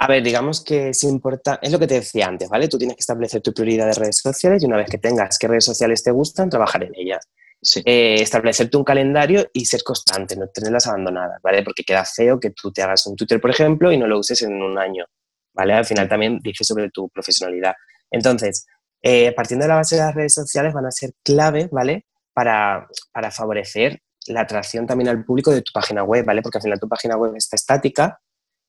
A 0.00 0.06
ver, 0.06 0.22
digamos 0.22 0.62
que 0.62 0.90
es 0.90 1.02
importante, 1.02 1.66
es 1.66 1.72
lo 1.72 1.78
que 1.78 1.88
te 1.88 1.94
decía 1.94 2.26
antes, 2.26 2.48
¿vale? 2.48 2.68
Tú 2.68 2.78
tienes 2.78 2.96
que 2.96 3.00
establecer 3.00 3.40
tu 3.40 3.52
prioridad 3.52 3.86
de 3.86 3.94
redes 3.94 4.18
sociales 4.18 4.62
y 4.62 4.66
una 4.66 4.76
vez 4.76 4.88
que 4.88 4.98
tengas 4.98 5.38
qué 5.38 5.48
redes 5.48 5.64
sociales 5.64 6.04
te 6.04 6.12
gustan, 6.12 6.48
trabajar 6.48 6.84
en 6.84 6.92
ellas. 6.94 7.28
Sí. 7.60 7.82
Eh, 7.84 8.14
establecerte 8.20 8.76
un 8.76 8.84
calendario 8.84 9.50
y 9.52 9.66
ser 9.66 9.82
constante, 9.82 10.36
no 10.36 10.46
tenerlas 10.46 10.86
abandonadas, 10.86 11.42
¿vale? 11.42 11.64
Porque 11.64 11.82
queda 11.82 12.04
feo 12.04 12.38
que 12.38 12.50
tú 12.50 12.70
te 12.70 12.80
hagas 12.82 13.04
un 13.08 13.16
Twitter, 13.16 13.40
por 13.40 13.50
ejemplo, 13.50 13.90
y 13.90 13.98
no 13.98 14.06
lo 14.06 14.20
uses 14.20 14.40
en 14.42 14.62
un 14.62 14.78
año, 14.78 15.04
¿vale? 15.52 15.72
Al 15.72 15.84
final 15.84 16.08
también 16.08 16.38
dice 16.40 16.62
sobre 16.62 16.90
tu 16.90 17.08
profesionalidad. 17.08 17.74
Entonces, 18.08 18.66
eh, 19.02 19.32
partiendo 19.32 19.64
de 19.64 19.68
la 19.68 19.76
base 19.76 19.96
de 19.96 20.02
las 20.02 20.14
redes 20.14 20.34
sociales 20.34 20.72
van 20.72 20.86
a 20.86 20.92
ser 20.92 21.10
clave, 21.24 21.68
¿vale? 21.72 22.06
Para, 22.32 22.86
para 23.12 23.32
favorecer 23.32 24.00
la 24.28 24.42
atracción 24.42 24.86
también 24.86 25.08
al 25.08 25.24
público 25.24 25.50
de 25.50 25.62
tu 25.62 25.72
página 25.72 26.04
web, 26.04 26.24
¿vale? 26.24 26.42
Porque 26.42 26.58
al 26.58 26.62
final 26.62 26.78
tu 26.78 26.88
página 26.88 27.16
web 27.16 27.34
está 27.34 27.56
estática, 27.56 28.20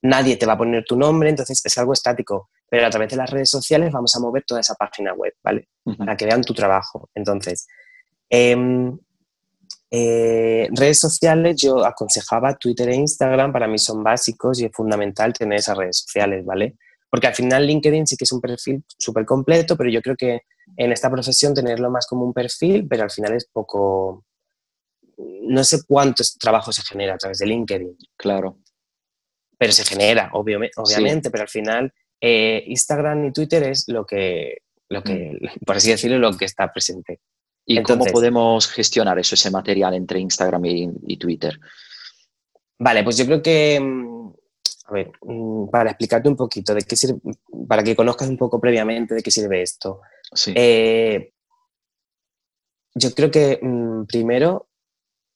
nadie 0.01 0.37
te 0.37 0.45
va 0.45 0.53
a 0.53 0.57
poner 0.57 0.83
tu 0.85 0.95
nombre, 0.97 1.29
entonces 1.29 1.61
es 1.63 1.77
algo 1.77 1.93
estático. 1.93 2.49
Pero 2.69 2.85
a 2.85 2.89
través 2.89 3.09
de 3.09 3.17
las 3.17 3.29
redes 3.29 3.49
sociales 3.49 3.91
vamos 3.91 4.15
a 4.15 4.19
mover 4.19 4.43
toda 4.45 4.61
esa 4.61 4.75
página 4.75 5.13
web, 5.13 5.33
¿vale? 5.43 5.69
Para 5.97 6.15
que 6.15 6.25
vean 6.25 6.41
tu 6.41 6.53
trabajo. 6.53 7.09
Entonces, 7.15 7.67
em, 8.29 8.97
eh, 9.91 10.67
redes 10.71 10.99
sociales, 10.99 11.55
yo 11.57 11.83
aconsejaba 11.83 12.55
Twitter 12.55 12.89
e 12.89 12.95
Instagram, 12.95 13.51
para 13.51 13.67
mí 13.67 13.79
son 13.79 14.03
básicos 14.03 14.59
y 14.59 14.65
es 14.65 14.71
fundamental 14.71 15.33
tener 15.33 15.59
esas 15.59 15.77
redes 15.77 15.97
sociales, 15.97 16.45
¿vale? 16.45 16.75
Porque 17.09 17.27
al 17.27 17.33
final 17.33 17.65
LinkedIn 17.65 18.05
sí 18.05 18.15
que 18.15 18.25
es 18.25 18.31
un 18.31 18.39
perfil 18.41 18.83
súper 18.97 19.25
completo, 19.25 19.75
pero 19.75 19.89
yo 19.89 20.01
creo 20.01 20.15
que 20.15 20.41
en 20.77 20.91
esta 20.91 21.09
profesión 21.09 21.55
tenerlo 21.55 21.89
más 21.89 22.05
como 22.05 22.23
un 22.23 22.33
perfil, 22.33 22.87
pero 22.87 23.03
al 23.03 23.11
final 23.11 23.33
es 23.33 23.47
poco... 23.51 24.25
No 25.17 25.63
sé 25.63 25.79
cuántos 25.85 26.37
trabajos 26.37 26.75
se 26.75 26.83
genera 26.83 27.15
a 27.15 27.17
través 27.17 27.39
de 27.39 27.47
LinkedIn, 27.47 27.97
Claro. 28.15 28.59
Pero 29.59 29.73
se 29.73 29.83
genera, 29.83 30.29
obviamente, 30.33 30.73
obviamente 30.77 31.29
pero 31.29 31.43
al 31.43 31.49
final 31.49 31.93
eh, 32.21 32.63
Instagram 32.67 33.25
y 33.25 33.33
Twitter 33.33 33.63
es 33.63 33.87
lo 33.89 34.05
que, 34.05 34.63
lo 34.87 35.03
que, 35.03 35.37
por 35.65 35.75
así 35.75 35.91
decirlo, 35.91 36.17
lo 36.17 36.35
que 36.35 36.45
está 36.45 36.71
presente. 36.71 37.19
¿Y 37.65 37.77
Entonces- 37.77 38.07
cómo 38.07 38.11
podemos 38.11 38.67
gestionar 38.67 39.19
eso, 39.19 39.35
ese 39.35 39.51
material 39.51 39.93
entre 39.93 40.19
Instagram 40.19 40.65
y, 40.65 40.89
y 41.07 41.17
Twitter? 41.17 41.59
Vale, 42.79 43.03
pues 43.03 43.17
yo 43.17 43.25
creo 43.25 43.43
que, 43.43 43.79
mm, 43.79 44.29
a 44.85 44.93
ver, 44.93 45.11
mm, 45.21 45.69
para 45.69 45.91
explicarte 45.91 46.29
un 46.29 46.37
poquito 46.37 46.73
de 46.73 46.81
qué 46.81 46.95
sirve, 46.95 47.19
para 47.67 47.83
que 47.83 47.95
conozcas 47.95 48.29
un 48.29 48.37
poco 48.37 48.59
previamente 48.59 49.13
de 49.13 49.21
qué 49.21 49.29
sirve 49.29 49.61
esto. 49.61 50.01
Sí. 50.33 50.53
Eh, 50.55 51.33
yo 52.95 53.13
creo 53.13 53.29
que 53.29 53.59
mm, 53.61 54.05
primero 54.05 54.68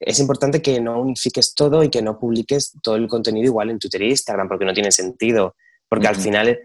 es 0.06 0.20
importante 0.20 0.62
que 0.62 0.80
no 0.82 1.00
unifiques 1.00 1.54
todo 1.54 1.84
y 1.84 1.90
que 1.90 2.02
no 2.02 2.20
publiques 2.20 2.78
todo 2.82 2.96
el 2.96 3.08
contenido 3.08 3.46
igual 3.46 3.70
en 3.70 3.80
Twitter 3.80 4.02
e 4.02 4.10
Instagram, 4.10 4.48
porque 4.48 4.66
no 4.66 4.74
tiene 4.74 4.92
sentido. 4.92 5.56
Porque 5.90 6.08
al 6.08 6.16
final 6.16 6.60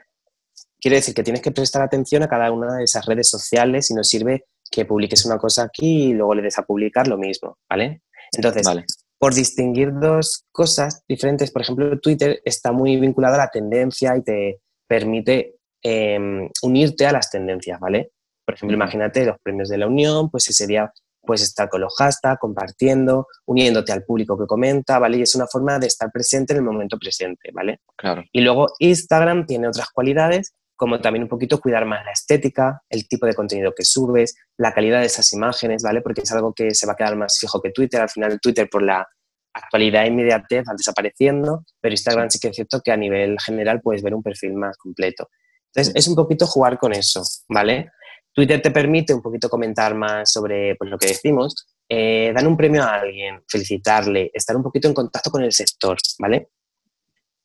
quiere 0.80 0.96
decir 0.96 1.14
que 1.14 1.22
tienes 1.22 1.42
que 1.42 1.50
prestar 1.50 1.82
atención 1.82 2.22
a 2.22 2.28
cada 2.28 2.50
una 2.50 2.76
de 2.76 2.84
esas 2.84 3.06
redes 3.06 3.28
sociales 3.28 3.90
y 3.90 3.94
no 3.94 4.04
sirve 4.04 4.46
que 4.70 4.84
publiques 4.84 5.24
una 5.24 5.38
cosa 5.38 5.64
aquí 5.64 6.10
y 6.10 6.12
luego 6.12 6.34
le 6.34 6.42
des 6.42 6.58
a 6.58 6.62
publicar 6.62 7.08
lo 7.08 7.18
mismo, 7.18 7.58
¿vale? 7.68 8.02
Entonces, 8.32 8.64
vale. 8.64 8.84
por 9.18 9.34
distinguir 9.34 9.92
dos 9.92 10.44
cosas 10.52 11.02
diferentes, 11.08 11.50
por 11.50 11.62
ejemplo, 11.62 11.98
Twitter 11.98 12.40
está 12.44 12.72
muy 12.72 12.98
vinculado 12.98 13.34
a 13.34 13.38
la 13.38 13.50
tendencia 13.50 14.16
y 14.16 14.22
te 14.22 14.60
permite 14.86 15.56
eh, 15.82 16.48
unirte 16.62 17.06
a 17.06 17.12
las 17.12 17.30
tendencias, 17.30 17.80
¿vale? 17.80 18.12
Por 18.44 18.54
ejemplo, 18.54 18.76
imagínate 18.76 19.24
los 19.24 19.38
premios 19.40 19.68
de 19.68 19.78
la 19.78 19.86
Unión, 19.86 20.30
pues 20.30 20.48
ese 20.48 20.66
día 20.66 20.92
puedes 21.20 21.42
estar 21.42 21.68
con 21.68 21.80
los 21.80 21.94
hashtags, 21.96 22.38
compartiendo, 22.40 23.26
uniéndote 23.46 23.92
al 23.92 24.04
público 24.04 24.38
que 24.38 24.46
comenta, 24.46 24.98
¿vale? 24.98 25.18
Y 25.18 25.22
es 25.22 25.34
una 25.34 25.46
forma 25.46 25.78
de 25.78 25.86
estar 25.86 26.10
presente 26.10 26.52
en 26.52 26.58
el 26.58 26.64
momento 26.64 26.98
presente, 26.98 27.50
¿vale? 27.52 27.80
Claro. 27.96 28.24
Y 28.32 28.40
luego 28.40 28.68
Instagram 28.78 29.46
tiene 29.46 29.68
otras 29.68 29.90
cualidades, 29.90 30.54
como 30.76 31.00
también 31.00 31.24
un 31.24 31.28
poquito 31.28 31.60
cuidar 31.60 31.84
más 31.84 32.04
la 32.04 32.12
estética, 32.12 32.82
el 32.88 33.08
tipo 33.08 33.26
de 33.26 33.34
contenido 33.34 33.72
que 33.74 33.84
subes, 33.84 34.36
la 34.56 34.72
calidad 34.72 35.00
de 35.00 35.06
esas 35.06 35.32
imágenes, 35.32 35.82
¿vale? 35.82 36.00
Porque 36.02 36.20
es 36.22 36.32
algo 36.32 36.52
que 36.54 36.72
se 36.74 36.86
va 36.86 36.92
a 36.92 36.96
quedar 36.96 37.16
más 37.16 37.38
fijo 37.38 37.60
que 37.60 37.70
Twitter. 37.70 38.00
Al 38.00 38.08
final 38.08 38.38
Twitter 38.40 38.68
por 38.70 38.82
la 38.82 39.06
actualidad 39.52 40.04
e 40.04 40.08
inmediatez 40.08 40.64
va 40.68 40.74
desapareciendo, 40.76 41.64
pero 41.80 41.92
Instagram 41.92 42.30
sí 42.30 42.38
que 42.38 42.48
es 42.48 42.54
cierto 42.54 42.80
que 42.80 42.92
a 42.92 42.96
nivel 42.96 43.36
general 43.44 43.80
puedes 43.80 44.02
ver 44.02 44.14
un 44.14 44.22
perfil 44.22 44.54
más 44.54 44.76
completo. 44.76 45.28
Entonces 45.74 45.92
es 45.96 46.08
un 46.08 46.14
poquito 46.14 46.46
jugar 46.46 46.78
con 46.78 46.92
eso, 46.92 47.22
¿vale? 47.48 47.90
Twitter 48.32 48.60
te 48.62 48.70
permite 48.70 49.12
un 49.14 49.22
poquito 49.22 49.48
comentar 49.48 49.94
más 49.94 50.30
sobre 50.32 50.76
pues, 50.76 50.90
lo 50.90 50.98
que 50.98 51.08
decimos, 51.08 51.66
eh, 51.88 52.32
dar 52.34 52.46
un 52.46 52.56
premio 52.56 52.82
a 52.84 52.94
alguien, 52.94 53.42
felicitarle, 53.48 54.30
estar 54.34 54.56
un 54.56 54.62
poquito 54.62 54.86
en 54.88 54.94
contacto 54.94 55.30
con 55.30 55.42
el 55.42 55.52
sector, 55.52 55.96
¿vale? 56.18 56.48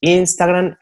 Instagram 0.01 0.75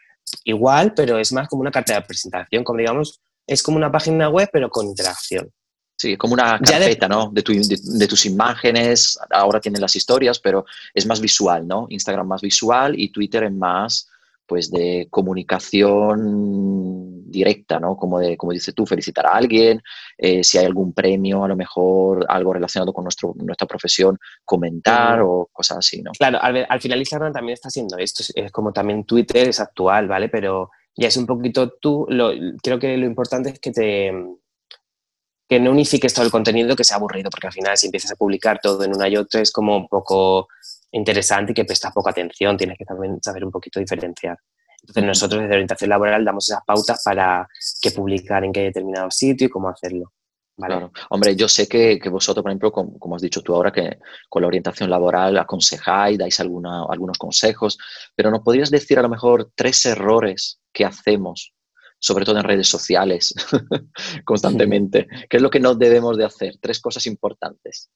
igual, 0.46 0.94
pero 0.94 1.18
es 1.18 1.32
más 1.32 1.48
como 1.48 1.62
una 1.62 1.72
carta 1.72 1.94
de 1.96 2.02
presentación, 2.02 2.64
como 2.64 2.80
digamos, 2.80 3.22
es 3.48 3.62
como 3.64 3.78
una 3.78 3.92
página 3.92 4.30
web, 4.30 4.50
pero 4.52 4.70
con 4.70 4.88
interacción. 4.88 5.52
Sí, 5.98 6.18
como 6.18 6.34
una 6.34 6.60
Ya 6.64 6.80
de- 6.80 6.86
carpeta, 6.86 7.08
¿no? 7.08 7.30
De, 7.32 7.44
tu- 7.44 7.54
de- 7.54 7.80
de 7.80 8.08
tus 8.08 8.26
imágenes, 8.26 9.20
ahora 9.30 9.60
tienen 9.62 9.82
las 9.82 9.96
historias, 9.96 10.40
pero 10.40 10.66
es 10.96 11.06
más 11.06 11.22
visual, 11.22 11.68
¿no? 11.68 11.86
Instagram 11.90 12.28
más 12.28 12.42
visual 12.42 13.00
y 13.00 13.10
Twitter 13.12 13.44
es 13.44 13.52
más, 13.52 14.10
pues, 14.52 14.70
de 14.70 15.08
comunicación 15.10 17.32
directa, 17.32 17.80
¿no? 17.80 17.96
Como, 17.96 18.20
de, 18.20 18.36
como 18.36 18.52
dices 18.52 18.76
tú, 18.76 18.86
felicitar 18.86 19.26
a 19.26 19.30
alguien, 19.30 19.82
eh, 20.18 20.44
si 20.44 20.58
hay 20.58 20.66
algún 20.66 20.92
premio, 20.92 21.46
a 21.46 21.48
lo 21.48 21.56
mejor 21.56 22.26
algo 22.28 22.52
relacionado 22.52 22.92
con 22.92 23.06
nuestro, 23.06 23.34
nuestra 23.38 23.66
profesión, 23.66 24.20
comentar 24.44 25.22
o 25.22 25.50
cosas 25.54 25.78
así, 25.78 26.02
¿no? 26.02 26.12
Claro, 26.12 26.38
al, 26.42 26.66
al 26.68 26.82
final 26.82 27.00
Instagram 27.00 27.32
también 27.32 27.54
está 27.54 27.70
haciendo 27.70 27.98
esto, 27.98 28.24
es, 28.24 28.34
es 28.36 28.52
como 28.52 28.74
también 28.74 29.06
Twitter 29.06 29.48
es 29.48 29.62
actual, 29.62 30.10
¿vale? 30.10 30.28
Pero 30.28 30.70
ya 30.94 31.08
es 31.08 31.16
un 31.16 31.26
poquito 31.26 31.70
tú, 31.70 32.06
lo, 32.10 32.34
creo 32.62 32.78
que 32.78 32.98
lo 32.98 33.06
importante 33.06 33.52
es 33.52 33.60
que 33.62 33.72
te 33.72 34.12
que 35.48 35.62
no 35.62 35.72
unifiques 35.72 36.14
todo 36.14 36.26
el 36.26 36.32
contenido 36.32 36.76
que 36.76 36.84
sea 36.84 36.98
aburrido, 36.98 37.30
porque 37.30 37.48
al 37.48 37.54
final 37.54 37.78
si 37.78 37.88
empiezas 37.88 38.12
a 38.12 38.18
publicar 38.18 38.60
todo 38.62 38.84
en 38.84 38.94
una 38.94 39.08
y 39.08 39.16
otra 39.16 39.40
es 39.40 39.54
como 39.54 39.78
un 39.78 39.88
poco 39.88 40.50
interesante 40.92 41.52
y 41.52 41.56
que 41.56 41.66
prestas 41.66 41.94
poca 41.94 42.12
atención, 42.12 42.58
tienes 42.58 42.78
que 42.78 42.86
también 42.86 43.22
saber 43.22 43.46
un 43.46 43.52
poquito 43.52 43.80
diferenciar. 43.80 44.38
Entonces 44.82 45.04
nosotros 45.04 45.42
desde 45.42 45.54
orientación 45.54 45.90
laboral 45.90 46.26
damos 46.26 46.50
esas 46.50 46.64
pautas 46.66 47.02
para 47.04 47.48
qué 47.82 47.92
publicar 47.92 48.44
en 48.44 48.52
qué 48.52 48.62
determinado 48.64 49.12
sitio 49.12 49.48
y 49.48 49.50
cómo 49.50 49.70
hacerlo. 49.70 50.12
¿vale? 50.58 50.74
Claro. 50.74 50.92
Hombre, 51.10 51.36
yo 51.36 51.48
sé 51.48 51.68
que, 51.68 52.00
que 52.00 52.10
vosotros, 52.10 52.42
por 52.42 52.52
ejemplo, 52.52 52.72
como, 52.72 52.98
como 52.98 53.16
has 53.16 53.22
dicho 53.22 53.42
tú 53.42 53.54
ahora, 53.54 53.72
que 53.72 54.00
con 54.28 54.42
la 54.42 54.48
orientación 54.48 54.90
laboral 54.90 55.38
aconsejáis, 55.38 56.18
dais 56.18 56.40
alguna, 56.40 56.86
algunos 56.90 57.18
consejos, 57.18 57.78
pero 58.16 58.32
¿nos 58.32 58.42
podrías 58.42 58.72
decir 58.72 58.98
a 58.98 59.04
lo 59.04 59.10
mejor 59.10 59.52
tres 59.56 59.86
errores 59.86 60.60
que 60.74 60.84
hacemos, 60.84 61.54
sobre 62.00 62.26
todo 62.26 62.38
en 62.38 62.44
redes 62.44 62.68
sociales, 62.68 63.34
constantemente? 64.26 65.08
¿Qué 65.30 65.38
es 65.38 65.44
lo 65.44 65.52
que 65.52 65.60
no 65.60 65.76
debemos 65.76 66.18
de 66.18 66.26
hacer? 66.26 66.56
Tres 66.60 66.80
cosas 66.80 67.06
importantes. 67.06 67.92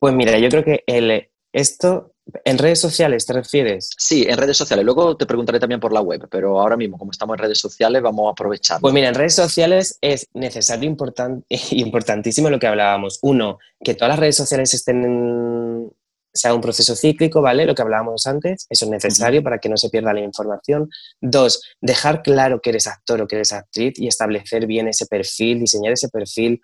Pues 0.00 0.14
mira, 0.14 0.38
yo 0.38 0.48
creo 0.48 0.64
que 0.64 0.82
el, 0.86 1.28
esto, 1.52 2.14
en 2.44 2.56
redes 2.56 2.80
sociales, 2.80 3.26
¿te 3.26 3.34
refieres? 3.34 3.90
Sí, 3.98 4.24
en 4.26 4.38
redes 4.38 4.56
sociales. 4.56 4.82
Luego 4.84 5.14
te 5.16 5.26
preguntaré 5.26 5.60
también 5.60 5.78
por 5.78 5.92
la 5.92 6.00
web, 6.00 6.26
pero 6.30 6.58
ahora 6.58 6.78
mismo, 6.78 6.96
como 6.96 7.10
estamos 7.10 7.34
en 7.34 7.42
redes 7.44 7.58
sociales, 7.58 8.00
vamos 8.00 8.28
a 8.28 8.32
aprovechar. 8.32 8.80
Pues 8.80 8.94
mira, 8.94 9.08
en 9.08 9.14
redes 9.14 9.34
sociales 9.34 9.98
es 10.00 10.26
necesario 10.32 10.90
importan- 10.90 11.44
importantísimo 11.72 12.48
lo 12.48 12.58
que 12.58 12.66
hablábamos. 12.66 13.18
Uno, 13.20 13.58
que 13.84 13.94
todas 13.94 14.08
las 14.12 14.18
redes 14.20 14.36
sociales 14.36 14.72
estén 14.72 15.04
en, 15.04 15.92
sea 16.32 16.54
un 16.54 16.62
proceso 16.62 16.96
cíclico, 16.96 17.42
¿vale? 17.42 17.66
Lo 17.66 17.74
que 17.74 17.82
hablábamos 17.82 18.26
antes, 18.26 18.66
eso 18.70 18.86
es 18.86 18.90
necesario 18.90 19.42
para 19.42 19.58
que 19.58 19.68
no 19.68 19.76
se 19.76 19.90
pierda 19.90 20.14
la 20.14 20.20
información. 20.20 20.88
Dos, 21.20 21.62
dejar 21.82 22.22
claro 22.22 22.62
que 22.62 22.70
eres 22.70 22.86
actor 22.86 23.20
o 23.20 23.28
que 23.28 23.36
eres 23.36 23.52
actriz 23.52 23.98
y 23.98 24.06
establecer 24.06 24.66
bien 24.66 24.88
ese 24.88 25.04
perfil, 25.04 25.60
diseñar 25.60 25.92
ese 25.92 26.08
perfil 26.08 26.62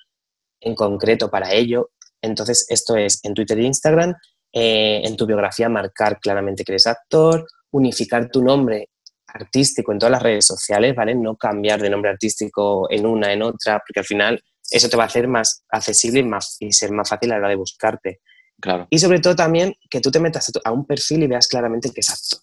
en 0.60 0.74
concreto 0.74 1.30
para 1.30 1.52
ello. 1.52 1.90
Entonces, 2.26 2.66
esto 2.68 2.96
es 2.96 3.20
en 3.24 3.34
Twitter 3.34 3.58
e 3.58 3.64
Instagram, 3.64 4.14
eh, 4.52 5.02
en 5.04 5.16
tu 5.16 5.26
biografía 5.26 5.68
marcar 5.68 6.18
claramente 6.20 6.64
que 6.64 6.72
eres 6.72 6.86
actor, 6.86 7.46
unificar 7.70 8.30
tu 8.30 8.42
nombre 8.42 8.90
artístico 9.26 9.92
en 9.92 9.98
todas 9.98 10.12
las 10.12 10.22
redes 10.22 10.46
sociales, 10.46 10.94
¿vale? 10.94 11.14
No 11.14 11.36
cambiar 11.36 11.80
de 11.80 11.90
nombre 11.90 12.10
artístico 12.10 12.90
en 12.90 13.06
una, 13.06 13.32
en 13.32 13.42
otra, 13.42 13.82
porque 13.86 14.00
al 14.00 14.06
final 14.06 14.42
eso 14.70 14.88
te 14.88 14.96
va 14.96 15.04
a 15.04 15.06
hacer 15.06 15.28
más 15.28 15.64
accesible 15.68 16.20
y, 16.20 16.24
más, 16.24 16.56
y 16.60 16.72
ser 16.72 16.90
más 16.92 17.08
fácil 17.08 17.30
a 17.30 17.34
la 17.34 17.40
hora 17.40 17.48
de 17.50 17.56
buscarte. 17.56 18.20
Claro. 18.60 18.86
Y 18.90 18.98
sobre 18.98 19.20
todo 19.20 19.36
también 19.36 19.74
que 19.90 20.00
tú 20.00 20.10
te 20.10 20.20
metas 20.20 20.50
a 20.64 20.72
un 20.72 20.86
perfil 20.86 21.24
y 21.24 21.26
veas 21.26 21.46
claramente 21.46 21.90
que 21.92 22.00
es 22.00 22.10
actor, 22.10 22.40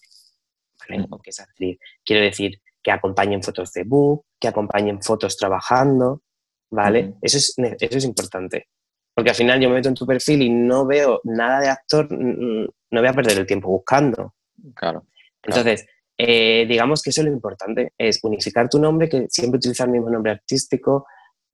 ¿vale? 0.88 1.06
O 1.10 1.18
que 1.18 1.30
es 1.30 1.40
actriz. 1.40 1.78
Quiero 2.04 2.22
decir, 2.22 2.60
que 2.84 2.92
acompañen 2.92 3.42
fotos 3.42 3.72
de 3.72 3.82
book, 3.82 4.26
que 4.38 4.46
acompañen 4.46 5.02
fotos 5.02 5.36
trabajando, 5.36 6.22
¿vale? 6.70 7.14
Eso, 7.22 7.38
es, 7.38 7.54
eso 7.56 7.98
es 7.98 8.04
importante. 8.04 8.68
Porque 9.14 9.30
al 9.30 9.36
final 9.36 9.60
yo 9.60 9.68
me 9.68 9.76
meto 9.76 9.88
en 9.88 9.94
tu 9.94 10.06
perfil 10.06 10.42
y 10.42 10.50
no 10.50 10.86
veo 10.86 11.20
nada 11.24 11.60
de 11.60 11.68
actor, 11.68 12.08
no 12.10 12.66
voy 13.00 13.06
a 13.08 13.12
perder 13.12 13.38
el 13.38 13.46
tiempo 13.46 13.68
buscando. 13.68 14.34
Claro. 14.74 15.06
Entonces, 15.42 15.86
eh, 16.18 16.64
digamos 16.68 17.02
que 17.02 17.10
eso 17.10 17.20
es 17.20 17.26
lo 17.26 17.32
importante, 17.32 17.92
es 17.98 18.18
unificar 18.24 18.68
tu 18.68 18.78
nombre, 18.80 19.08
que 19.08 19.26
siempre 19.30 19.58
utilizar 19.58 19.86
el 19.86 19.92
mismo 19.92 20.10
nombre 20.10 20.32
artístico, 20.32 21.06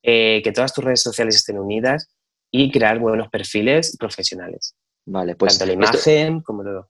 eh, 0.03 0.41
que 0.43 0.53
todas 0.53 0.73
tus 0.73 0.85
redes 0.85 1.03
sociales 1.03 1.37
estén 1.37 1.59
unidas 1.59 2.09
y 2.51 2.71
crear 2.73 2.99
buenos 2.99 3.29
perfiles 3.29 3.97
profesionales, 3.99 4.75
Vale, 5.07 5.35
pues 5.37 5.59
tanto 5.59 5.67
la 5.77 5.85
esto- 5.85 6.11
imagen 6.11 6.41
como 6.41 6.63
todo. 6.65 6.89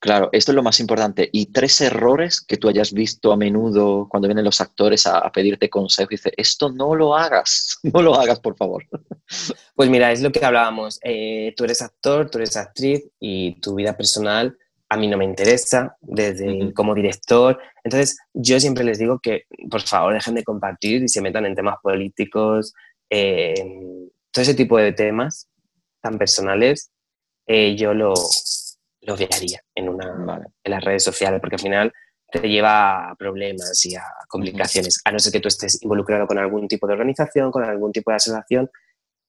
Claro, 0.00 0.30
esto 0.32 0.52
es 0.52 0.56
lo 0.56 0.62
más 0.62 0.80
importante. 0.80 1.28
Y 1.30 1.52
tres 1.52 1.80
errores 1.82 2.40
que 2.40 2.56
tú 2.56 2.68
hayas 2.68 2.92
visto 2.92 3.32
a 3.32 3.36
menudo 3.36 4.08
cuando 4.08 4.28
vienen 4.28 4.46
los 4.46 4.60
actores 4.60 5.06
a, 5.06 5.30
pedirte 5.30 5.68
consejo 5.68 6.08
y 6.10 6.14
dice, 6.14 6.32
esto 6.36 6.70
no 6.72 6.94
lo 6.94 7.14
hagas, 7.14 7.78
no 7.84 8.00
lo 8.00 8.14
hagas, 8.14 8.40
por 8.40 8.56
favor. 8.56 8.86
Pues 9.74 9.90
mira, 9.90 10.10
es 10.10 10.22
lo 10.22 10.32
que 10.32 10.44
hablábamos. 10.44 10.98
Eh, 11.02 11.54
tú 11.56 11.64
eres 11.64 11.82
actor, 11.82 12.30
tú 12.30 12.38
eres 12.38 12.56
actriz 12.56 13.04
y 13.20 13.60
tu 13.60 13.74
vida 13.74 13.96
personal 13.96 14.56
a 14.90 14.96
mí 14.96 15.06
no 15.06 15.16
me 15.16 15.24
interesa, 15.24 15.96
desde 16.00 16.74
como 16.74 16.96
director. 16.96 17.60
Entonces, 17.84 18.18
yo 18.34 18.58
siempre 18.58 18.82
les 18.82 18.98
digo 18.98 19.20
que, 19.20 19.44
por 19.70 19.82
favor, 19.82 20.12
dejen 20.12 20.34
de 20.34 20.42
compartir 20.42 21.04
y 21.04 21.08
se 21.08 21.20
metan 21.20 21.46
en 21.46 21.54
temas 21.54 21.76
políticos, 21.80 22.74
eh, 23.08 23.54
todo 24.32 24.42
ese 24.42 24.54
tipo 24.54 24.78
de 24.78 24.92
temas 24.92 25.48
tan 26.00 26.18
personales, 26.18 26.90
eh, 27.46 27.76
yo 27.76 27.94
lo, 27.94 28.14
lo 29.02 29.16
vearía 29.16 29.60
en, 29.74 29.88
una, 29.88 30.42
en 30.64 30.70
las 30.70 30.84
redes 30.84 31.04
sociales, 31.04 31.40
porque 31.40 31.56
al 31.56 31.62
final 31.62 31.92
te 32.30 32.48
lleva 32.48 33.10
a 33.10 33.14
problemas 33.16 33.84
y 33.84 33.96
a 33.96 34.04
complicaciones, 34.28 35.00
a 35.04 35.12
no 35.12 35.18
ser 35.18 35.32
que 35.32 35.40
tú 35.40 35.48
estés 35.48 35.82
involucrado 35.82 36.26
con 36.26 36.38
algún 36.38 36.68
tipo 36.68 36.86
de 36.86 36.92
organización, 36.92 37.50
con 37.50 37.64
algún 37.64 37.92
tipo 37.92 38.10
de 38.10 38.16
asociación, 38.16 38.70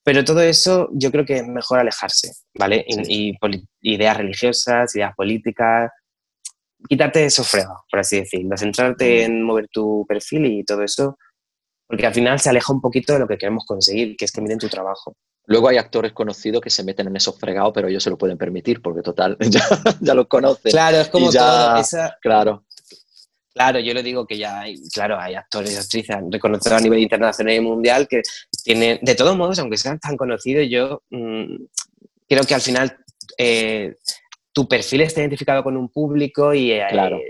pero 0.04 0.24
todo 0.24 0.42
eso 0.42 0.90
yo 0.94 1.12
creo 1.12 1.26
que 1.26 1.38
es 1.38 1.48
mejor 1.48 1.80
alejarse, 1.80 2.32
¿vale? 2.58 2.86
Y, 2.88 3.38
ideas 3.82 4.18
religiosas, 4.18 4.96
ideas 4.96 5.14
políticas, 5.16 5.92
quitarte 6.88 7.26
esos 7.26 7.48
fregos, 7.48 7.82
por 7.90 8.00
así 8.00 8.20
decirlo, 8.20 8.58
centrarte 8.58 9.24
en 9.24 9.44
mover 9.44 9.68
tu 9.72 10.06
perfil 10.08 10.46
y 10.46 10.64
todo 10.64 10.84
eso, 10.84 11.18
porque 11.88 12.08
al 12.08 12.14
final 12.14 12.40
se 12.40 12.50
aleja 12.50 12.74
un 12.74 12.82
poquito 12.82 13.14
de 13.14 13.20
lo 13.20 13.28
que 13.28 13.38
queremos 13.38 13.66
conseguir, 13.66 14.16
que 14.18 14.26
es 14.26 14.32
que 14.32 14.42
miren 14.42 14.58
tu 14.58 14.70
trabajo. 14.70 15.16
Luego 15.52 15.68
hay 15.68 15.76
actores 15.76 16.14
conocidos 16.14 16.62
que 16.62 16.70
se 16.70 16.82
meten 16.82 17.08
en 17.08 17.16
esos 17.18 17.38
fregados, 17.38 17.74
pero 17.74 17.90
ellos 17.90 18.02
se 18.02 18.10
lo 18.10 18.18
pueden 18.18 18.38
permitir, 18.38 18.82
porque 18.82 19.02
total, 19.02 19.36
ya, 19.50 19.62
ya 20.00 20.14
los 20.14 20.28
conocen. 20.28 20.72
Claro, 20.72 21.02
es 21.02 21.10
como 21.10 21.30
todo. 21.30 21.76
Esa, 21.76 22.18
claro. 22.22 22.64
Claro, 23.54 23.80
yo 23.80 23.94
le 23.94 24.02
digo 24.02 24.26
que 24.26 24.38
ya 24.38 24.62
hay, 24.62 24.82
claro, 24.94 25.20
hay 25.20 25.36
actores 25.36 25.74
y 25.74 25.76
actrices 25.76 26.16
reconocidos 26.30 26.80
a 26.80 26.82
nivel 26.82 27.00
internacional 27.00 27.54
y 27.54 27.60
mundial 27.60 28.08
que 28.08 28.22
tienen, 28.64 29.00
de 29.02 29.14
todos 29.14 29.36
modos, 29.36 29.60
aunque 29.60 29.76
sean 29.76 30.00
tan 30.00 30.16
conocidos, 30.16 30.68
yo 30.70 31.04
mm, 31.10 31.56
creo 32.30 32.44
que 32.46 32.56
al 32.56 32.62
final 32.62 32.98
eh, 33.38 33.96
tu 34.54 34.70
perfil 34.70 35.02
está 35.02 35.20
identificado 35.20 35.64
con 35.64 35.76
un 35.76 35.90
público 35.90 36.54
y 36.54 36.72
eh, 36.72 36.86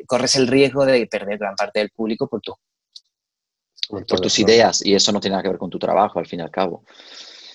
corres 0.06 0.36
el 0.36 0.46
riesgo 0.46 0.86
de 0.86 1.08
perder 1.08 1.40
gran 1.40 1.56
parte 1.56 1.80
del 1.80 1.90
público 1.90 2.28
por, 2.28 2.40
tu, 2.40 2.54
por 3.90 4.20
tus 4.20 4.38
ideas 4.38 4.86
y 4.86 4.94
eso 4.94 5.12
no 5.12 5.20
tiene 5.20 5.32
nada 5.32 5.42
que 5.42 5.50
ver 5.50 5.58
con 5.58 5.72
tu 5.72 5.80
trabajo, 5.80 6.20
al 6.20 6.28
fin 6.28 6.42
y 6.42 6.44
al 6.44 6.52
cabo. 6.52 6.84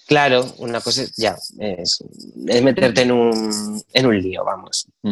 Claro, 0.06 0.44
una 0.58 0.80
cosa 0.80 1.02
ya 1.16 1.36
es, 1.58 2.04
meterte 2.62 3.02
en 3.02 3.10
un, 3.10 3.82
en 3.92 4.06
un 4.06 4.22
lío, 4.22 4.44
vamos. 4.44 4.86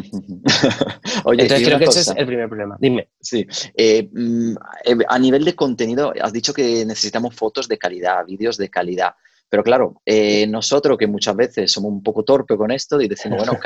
Oye, 1.24 1.42
Entonces 1.42 1.66
creo 1.66 1.78
que 1.80 1.84
ese 1.86 2.00
es 2.00 2.12
el 2.16 2.26
primer 2.26 2.48
problema. 2.48 2.76
Dime. 2.78 3.08
Sí. 3.20 3.44
Eh, 3.76 4.08
mm, 4.12 4.52
eh, 4.84 4.96
a 5.08 5.18
nivel 5.18 5.44
de 5.44 5.56
contenido, 5.56 6.12
has 6.20 6.32
dicho 6.32 6.54
que 6.54 6.84
necesitamos 6.84 7.34
fotos 7.34 7.66
de 7.66 7.76
calidad, 7.76 8.24
vídeos 8.24 8.56
de 8.56 8.70
calidad. 8.70 9.14
Pero 9.48 9.64
claro, 9.64 10.00
eh, 10.06 10.46
nosotros 10.46 10.96
que 10.96 11.08
muchas 11.08 11.34
veces 11.34 11.72
somos 11.72 11.90
un 11.90 12.02
poco 12.02 12.22
torpe 12.22 12.56
con 12.56 12.70
esto 12.70 13.00
y 13.00 13.08
decimos, 13.08 13.38
bueno, 13.38 13.58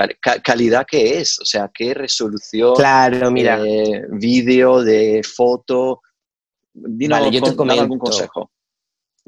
¿calidad 0.43 0.87
qué 0.89 1.21
es? 1.21 1.39
O 1.41 1.45
sea, 1.45 1.71
¿qué 1.73 1.93
resolución? 1.93 2.75
Claro, 2.75 3.31
mira. 3.31 3.61
vídeo, 4.11 4.83
de 4.83 5.23
foto. 5.23 6.01
Dinos, 6.73 7.21
vale, 7.21 7.31
yo 7.31 7.43
te 7.43 7.55
comento. 7.55 7.83
algún 7.83 7.99
consejo. 7.99 8.51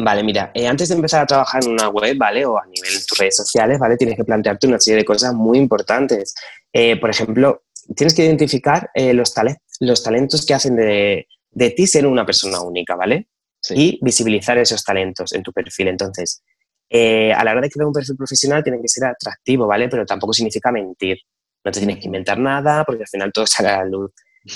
Vale, 0.02 0.22
mira, 0.22 0.50
eh, 0.54 0.66
antes 0.66 0.88
de 0.88 0.94
empezar 0.94 1.22
a 1.22 1.26
trabajar 1.26 1.62
en 1.64 1.72
una 1.72 1.88
web, 1.88 2.16
¿vale? 2.16 2.46
O 2.46 2.56
a 2.56 2.64
nivel 2.66 2.92
de 2.92 3.04
tus 3.06 3.18
redes 3.18 3.36
sociales, 3.36 3.78
¿vale? 3.78 3.96
Tienes 3.96 4.16
que 4.16 4.24
plantearte 4.24 4.66
una 4.66 4.80
serie 4.80 4.98
de 4.98 5.04
cosas 5.04 5.34
muy 5.34 5.58
importantes. 5.58 6.34
Eh, 6.72 6.98
por 6.98 7.10
ejemplo, 7.10 7.62
tienes 7.94 8.14
que 8.14 8.24
identificar 8.24 8.90
eh, 8.94 9.12
los, 9.12 9.34
los 9.80 10.02
talentos 10.02 10.46
que 10.46 10.54
hacen 10.54 10.76
de, 10.76 11.26
de, 11.50 11.70
ti 11.70 11.86
ser 11.86 12.06
una 12.06 12.24
persona 12.24 12.60
única, 12.62 12.94
¿vale? 12.94 13.28
Y 13.70 13.98
visibilizar 14.02 14.56
esos 14.58 14.82
talentos 14.84 15.32
en 15.32 15.42
tu 15.42 15.52
perfil. 15.52 15.88
Entonces, 15.88 16.42
a 16.90 17.44
la 17.44 17.52
hora 17.52 17.60
de 17.60 17.70
crear 17.70 17.86
un 17.86 17.92
perfil 17.92 18.16
profesional 18.16 18.62
tiene 18.62 18.80
que 18.80 18.88
ser 18.88 19.04
atractivo, 19.04 19.66
¿vale? 19.66 19.88
Pero 19.88 20.06
tampoco 20.06 20.32
significa 20.32 20.72
mentir. 20.72 21.18
No 21.62 21.70
te 21.70 21.80
tienes 21.80 21.98
que 21.98 22.06
inventar 22.06 22.38
nada 22.38 22.84
porque 22.84 23.02
al 23.02 23.08
final 23.08 23.32
todo 23.32 23.46
sale 23.46 23.68
a 23.68 23.78
la 23.78 23.84
luz. 23.84 24.12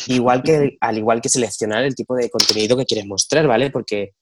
Igual 0.06 0.42
que, 0.42 0.78
al 0.80 0.96
igual 0.96 1.20
que 1.20 1.28
seleccionar 1.28 1.84
el 1.84 1.94
tipo 1.94 2.14
de 2.16 2.30
contenido 2.30 2.76
que 2.76 2.86
quieres 2.86 3.06
mostrar, 3.06 3.46
¿vale? 3.46 3.70
Porque 3.70 4.12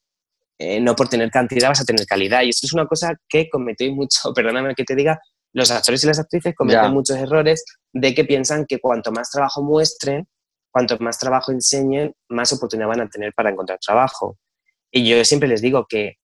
eh, 0.59 0.80
no 0.80 0.94
por 0.94 1.09
tener 1.09 1.30
cantidad 1.30 1.68
vas 1.68 1.80
a 1.80 1.84
tener 1.84 2.07
calidad. 2.07 2.42
Y 2.42 2.50
eso 2.50 2.66
es 2.66 2.72
una 2.72 2.86
cosa 2.86 3.14
que 3.28 3.48
cometí 3.48 3.90
mucho, 3.90 4.32
perdóname 4.34 4.74
que 4.74 4.84
te 4.84 4.94
diga, 4.94 5.20
los 5.53 5.70
actores 5.70 6.03
y 6.05 6.07
las 6.07 6.18
actrices 6.18 6.55
cometen 6.55 6.92
muchos 6.92 7.16
errores 7.16 7.64
de 7.92 8.14
que 8.14 8.24
piensan 8.24 8.64
que 8.66 8.78
cuanto 8.78 9.12
más 9.12 9.30
trabajo 9.30 9.62
muestren, 9.62 10.26
cuanto 10.70 10.98
más 10.98 11.18
trabajo 11.18 11.53
enseñen, 11.53 12.14
más 12.28 12.53
oportunidad 12.53 12.88
van 12.88 13.03
a 13.03 13.09
tener 13.09 13.34
para 13.34 13.50
encontrar 13.50 13.78
trabajo. 13.78 14.38
Y 14.90 15.07
yo 15.07 15.22
siempre 15.24 15.48
les 15.48 15.61
digo 15.61 15.86
que, 15.86 16.16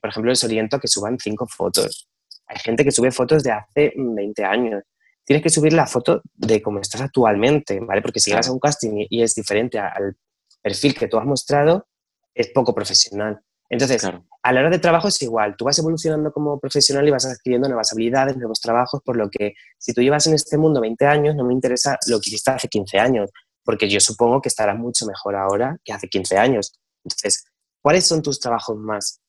por 0.00 0.10
ejemplo, 0.10 0.30
les 0.30 0.44
oriento 0.44 0.76
a 0.76 0.80
que 0.80 0.88
suban 0.88 1.18
cinco 1.18 1.46
fotos. 1.46 2.08
Hay 2.46 2.58
gente 2.58 2.84
que 2.84 2.92
sube 2.92 3.10
fotos 3.10 3.42
de 3.42 3.52
hace 3.52 3.92
20 3.96 4.44
años. 4.44 4.82
Tienes 5.24 5.42
que 5.42 5.50
subir 5.50 5.72
la 5.72 5.86
foto 5.86 6.22
de 6.34 6.62
cómo 6.62 6.80
estás 6.80 7.00
actualmente, 7.00 7.80
¿vale? 7.80 8.02
Porque 8.02 8.20
si 8.20 8.30
llegas 8.30 8.48
a 8.48 8.52
un 8.52 8.60
casting 8.60 9.06
y 9.08 9.22
es 9.22 9.34
diferente 9.34 9.78
al 9.78 10.16
perfil 10.62 10.94
que 10.94 11.08
tú 11.08 11.18
has 11.18 11.24
mostrado, 11.24 11.88
es 12.34 12.48
poco 12.48 12.74
profesional. 12.74 13.40
Entonces, 13.68 14.04
a 14.04 14.52
la 14.52 14.60
hora 14.60 14.70
de 14.70 14.78
trabajo 14.78 15.08
es 15.08 15.20
igual, 15.22 15.56
tú 15.56 15.64
vas 15.64 15.78
evolucionando 15.78 16.32
como 16.32 16.60
profesional 16.60 17.06
y 17.06 17.10
vas 17.10 17.26
adquiriendo 17.26 17.68
nuevas 17.68 17.92
habilidades, 17.92 18.36
nuevos 18.36 18.60
trabajos, 18.60 19.00
por 19.04 19.16
lo 19.16 19.28
que 19.28 19.54
si 19.78 19.92
tú 19.92 20.02
llevas 20.02 20.26
en 20.28 20.34
este 20.34 20.56
mundo 20.56 20.80
20 20.80 21.04
años, 21.06 21.34
no 21.34 21.44
me 21.44 21.52
interesa 21.52 21.98
lo 22.06 22.20
que 22.20 22.30
hiciste 22.30 22.52
hace 22.52 22.68
15 22.68 22.98
años, 22.98 23.30
porque 23.64 23.88
yo 23.88 23.98
supongo 23.98 24.40
que 24.40 24.48
estarás 24.48 24.78
mucho 24.78 25.04
mejor 25.06 25.34
ahora 25.34 25.76
que 25.84 25.92
hace 25.92 26.08
15 26.08 26.38
años. 26.38 26.72
Entonces, 27.04 27.44
¿cuáles 27.82 28.06
son 28.06 28.22
tus 28.22 28.38
trabajos 28.38 28.76
más, 28.76 29.20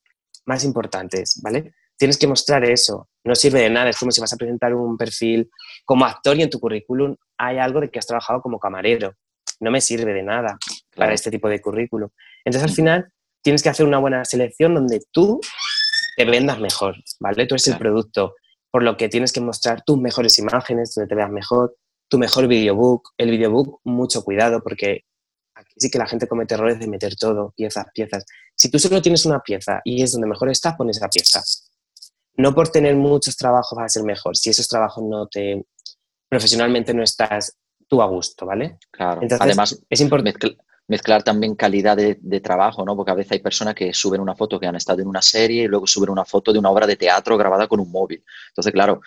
más 0.45 0.63
importantes? 0.63 1.41
¿Vale? 1.43 1.73
Tienes 1.97 2.17
que 2.17 2.27
mostrar 2.27 2.63
eso. 2.63 3.09
No 3.23 3.33
sirve 3.33 3.61
de 3.61 3.71
nada. 3.71 3.89
Es 3.89 3.97
como 3.97 4.11
si 4.11 4.21
vas 4.21 4.31
a 4.31 4.37
presentar 4.37 4.75
un 4.75 4.97
perfil 4.97 5.49
como 5.83 6.05
actor 6.05 6.37
y 6.37 6.43
en 6.43 6.49
tu 6.49 6.59
currículum 6.59 7.15
hay 7.37 7.57
algo 7.57 7.81
de 7.81 7.89
que 7.89 7.97
has 7.97 8.05
trabajado 8.05 8.41
como 8.41 8.59
camarero. 8.59 9.13
No 9.59 9.71
me 9.71 9.81
sirve 9.81 10.13
de 10.13 10.21
nada 10.21 10.59
para 10.95 11.13
este 11.13 11.31
tipo 11.31 11.49
de 11.49 11.59
currículum. 11.59 12.09
Entonces, 12.45 12.69
al 12.69 12.75
final, 12.75 13.11
tienes 13.47 13.63
que 13.63 13.69
hacer 13.69 13.85
una 13.85 13.97
buena 13.97 14.25
selección 14.25 14.75
donde 14.75 15.01
tú 15.09 15.39
te 16.17 16.25
vendas 16.25 16.59
mejor, 16.59 16.97
¿vale? 17.21 17.47
Tú 17.47 17.55
eres 17.55 17.65
el 17.69 17.77
producto, 17.77 18.35
por 18.69 18.83
lo 18.83 18.97
que 18.97 19.07
tienes 19.07 19.31
que 19.31 19.39
mostrar 19.39 19.83
tus 19.85 19.97
mejores 19.97 20.37
imágenes, 20.37 20.93
donde 20.93 21.07
te 21.07 21.15
veas 21.15 21.31
mejor, 21.31 21.77
tu 22.09 22.17
mejor 22.17 22.49
videobook. 22.49 23.11
El 23.17 23.31
videobook, 23.31 23.79
mucho 23.85 24.21
cuidado, 24.25 24.61
porque 24.61 25.05
aquí 25.55 25.73
sí 25.77 25.89
que 25.89 25.97
la 25.97 26.07
gente 26.07 26.27
comete 26.27 26.55
errores 26.55 26.77
de 26.77 26.87
meter 26.87 27.15
todo, 27.15 27.53
piezas, 27.55 27.85
piezas. 27.93 28.25
Si 28.53 28.69
tú 28.69 28.79
solo 28.79 29.01
tienes 29.01 29.25
una 29.25 29.39
pieza 29.39 29.79
y 29.85 30.03
es 30.03 30.11
donde 30.11 30.27
mejor 30.27 30.49
estás, 30.49 30.75
pones 30.75 30.97
esa 30.97 31.07
pieza. 31.07 31.41
No 32.35 32.53
por 32.53 32.67
tener 32.67 32.97
muchos 32.97 33.37
trabajos 33.37 33.79
va 33.79 33.85
a 33.85 33.89
ser 33.89 34.03
mejor, 34.03 34.35
si 34.35 34.49
esos 34.49 34.67
trabajos 34.67 35.05
no 35.05 35.25
te... 35.27 35.63
profesionalmente 36.27 36.93
no 36.93 37.01
estás 37.01 37.55
tú 37.87 38.01
a 38.01 38.07
gusto, 38.07 38.45
¿vale? 38.45 38.77
Claro. 38.91 39.21
Entonces, 39.21 39.39
Además, 39.39 39.81
es 39.89 40.01
importante 40.01 40.57
mezclar 40.87 41.23
también 41.23 41.55
calidad 41.55 41.97
de, 41.97 42.39
trabajo, 42.39 42.85
¿no? 42.85 42.95
Porque 42.95 43.11
a 43.11 43.15
veces 43.15 43.33
hay 43.33 43.39
personas 43.39 43.75
que 43.75 43.93
suben 43.93 44.21
una 44.21 44.35
foto 44.35 44.59
que 44.59 44.67
han 44.67 44.75
estado 44.75 45.01
en 45.01 45.07
una 45.07 45.21
serie 45.21 45.63
y 45.63 45.67
luego 45.67 45.85
suben 45.85 46.09
una 46.09 46.23
foto 46.23 46.53
de 46.53 46.59
una 46.59 46.69
obra 46.69 46.87
de 46.87 46.95
teatro 46.95 47.37
grabada 47.37 47.67
con 47.67 47.79
un 47.79 47.91
móvil. 47.91 48.23
Entonces, 48.49 48.71
claro, 48.71 49.01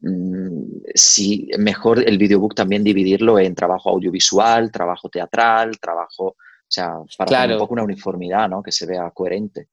mm, 0.00 0.62
sí, 0.94 1.50
mejor 1.58 2.08
el 2.08 2.18
videobook 2.18 2.54
también 2.54 2.84
dividirlo 2.84 3.38
en 3.38 3.54
trabajo 3.54 3.90
audiovisual, 3.90 4.70
trabajo 4.70 5.08
teatral, 5.08 5.78
trabajo, 5.80 6.26
o 6.26 6.36
sea, 6.68 6.94
para 7.18 7.42
tener 7.42 7.56
un 7.56 7.62
poco 7.62 7.74
una 7.74 7.84
uniformidad, 7.84 8.48
¿no? 8.48 8.62
Que 8.62 8.72
se 8.72 8.86
vea 8.86 9.10
coherente. 9.10 9.68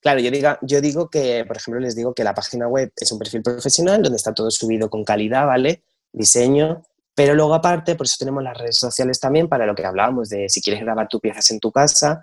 Claro, 0.00 0.20
yo, 0.20 0.30
diga, 0.30 0.58
yo 0.62 0.80
digo 0.80 1.10
que, 1.10 1.44
por 1.46 1.58
ejemplo, 1.58 1.80
les 1.80 1.94
digo 1.94 2.14
que 2.14 2.24
la 2.24 2.34
página 2.34 2.66
web 2.66 2.90
es 2.96 3.12
un 3.12 3.18
perfil 3.18 3.42
profesional 3.42 4.02
donde 4.02 4.16
está 4.16 4.32
todo 4.32 4.50
subido 4.50 4.88
con 4.88 5.04
calidad, 5.04 5.46
¿vale? 5.46 5.82
Diseño, 6.10 6.82
pero 7.14 7.34
luego 7.34 7.54
aparte, 7.54 7.96
por 7.96 8.06
eso 8.06 8.16
tenemos 8.18 8.42
las 8.42 8.56
redes 8.56 8.78
sociales 8.78 9.18
también 9.20 9.48
para 9.48 9.66
lo 9.66 9.74
que 9.74 9.84
hablábamos 9.84 10.28
de 10.28 10.48
si 10.48 10.60
quieres 10.60 10.82
grabar 10.82 11.08
tus 11.08 11.20
piezas 11.20 11.50
en 11.50 11.60
tu 11.60 11.70
casa, 11.70 12.20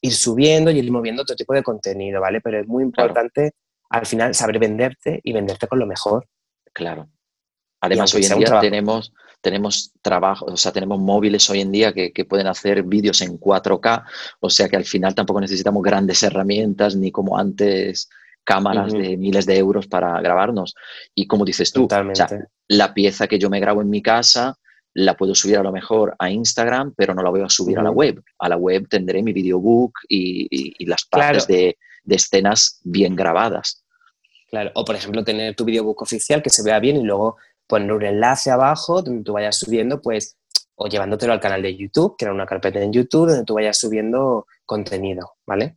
ir 0.00 0.12
subiendo 0.12 0.70
y 0.70 0.78
ir 0.78 0.92
moviendo 0.92 1.22
otro 1.22 1.36
tipo 1.36 1.54
de 1.54 1.62
contenido, 1.62 2.20
¿vale? 2.20 2.40
Pero 2.40 2.60
es 2.60 2.66
muy 2.66 2.82
importante 2.82 3.52
al 3.90 4.06
final 4.06 4.34
saber 4.34 4.58
venderte 4.58 5.20
y 5.22 5.32
venderte 5.32 5.66
con 5.66 5.78
lo 5.78 5.86
mejor. 5.86 6.26
Claro. 6.72 7.08
Además, 7.80 8.14
hoy 8.14 8.24
en 8.24 8.38
día 8.38 8.60
tenemos, 8.60 9.12
tenemos 9.40 9.92
trabajo, 10.00 10.46
o 10.46 10.56
sea, 10.56 10.72
tenemos 10.72 10.98
móviles 10.98 11.48
hoy 11.50 11.60
en 11.60 11.70
día 11.70 11.92
que, 11.92 12.24
pueden 12.24 12.46
hacer 12.46 12.82
vídeos 12.82 13.20
en 13.20 13.38
4K, 13.38 14.04
o 14.40 14.50
sea 14.50 14.68
que 14.68 14.76
al 14.76 14.84
final 14.84 15.14
tampoco 15.14 15.40
necesitamos 15.40 15.82
grandes 15.82 16.22
herramientas 16.22 16.96
ni 16.96 17.12
como 17.12 17.36
antes 17.36 18.08
cámaras 18.44 18.92
de 18.92 19.16
miles 19.16 19.46
de 19.46 19.56
euros 19.56 19.86
para 19.86 20.20
grabarnos. 20.20 20.74
Y 21.14 21.26
como 21.26 21.44
dices 21.44 21.72
tú, 21.72 21.88
la 22.68 22.94
pieza 22.94 23.26
que 23.26 23.38
yo 23.38 23.50
me 23.50 23.60
grabo 23.60 23.82
en 23.82 23.90
mi 23.90 24.02
casa 24.02 24.56
la 24.94 25.16
puedo 25.16 25.34
subir 25.34 25.58
a 25.58 25.62
lo 25.62 25.72
mejor 25.72 26.14
a 26.18 26.30
Instagram, 26.30 26.94
pero 26.96 27.14
no 27.14 27.22
la 27.22 27.30
voy 27.30 27.40
a 27.40 27.48
subir 27.48 27.78
a 27.78 27.82
la 27.82 27.90
web. 27.90 28.22
A 28.38 28.48
la 28.48 28.56
web 28.56 28.86
tendré 28.88 29.22
mi 29.22 29.32
videobook 29.32 29.92
y, 30.08 30.46
y, 30.50 30.86
las 30.86 31.04
partes 31.04 31.48
de, 31.48 31.76
de, 32.04 32.14
escenas 32.14 32.80
bien 32.84 33.16
grabadas. 33.16 33.84
Claro, 34.48 34.70
o 34.74 34.84
por 34.84 34.94
ejemplo 34.94 35.24
tener 35.24 35.56
tu 35.56 35.64
videobook 35.64 36.00
oficial 36.02 36.42
que 36.42 36.50
se 36.50 36.62
vea 36.62 36.78
bien 36.78 36.96
y 36.96 37.02
luego 37.02 37.38
poner 37.66 37.92
un 37.92 38.04
enlace 38.04 38.52
abajo 38.52 39.02
donde 39.02 39.24
tú 39.24 39.32
vayas 39.32 39.58
subiendo, 39.58 40.00
pues, 40.00 40.36
o 40.76 40.86
llevándotelo 40.86 41.32
al 41.32 41.40
canal 41.40 41.62
de 41.62 41.76
YouTube, 41.76 42.16
que 42.16 42.26
era 42.26 42.34
una 42.34 42.46
carpeta 42.46 42.80
en 42.80 42.92
YouTube 42.92 43.28
donde 43.28 43.44
tú 43.44 43.54
vayas 43.54 43.78
subiendo 43.78 44.46
contenido, 44.64 45.32
¿vale? 45.46 45.76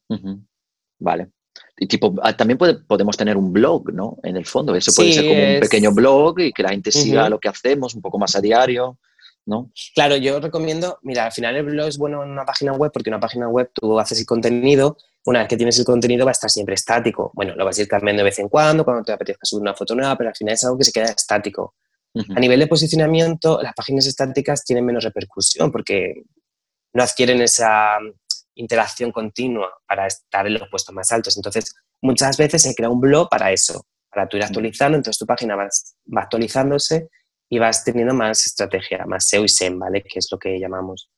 Vale. 0.99 1.31
Y 1.77 1.87
tipo, 1.87 2.15
ah, 2.21 2.35
también 2.35 2.57
podemos 2.57 3.17
tener 3.17 3.37
un 3.37 3.53
blog, 3.53 3.93
¿no? 3.93 4.17
En 4.23 4.37
el 4.37 4.45
fondo, 4.45 4.75
eso 4.75 4.91
puede 4.95 5.13
ser 5.13 5.27
como 5.27 5.53
un 5.53 5.59
pequeño 5.59 5.91
blog 5.91 6.39
y 6.39 6.51
que 6.51 6.63
la 6.63 6.69
gente 6.69 6.91
siga 6.91 7.29
lo 7.29 7.39
que 7.39 7.49
hacemos 7.49 7.93
un 7.95 8.01
poco 8.01 8.17
más 8.17 8.35
a 8.35 8.41
diario, 8.41 8.97
¿no? 9.45 9.71
Claro, 9.93 10.17
yo 10.17 10.39
recomiendo, 10.39 10.99
mira, 11.03 11.25
al 11.25 11.31
final 11.31 11.55
el 11.55 11.63
blog 11.63 11.87
es 11.87 11.97
bueno 11.97 12.23
en 12.23 12.31
una 12.31 12.45
página 12.45 12.73
web 12.73 12.91
porque 12.91 13.09
en 13.09 13.15
una 13.15 13.21
página 13.21 13.47
web 13.47 13.69
tú 13.73 13.99
haces 13.99 14.19
el 14.19 14.25
contenido, 14.25 14.97
una 15.25 15.39
vez 15.39 15.47
que 15.49 15.57
tienes 15.57 15.77
el 15.77 15.85
contenido 15.85 16.25
va 16.25 16.31
a 16.31 16.33
estar 16.33 16.49
siempre 16.49 16.75
estático. 16.75 17.31
Bueno, 17.33 17.53
lo 17.55 17.65
vas 17.65 17.77
a 17.77 17.81
ir 17.81 17.87
cambiando 17.87 18.21
de 18.21 18.25
vez 18.25 18.39
en 18.39 18.49
cuando, 18.49 18.85
cuando 18.85 19.03
te 19.03 19.11
apetezca 19.11 19.45
subir 19.45 19.61
una 19.61 19.73
foto 19.73 19.93
nueva, 19.93 20.17
pero 20.17 20.29
al 20.29 20.35
final 20.35 20.53
es 20.53 20.63
algo 20.63 20.77
que 20.77 20.85
se 20.85 20.91
queda 20.91 21.05
estático. 21.05 21.75
A 22.35 22.39
nivel 22.39 22.59
de 22.59 22.67
posicionamiento, 22.67 23.61
las 23.61 23.73
páginas 23.75 24.07
estáticas 24.07 24.63
tienen 24.63 24.85
menos 24.85 25.03
repercusión 25.03 25.71
porque 25.71 26.23
no 26.93 27.03
adquieren 27.03 27.41
esa 27.41 27.97
interacción 28.57 29.11
continua 29.11 29.71
para 29.87 30.07
estar 30.07 30.45
en 30.45 30.55
los 30.55 30.69
puestos 30.69 30.93
más 30.93 31.11
altos. 31.11 31.37
Entonces, 31.37 31.73
muchas 32.01 32.37
veces 32.37 32.61
se 32.61 32.75
crea 32.75 32.89
un 32.89 32.99
blog 32.99 33.29
para 33.29 33.51
eso, 33.51 33.85
para 34.09 34.27
tú 34.27 34.37
ir 34.37 34.43
actualizando, 34.43 34.97
entonces 34.97 35.17
tu 35.17 35.25
página 35.25 35.55
va, 35.55 35.69
actualizándose 36.15 37.09
y 37.49 37.59
vas 37.59 37.83
teniendo 37.83 38.13
más 38.13 38.45
estrategia, 38.45 39.05
más 39.05 39.27
SEO 39.27 39.45
y 39.45 39.49
SEM, 39.49 39.79
¿vale? 39.79 40.03
Que 40.03 40.19
es 40.19 40.27
lo 40.31 40.37
que 40.37 40.59
llamamos. 40.59 41.09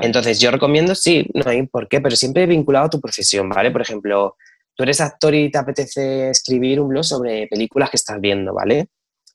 Entonces, 0.00 0.40
yo 0.40 0.50
recomiendo, 0.50 0.94
sí, 0.94 1.26
no 1.34 1.50
hay 1.50 1.66
por 1.66 1.88
qué, 1.88 2.00
pero 2.00 2.16
siempre 2.16 2.46
vinculado 2.46 2.86
a 2.86 2.90
tu 2.90 3.00
profesión, 3.00 3.48
¿vale? 3.50 3.70
Por 3.70 3.82
ejemplo, 3.82 4.36
tú 4.74 4.82
eres 4.82 5.00
actor 5.00 5.34
y 5.34 5.50
te 5.50 5.58
apetece 5.58 6.30
escribir 6.30 6.80
un 6.80 6.88
blog 6.88 7.04
sobre 7.04 7.46
películas 7.48 7.90
que 7.90 7.96
estás 7.96 8.18
viendo, 8.18 8.54
¿vale? 8.54 8.88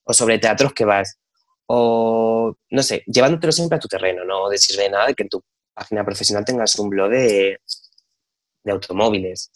O 0.06 0.14
sobre 0.14 0.40
teatros 0.40 0.74
que 0.74 0.86
vas. 0.86 1.20
O, 1.68 2.56
no 2.72 2.82
sé, 2.82 3.04
llevándotelo 3.06 3.52
siempre 3.52 3.76
a 3.76 3.80
tu 3.80 3.88
terreno, 3.88 4.26
no 4.26 4.50
de 4.50 4.58
sirve 4.58 4.84
de 4.84 4.90
nada 4.90 5.14
que 5.14 5.22
en 5.22 5.30
tu 5.30 5.44
página 5.80 6.04
profesional 6.04 6.46
tengas 6.46 6.78
un 6.78 6.90
blog 6.90 7.10
de, 7.10 7.60
automóviles. 8.66 9.50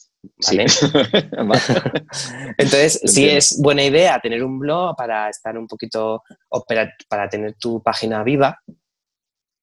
¿vale? 0.48 0.66
Entonces, 2.58 3.02
sí 3.06 3.30
es 3.30 3.60
buena 3.62 3.84
idea 3.84 4.20
tener 4.20 4.44
un 4.44 4.58
blog 4.58 4.96
para 4.96 5.30
estar 5.30 5.58
un 5.58 5.68
poquito, 5.68 6.24
para, 6.68 6.92
para 7.08 7.30
tener 7.30 7.56
tu 7.56 7.84
página 7.84 8.24
viva, 8.24 8.58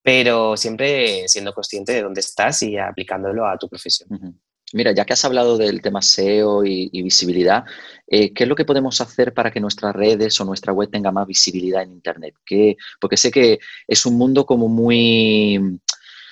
pero 0.03 0.57
siempre 0.57 1.27
siendo 1.29 1.53
consciente 1.53 1.93
de 1.93 2.03
dónde 2.03 2.21
estás 2.21 2.63
y 2.63 2.79
aplicándolo 2.79 3.47
a 3.47 3.57
tu 3.57 3.69
profesión. 3.69 4.09
Mira, 4.73 4.93
ya 4.93 5.05
que 5.05 5.15
has 5.15 5.25
hablado 5.25 5.59
del 5.59 5.83
tema 5.83 6.01
SEO 6.01 6.65
y, 6.65 7.03
visibilidad, 7.03 7.65
eh, 8.07 8.33
¿qué 8.33 8.45
es 8.45 8.49
lo 8.49 8.55
que 8.55 8.65
podemos 8.65 9.01
hacer 9.01 9.35
para 9.35 9.51
que 9.51 9.59
nuestras 9.59 9.95
redes 9.95 10.41
o 10.41 10.45
nuestra 10.45 10.73
web 10.73 10.91
tenga 10.91 11.11
más 11.11 11.27
visibilidad 11.27 11.83
en 11.83 11.93
Internet? 11.93 12.35
porque 13.01 13.17
sé 13.17 13.31
que 13.31 13.59
es 13.89 14.07
un 14.07 14.17
mundo 14.17 14.47
como 14.47 14.69
muy 14.69 15.81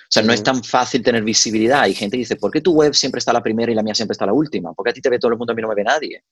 o 0.09 0.11
sea, 0.11 0.23
no 0.23 0.33
es 0.33 0.43
tan 0.43 0.65
fácil 0.65 1.03
tener 1.03 1.23
visibilidad. 1.23 1.83
Hay 1.83 1.93
gente 1.93 2.17
que 2.17 2.21
dice, 2.21 2.37
¿por 2.37 2.51
qué 2.51 2.63
tu 2.63 2.73
web 2.73 2.95
siempre 2.95 3.19
está 3.19 3.31
la 3.31 3.43
primera 3.43 3.71
y 3.71 3.75
la 3.75 3.83
mía 3.83 3.95
siempre 3.95 4.15
está 4.15 4.25
la 4.25 4.33
última? 4.33 4.73
Porque 4.73 4.91
a 4.91 4.95
ti 4.95 5.03
te 5.03 5.11
ve 5.11 5.19
todo 5.19 5.33
el 5.33 5.37
mundo, 5.37 5.53
a 5.53 5.55
mí 5.57 5.61
no 5.61 5.69
me 5.69 5.75
ve 5.75 5.85
nadie. 5.85 6.25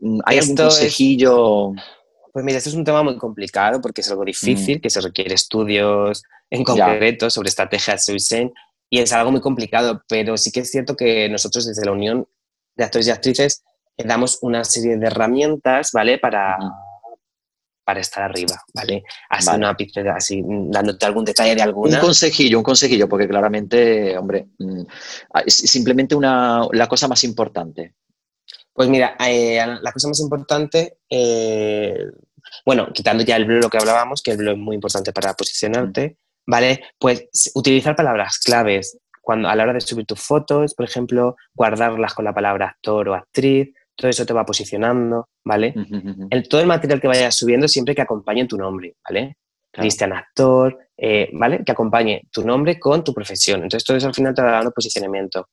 Mm, 0.00 0.20
¿Hay 0.26 0.38
algún 0.38 0.54
consejillo? 0.54 1.72
Pues 2.30 2.44
mira, 2.44 2.58
esto 2.58 2.68
es 2.68 2.76
un 2.76 2.84
tema 2.84 3.02
muy 3.02 3.16
complicado 3.16 3.80
porque 3.80 4.02
es 4.02 4.10
algo 4.10 4.22
difícil, 4.22 4.76
mm. 4.76 4.80
que 4.82 4.90
se 4.90 5.00
requiere 5.00 5.34
estudios 5.34 6.22
en 6.50 6.62
concreto 6.62 7.30
sobre 7.30 7.48
estrategias 7.48 8.04
de 8.04 8.52
y 8.90 9.00
es 9.00 9.12
algo 9.14 9.32
muy 9.32 9.40
complicado, 9.40 10.02
pero 10.06 10.36
sí 10.36 10.52
que 10.52 10.60
es 10.60 10.70
cierto 10.70 10.94
que 10.94 11.28
nosotros 11.30 11.66
desde 11.66 11.86
la 11.86 11.92
Unión 11.92 12.28
de 12.76 12.84
Actores 12.84 13.08
y 13.08 13.10
Actrices 13.10 13.64
damos 13.96 14.38
una 14.42 14.62
serie 14.62 14.98
de 14.98 15.06
herramientas, 15.06 15.90
¿vale? 15.92 16.18
Para, 16.18 16.58
para 17.86 18.00
estar 18.00 18.24
arriba, 18.24 18.60
¿vale? 18.74 19.04
Así 19.30 19.48
una 19.54 19.76
así 20.16 20.42
dándote 20.44 21.06
algún 21.06 21.24
detalle 21.24 21.54
de 21.54 21.62
alguna. 21.62 21.94
Un 21.94 22.00
consejillo, 22.00 22.58
un 22.58 22.64
consejillo, 22.64 23.08
porque 23.08 23.28
claramente, 23.28 24.18
hombre, 24.18 24.48
mm, 24.58 24.80
ah, 25.32 25.42
es 25.46 25.54
simplemente 25.54 26.16
una, 26.16 26.66
la 26.72 26.88
cosa 26.88 27.06
más 27.06 27.22
importante. 27.22 27.94
Pues 28.72 28.88
mira, 28.88 29.16
eh, 29.24 29.64
la 29.80 29.92
cosa 29.92 30.08
más 30.08 30.18
importante, 30.18 30.98
eh, 31.08 31.96
bueno, 32.64 32.88
quitando 32.92 33.22
ya 33.22 33.36
el 33.36 33.44
blog 33.44 33.70
que 33.70 33.78
hablábamos, 33.78 34.20
que 34.20 34.32
el 34.32 34.38
blog 34.38 34.56
es 34.56 34.60
muy 34.60 34.74
importante 34.74 35.12
para 35.12 35.34
posicionarte, 35.34 36.08
mm. 36.08 36.50
¿vale? 36.50 36.82
Pues 36.98 37.28
utilizar 37.54 37.94
palabras 37.94 38.40
claves. 38.40 38.98
Cuando, 39.22 39.48
a 39.48 39.54
la 39.54 39.62
hora 39.62 39.74
de 39.74 39.80
subir 39.80 40.06
tus 40.06 40.20
fotos, 40.20 40.74
por 40.74 40.86
ejemplo, 40.86 41.36
guardarlas 41.54 42.14
con 42.14 42.24
la 42.24 42.34
palabra 42.34 42.66
actor 42.66 43.08
o 43.10 43.14
actriz, 43.14 43.68
todo 43.96 44.10
eso 44.10 44.26
te 44.26 44.32
va 44.32 44.44
posicionando, 44.44 45.28
¿vale? 45.44 45.74
el, 46.30 46.48
todo 46.48 46.60
el 46.60 46.66
material 46.66 47.00
que 47.00 47.08
vayas 47.08 47.34
subiendo 47.34 47.66
siempre 47.66 47.94
que 47.94 48.02
acompañe 48.02 48.46
tu 48.46 48.56
nombre, 48.56 48.94
¿vale? 49.08 49.36
Cristian 49.72 50.12
Actor, 50.12 50.78
eh, 50.96 51.28
¿vale? 51.32 51.62
Que 51.64 51.72
acompañe 51.72 52.22
tu 52.30 52.44
nombre 52.44 52.78
con 52.78 53.04
tu 53.04 53.12
profesión. 53.12 53.62
Entonces 53.62 53.84
todo 53.84 53.96
eso 53.96 54.06
al 54.06 54.14
final 54.14 54.34
te 54.34 54.42
va 54.42 54.52
dando 54.52 54.70
posicionamiento, 54.70 55.48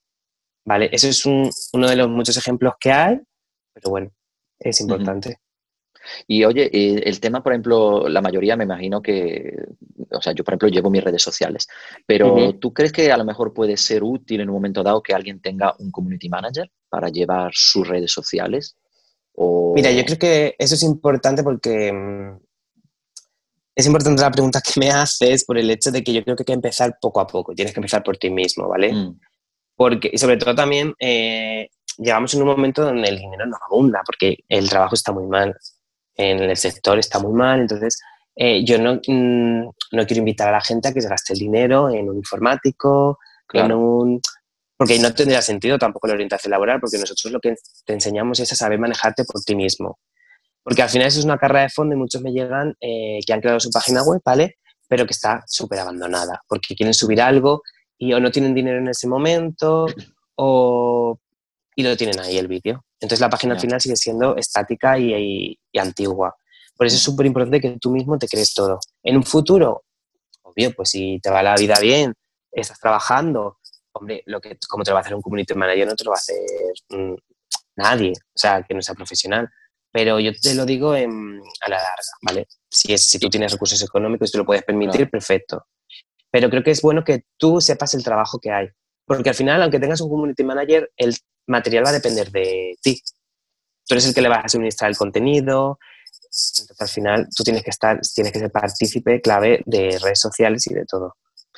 ¿vale? 0.66 0.90
Eso 0.92 1.08
es 1.08 1.26
uno 1.26 1.90
de 1.90 1.96
los 1.96 2.10
muchos 2.10 2.38
ejemplos 2.38 2.74
que 2.80 2.92
hay, 2.92 3.20
pero 3.74 3.90
bueno, 3.90 4.12
es 4.60 4.80
importante. 4.82 5.38
Y 6.28 6.44
oye, 6.46 6.70
eh, 6.74 7.04
el 7.06 7.20
tema, 7.20 7.42
por 7.44 7.54
ejemplo, 7.54 8.08
la 8.08 8.22
mayoría 8.22 8.56
me 8.56 8.64
imagino 8.64 9.02
que, 9.02 9.56
o 10.12 10.22
sea, 10.22 10.34
yo 10.34 10.44
por 10.44 10.54
ejemplo 10.54 10.70
llevo 10.70 10.90
mis 10.90 11.04
redes 11.04 11.22
sociales, 11.22 11.68
pero 12.06 12.54
¿tú 12.60 12.74
crees 12.74 12.92
que 12.92 13.12
a 13.12 13.18
lo 13.18 13.26
mejor 13.26 13.54
puede 13.54 13.78
ser 13.78 14.04
útil 14.04 14.42
en 14.42 14.50
un 14.50 14.56
momento 14.56 14.84
dado 14.84 15.02
que 15.02 15.14
alguien 15.14 15.42
tenga 15.42 15.76
un 15.80 15.92
community 15.92 16.30
manager 16.30 16.70
para 16.90 17.10
llevar 17.10 17.52
sus 17.54 17.88
redes 17.88 18.12
sociales? 18.12 18.76
O... 19.36 19.74
Mira, 19.76 19.92
yo 19.92 20.06
creo 20.06 20.20
que 20.20 20.56
eso 20.58 20.76
es 20.76 20.84
importante 20.84 21.44
porque 21.44 21.92
mm, 21.92 22.38
es 23.76 23.86
importante 23.86 24.22
la 24.22 24.32
pregunta 24.32 24.62
que 24.62 24.80
me 24.80 24.92
haces 24.92 25.44
por 25.46 25.58
el 25.58 25.70
hecho 25.70 25.92
de 25.92 26.04
que 26.04 26.14
yo 26.14 26.24
creo 26.24 26.36
que 26.36 26.44
hay 26.44 26.46
que 26.46 26.54
empezar 26.54 26.98
poco 27.02 27.20
a 27.20 27.28
poco, 27.28 27.56
tienes 27.56 27.74
que 27.74 27.80
empezar 27.80 28.04
por 28.04 28.18
ti 28.18 28.30
mismo, 28.30 28.68
¿vale? 28.68 28.94
Mm. 28.94 29.20
Porque, 29.76 30.12
y 30.14 30.18
sobre 30.18 30.38
todo 30.38 30.54
también, 30.54 30.94
eh, 31.00 31.70
llegamos 31.98 32.34
en 32.34 32.42
un 32.42 32.48
momento 32.48 32.84
donde 32.84 33.10
el 33.10 33.18
dinero 33.18 33.46
no 33.48 33.58
abunda, 33.66 34.02
porque 34.06 34.38
el 34.48 34.70
trabajo 34.70 34.94
está 34.94 35.12
muy 35.12 35.26
mal 35.26 35.56
en 36.16 36.40
el 36.42 36.58
sector 36.58 37.00
está 37.00 37.20
muy 37.20 37.34
mal, 37.34 37.62
entonces 37.62 38.00
eh, 38.36 38.64
yo 38.64 38.80
no, 38.80 38.96
mm, 38.96 39.70
no, 39.92 40.06
quiero 40.06 40.20
invitar 40.20 40.50
a 40.50 40.54
la 40.54 40.62
gente 40.62 40.88
a 40.88 40.94
que 40.94 41.02
se 41.02 41.10
gaste 41.10 41.34
el 41.34 41.40
dinero 41.40 41.90
en 41.90 42.10
un 42.10 42.18
informático, 42.18 43.20
en 43.54 43.72
un... 43.72 44.22
Porque 44.76 44.98
no 45.00 45.14
tendría 45.14 45.42
sentido 45.42 45.78
tampoco 45.78 46.08
la 46.08 46.16
orientación 46.16 46.52
laboral, 46.52 46.80
porque 46.80 46.98
nosotros 46.98 47.32
lo 47.32 47.40
que 47.40 47.56
te 47.86 47.94
enseñamos 47.94 48.40
es 48.40 48.52
a 48.52 48.56
saber 48.56 48.80
manejarte 48.80 49.24
por 49.24 49.40
ti 49.42 49.56
mismo. 49.56 50.00
Porque 50.64 50.82
al 50.82 50.90
final 50.90 51.08
eso 51.08 51.20
es 51.20 51.26
una 51.26 51.38
carrera 51.38 51.64
de 51.64 51.70
fondo 51.70 51.96
y 51.96 51.98
muchos 51.98 52.22
me 52.22 52.32
llegan 52.32 52.76
eh, 52.82 53.20
que 53.26 53.34
han 53.34 53.42
creado 53.42 53.60
su 53.60 53.70
página 53.70 54.02
web, 54.04 54.22
¿vale? 54.26 54.58
Pero 54.88 55.06
que 55.06 55.14
está 55.14 55.44
súper 55.46 55.80
abandonada, 55.80 56.42
porque 56.48 56.76
quieren 56.76 56.94
subir 56.94 57.22
algo 57.22 57.62
y 57.98 58.14
o 58.14 58.20
no 58.20 58.32
tienen 58.32 58.54
dinero 58.54 58.80
en 58.80 58.88
ese 58.88 59.08
momento 59.08 59.86
o 60.36 61.20
y 61.76 61.84
lo 61.84 61.96
tienen 61.98 62.20
ahí 62.20 62.38
el 62.38 62.48
vídeo. 62.48 62.86
Entonces 63.00 63.20
la 63.20 63.30
página 63.30 63.54
al 63.56 63.60
final 63.60 63.82
sigue 63.82 63.96
siendo 63.96 64.36
estática 64.36 64.98
y, 64.98 65.58
antigua. 65.78 66.36
Por 66.76 66.88
eso 66.88 66.96
es 66.96 67.04
súper 67.04 67.26
importante 67.26 67.62
que 67.62 67.78
tú 67.80 67.92
mismo 67.92 68.18
te 68.18 68.28
crees 68.28 68.54
todo. 68.54 68.80
En 69.04 69.18
un 69.18 69.24
futuro, 69.24 69.84
obvio, 70.42 70.74
pues 70.74 70.90
si 70.90 71.20
te 71.22 71.30
va 71.30 71.44
la 71.44 71.56
vida 71.56 71.76
bien, 71.80 72.14
estás 72.52 72.80
trabajando, 72.80 73.60
hombre, 73.94 74.24
lo 74.26 74.40
que, 74.42 74.58
como 74.68 74.84
te 74.84 74.92
lo 74.92 74.96
va 74.96 75.02
a 75.02 75.04
hacer 75.04 75.16
un 75.16 75.22
community 75.22 75.54
manager 75.54 75.88
no 75.88 75.96
te 75.96 76.04
lo 76.04 76.12
va 76.12 76.18
a 76.18 76.20
hacer 76.20 76.38
mm, 76.90 77.16
nadie, 77.76 78.12
o 78.12 78.38
sea, 78.38 78.64
que 78.64 78.74
no 78.74 78.82
sea 78.82 78.96
profesional. 78.96 79.50
Pero 79.92 80.20
yo 80.20 80.32
te 80.34 80.56
lo 80.56 80.66
digo 80.66 80.96
en, 80.96 81.40
a 81.62 81.70
la 81.70 81.78
larga, 81.78 82.12
¿vale? 82.24 82.48
Si, 82.68 82.92
es, 82.94 83.08
si 83.08 83.20
tú 83.20 83.30
tienes 83.30 83.52
recursos 83.52 83.82
económicos 83.84 84.30
y 84.30 84.32
te 84.32 84.38
lo 84.40 84.46
puedes 84.46 84.64
permitir, 84.64 85.08
perfecto. 85.10 85.68
Pero 86.32 86.50
creo 86.50 86.64
que 86.64 86.72
es 86.72 86.82
bueno 86.82 87.04
que 87.04 87.26
tú 87.38 87.62
sepas 87.62 87.94
el 87.94 88.04
trabajo 88.04 88.40
que 88.40 88.50
hay. 88.50 88.70
Porque 89.06 89.30
al 89.30 89.36
final, 89.36 89.62
aunque 89.62 89.80
tengas 89.80 90.02
un 90.02 90.10
community 90.10 90.44
manager, 90.44 90.92
el 90.98 91.16
material 91.48 91.86
va 91.86 91.90
a 91.90 91.94
depender 91.94 92.32
de 92.32 92.76
ti. 92.82 93.02
Tú 93.86 93.96
eres 93.96 94.08
el 94.08 94.14
que 94.14 94.22
le 94.22 94.30
vas 94.30 94.46
a 94.46 94.50
suministrar 94.50 94.90
el 94.90 94.98
contenido, 94.98 95.78
entonces 96.34 96.76
al 96.80 96.88
final 96.88 97.28
tú 97.36 97.44
tienes 97.44 97.64
que 97.64 97.70
estar, 97.70 98.00
tienes 98.16 98.34
que 98.34 98.40
ser 98.40 98.52
partícipe 98.52 99.22
clave 99.22 99.62
de 99.66 100.00
redes 100.00 100.20
sociales 100.20 100.66
y 100.68 100.74
de 100.74 100.86
todo. 100.86 101.16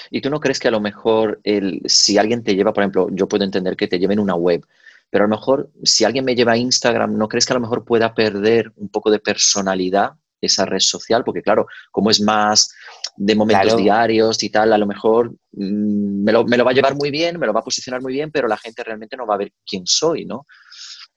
¿Y 0.09 0.21
tú 0.21 0.29
no 0.29 0.39
crees 0.39 0.59
que 0.59 0.67
a 0.67 0.71
lo 0.71 0.81
mejor 0.81 1.39
el, 1.43 1.81
si 1.85 2.17
alguien 2.17 2.43
te 2.43 2.55
lleva, 2.55 2.73
por 2.73 2.83
ejemplo, 2.83 3.07
yo 3.11 3.27
puedo 3.27 3.45
entender 3.45 3.77
que 3.77 3.87
te 3.87 3.99
lleven 3.99 4.19
una 4.19 4.35
web, 4.35 4.65
pero 5.09 5.23
a 5.23 5.27
lo 5.27 5.35
mejor 5.35 5.71
si 5.83 6.03
alguien 6.03 6.25
me 6.25 6.35
lleva 6.35 6.53
a 6.53 6.57
Instagram, 6.57 7.17
¿no 7.17 7.29
crees 7.29 7.45
que 7.45 7.53
a 7.53 7.55
lo 7.55 7.61
mejor 7.61 7.85
pueda 7.85 8.13
perder 8.13 8.73
un 8.75 8.89
poco 8.89 9.11
de 9.11 9.19
personalidad 9.19 10.13
esa 10.45 10.65
red 10.65 10.79
social? 10.79 11.23
Porque 11.23 11.41
claro, 11.41 11.67
como 11.91 12.09
es 12.09 12.21
más 12.21 12.69
de 13.17 13.35
momentos 13.35 13.77
diarios 13.77 14.41
y 14.43 14.49
tal, 14.49 14.73
a 14.73 14.77
lo 14.77 14.87
mejor 14.87 15.31
mm, 15.51 16.23
me, 16.23 16.31
lo, 16.31 16.45
va 16.45 16.71
a 16.71 16.73
llevar 16.73 16.95
muy 16.95 17.11
bien, 17.11 17.39
me 17.39 17.45
lo 17.45 17.53
va 17.53 17.61
a 17.61 17.63
posicionar 17.63 18.01
muy 18.01 18.13
bien, 18.13 18.31
pero 18.31 18.47
la 18.47 18.57
gente 18.57 18.83
realmente 18.83 19.17
no 19.17 19.25
va 19.25 19.35
a 19.35 19.39
ver 19.39 19.51
quién 19.65 19.83
soy, 19.85 20.25
¿no? 20.25 20.45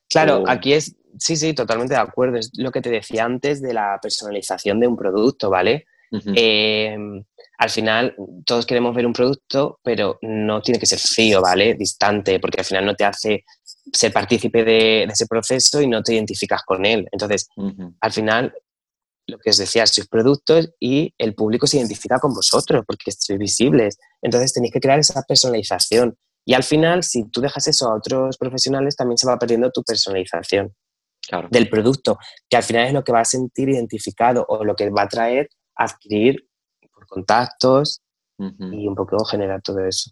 Claro, 0.09 0.45
aquí 0.47 0.72
es, 0.72 0.97
sí, 1.18 1.37
sí, 1.37 1.53
totalmente 1.53 1.95
de 1.95 2.01
acuerdo. 2.01 2.39
Es 2.39 2.51
lo 2.55 2.70
que 2.70 2.81
te 2.81 2.91
decía 2.91 3.24
antes 3.24 3.61
de 3.61 3.74
la 3.74 3.99
personalización 4.01 4.81
de 4.81 4.87
un 4.87 4.97
producto, 4.97 5.51
¿vale? 5.51 5.85
Em, 6.11 7.22
al 7.59 7.70
final, 7.70 8.14
todos 8.47 8.64
queremos 8.64 8.95
ver 8.95 9.07
un 9.07 9.12
producto, 9.12 9.79
pero 9.83 10.18
no 10.22 10.62
tiene 10.62 10.79
que 10.79 10.87
ser 10.87 10.99
frío, 10.99 11.43
¿vale? 11.43 11.74
Distante, 11.74 12.41
porque 12.41 12.61
al 12.61 12.64
final 12.64 12.87
no 12.87 12.95
te 12.95 13.05
hace 13.05 13.45
ser 13.93 14.12
partícipe 14.12 14.64
de, 14.64 15.05
ese 15.05 15.26
proceso 15.26 15.81
y 15.81 15.87
no 15.87 16.03
te 16.03 16.14
identificas 16.14 16.62
con 16.62 16.87
él. 16.87 17.07
Entonces, 17.12 17.49
al 18.01 18.12
final, 18.12 18.55
lo 19.29 19.39
que 19.39 19.51
os 19.51 19.59
decía, 19.59 19.87
sois 19.87 20.09
productos 20.09 20.70
y 20.81 21.14
el 21.18 21.35
público 21.35 21.66
se 21.66 21.76
identifica 21.76 22.18
con 22.18 22.33
vosotros 22.33 22.83
porque 22.87 23.12
sois 23.12 23.39
visibles. 23.39 23.99
Entonces 24.22 24.53
tenéis 24.53 24.72
que 24.72 24.81
crear 24.81 24.99
esa 24.99 25.22
personalización. 25.22 26.16
Y 26.47 26.55
al 26.55 26.64
final, 26.64 27.03
si 27.05 27.29
tú 27.29 27.43
dejas 27.43 27.68
eso 27.68 27.89
a 27.89 27.95
otros 27.95 28.39
profesionales, 28.39 28.97
también 28.97 29.18
se 29.18 29.29
va 29.29 29.39
perdiendo 29.39 29.70
tu 29.70 29.83
personalización 29.83 30.74
del 31.51 31.68
producto, 31.68 32.18
que 32.49 32.57
al 32.57 32.62
final 32.62 32.87
es 32.87 32.95
lo 32.95 33.05
que 33.05 33.12
va 33.12 33.20
a 33.20 33.24
sentir 33.26 33.68
identificado 33.68 34.47
o 34.49 34.64
lo 34.64 34.74
que 34.74 34.89
va 34.89 35.03
a 35.03 35.09
traer 35.09 35.51
a 35.76 35.85
adquirir 35.85 36.49
por 36.91 37.07
contactos 37.07 38.01
y 38.39 38.87
un 38.87 38.95
poco 38.95 39.22
generar 39.26 39.61
todo 39.61 39.85
eso. 39.85 40.11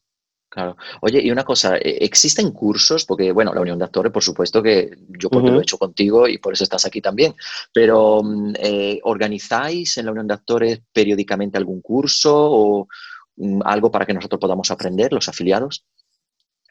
Claro. 0.48 0.76
Oye, 1.02 1.20
y 1.22 1.30
una 1.30 1.44
cosa, 1.44 1.76
¿e-, 1.76 1.98
¿existen 2.04 2.52
cursos? 2.52 3.04
Porque, 3.04 3.32
bueno, 3.32 3.52
la 3.52 3.60
Unión 3.60 3.78
de 3.78 3.84
Actores, 3.84 4.12
por 4.12 4.22
supuesto 4.22 4.62
que 4.62 4.96
yo 5.08 5.28
porque 5.28 5.50
lo 5.50 5.58
he 5.58 5.62
hecho 5.62 5.78
contigo 5.78 6.28
y 6.28 6.38
por 6.38 6.52
eso 6.52 6.64
estás 6.64 6.86
aquí 6.86 7.00
también, 7.00 7.34
pero 7.72 8.22
mm, 8.22 8.54
eh, 8.58 9.00
¿organizáis 9.04 9.98
en 9.98 10.06
la 10.06 10.12
Unión 10.12 10.26
de 10.28 10.34
Actores 10.34 10.80
periódicamente 10.92 11.58
algún 11.58 11.80
curso 11.80 12.34
o 12.34 12.88
mm, 13.36 13.60
algo 13.64 13.90
para 13.90 14.06
que 14.06 14.14
nosotros 14.14 14.40
podamos 14.40 14.70
aprender, 14.70 15.12
los 15.12 15.28
afiliados? 15.28 15.84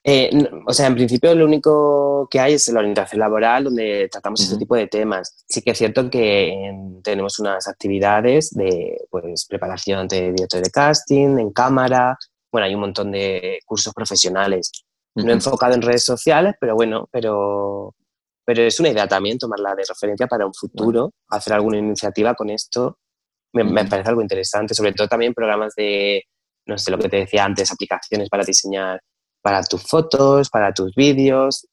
Eh, 0.07 0.30
o 0.67 0.71
sea, 0.71 0.86
en 0.86 0.93
principio 0.93 1.34
lo 1.34 1.45
único 1.45 2.28
que 2.30 2.39
hay 2.39 2.53
es 2.53 2.67
la 2.67 2.80
orientación 2.80 3.19
laboral 3.19 3.63
donde 3.63 4.07
tratamos 4.11 4.39
este 4.39 4.57
tipo 4.57 4.76
de 4.76 4.86
temas. 4.86 5.43
Sí 5.47 5.63
que 5.63 5.71
es 5.71 5.78
cierto 5.80 6.07
que 6.11 6.71
tenemos 7.03 7.39
unas 7.39 7.67
actividades 7.67 8.51
de 8.51 9.01
pues, 9.09 9.45
preparación 9.45 10.07
de 10.07 10.32
director 10.32 10.61
de 10.61 10.69
casting, 10.69 11.39
en 11.39 11.51
cámara, 11.51 12.19
bueno, 12.55 12.67
hay 12.67 12.73
un 12.73 12.79
montón 12.79 13.11
de 13.11 13.59
cursos 13.65 13.93
profesionales. 13.93 14.71
No 15.15 15.29
enfocado 15.33 15.73
en 15.73 15.81
redes 15.81 16.05
sociales, 16.05 16.55
pero 16.57 16.73
bueno, 16.73 17.09
pero, 17.11 17.93
pero 18.45 18.63
es 18.63 18.79
una 18.79 18.89
idea 18.89 19.07
también 19.07 19.37
tomarla 19.37 19.75
de 19.75 19.83
referencia 19.85 20.25
para 20.25 20.45
un 20.45 20.53
futuro, 20.53 21.11
hacer 21.29 21.51
alguna 21.51 21.79
iniciativa 21.79 22.33
con 22.33 22.49
esto. 22.49 22.97
Me, 23.51 23.65
me, 23.65 23.83
parece 23.85 24.07
algo 24.07 24.21
interesante, 24.21 24.73
sobre 24.73 24.93
todo 24.93 25.09
también 25.09 25.33
programas 25.33 25.75
de, 25.75 26.23
no 26.65 26.77
sé, 26.77 26.91
lo 26.91 26.97
que 26.97 27.09
te 27.09 27.17
decía 27.17 27.43
antes, 27.43 27.69
aplicaciones 27.71 28.29
para 28.29 28.45
diseñar 28.45 29.01
para 29.41 29.61
tus 29.63 29.83
fotos, 29.83 30.49
para 30.49 30.73
tus 30.73 30.95
vídeos, 30.95 31.67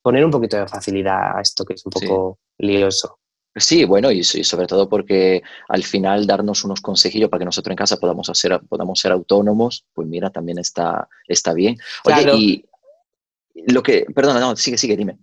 poner 0.00 0.24
un 0.24 0.30
poquito 0.30 0.56
de 0.56 0.66
facilidad 0.66 1.36
a 1.36 1.42
esto 1.42 1.66
que 1.66 1.74
es 1.74 1.84
un 1.84 1.90
poco 1.90 2.38
lioso. 2.58 3.18
Sí, 3.54 3.84
bueno, 3.84 4.10
y, 4.10 4.24
sobre 4.24 4.66
todo 4.66 4.88
porque 4.88 5.42
al 5.68 5.84
final 5.84 6.26
darnos 6.26 6.64
unos 6.64 6.80
consejillos 6.80 7.28
para 7.28 7.40
que 7.40 7.44
nosotros 7.44 7.72
en 7.72 7.76
casa 7.76 7.98
podamos, 7.98 8.28
hacer, 8.30 8.58
podamos 8.68 8.98
ser 8.98 9.12
autónomos, 9.12 9.84
pues 9.92 10.08
mira, 10.08 10.30
también 10.30 10.58
está, 10.58 11.06
está 11.28 11.52
bien. 11.52 11.76
Oye, 12.04 12.34
y 12.34 12.64
lo 13.66 13.82
que, 13.82 14.06
perdona, 14.14 14.40
no, 14.40 14.56
sigue, 14.56 14.78
sigue, 14.78 14.96
dime. 14.96 15.18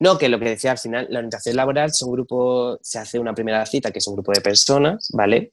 No, 0.00 0.18
que 0.18 0.28
lo 0.28 0.40
que 0.40 0.46
decía 0.46 0.72
al 0.72 0.78
final, 0.78 1.06
la 1.10 1.20
orientación 1.20 1.54
laboral 1.54 1.90
es 1.90 2.02
un 2.02 2.12
grupo, 2.12 2.78
se 2.82 2.98
hace 2.98 3.20
una 3.20 3.34
primera 3.34 3.64
cita, 3.66 3.92
que 3.92 4.00
es 4.00 4.06
un 4.08 4.14
grupo 4.14 4.32
de 4.32 4.40
personas, 4.40 5.08
¿vale? 5.12 5.52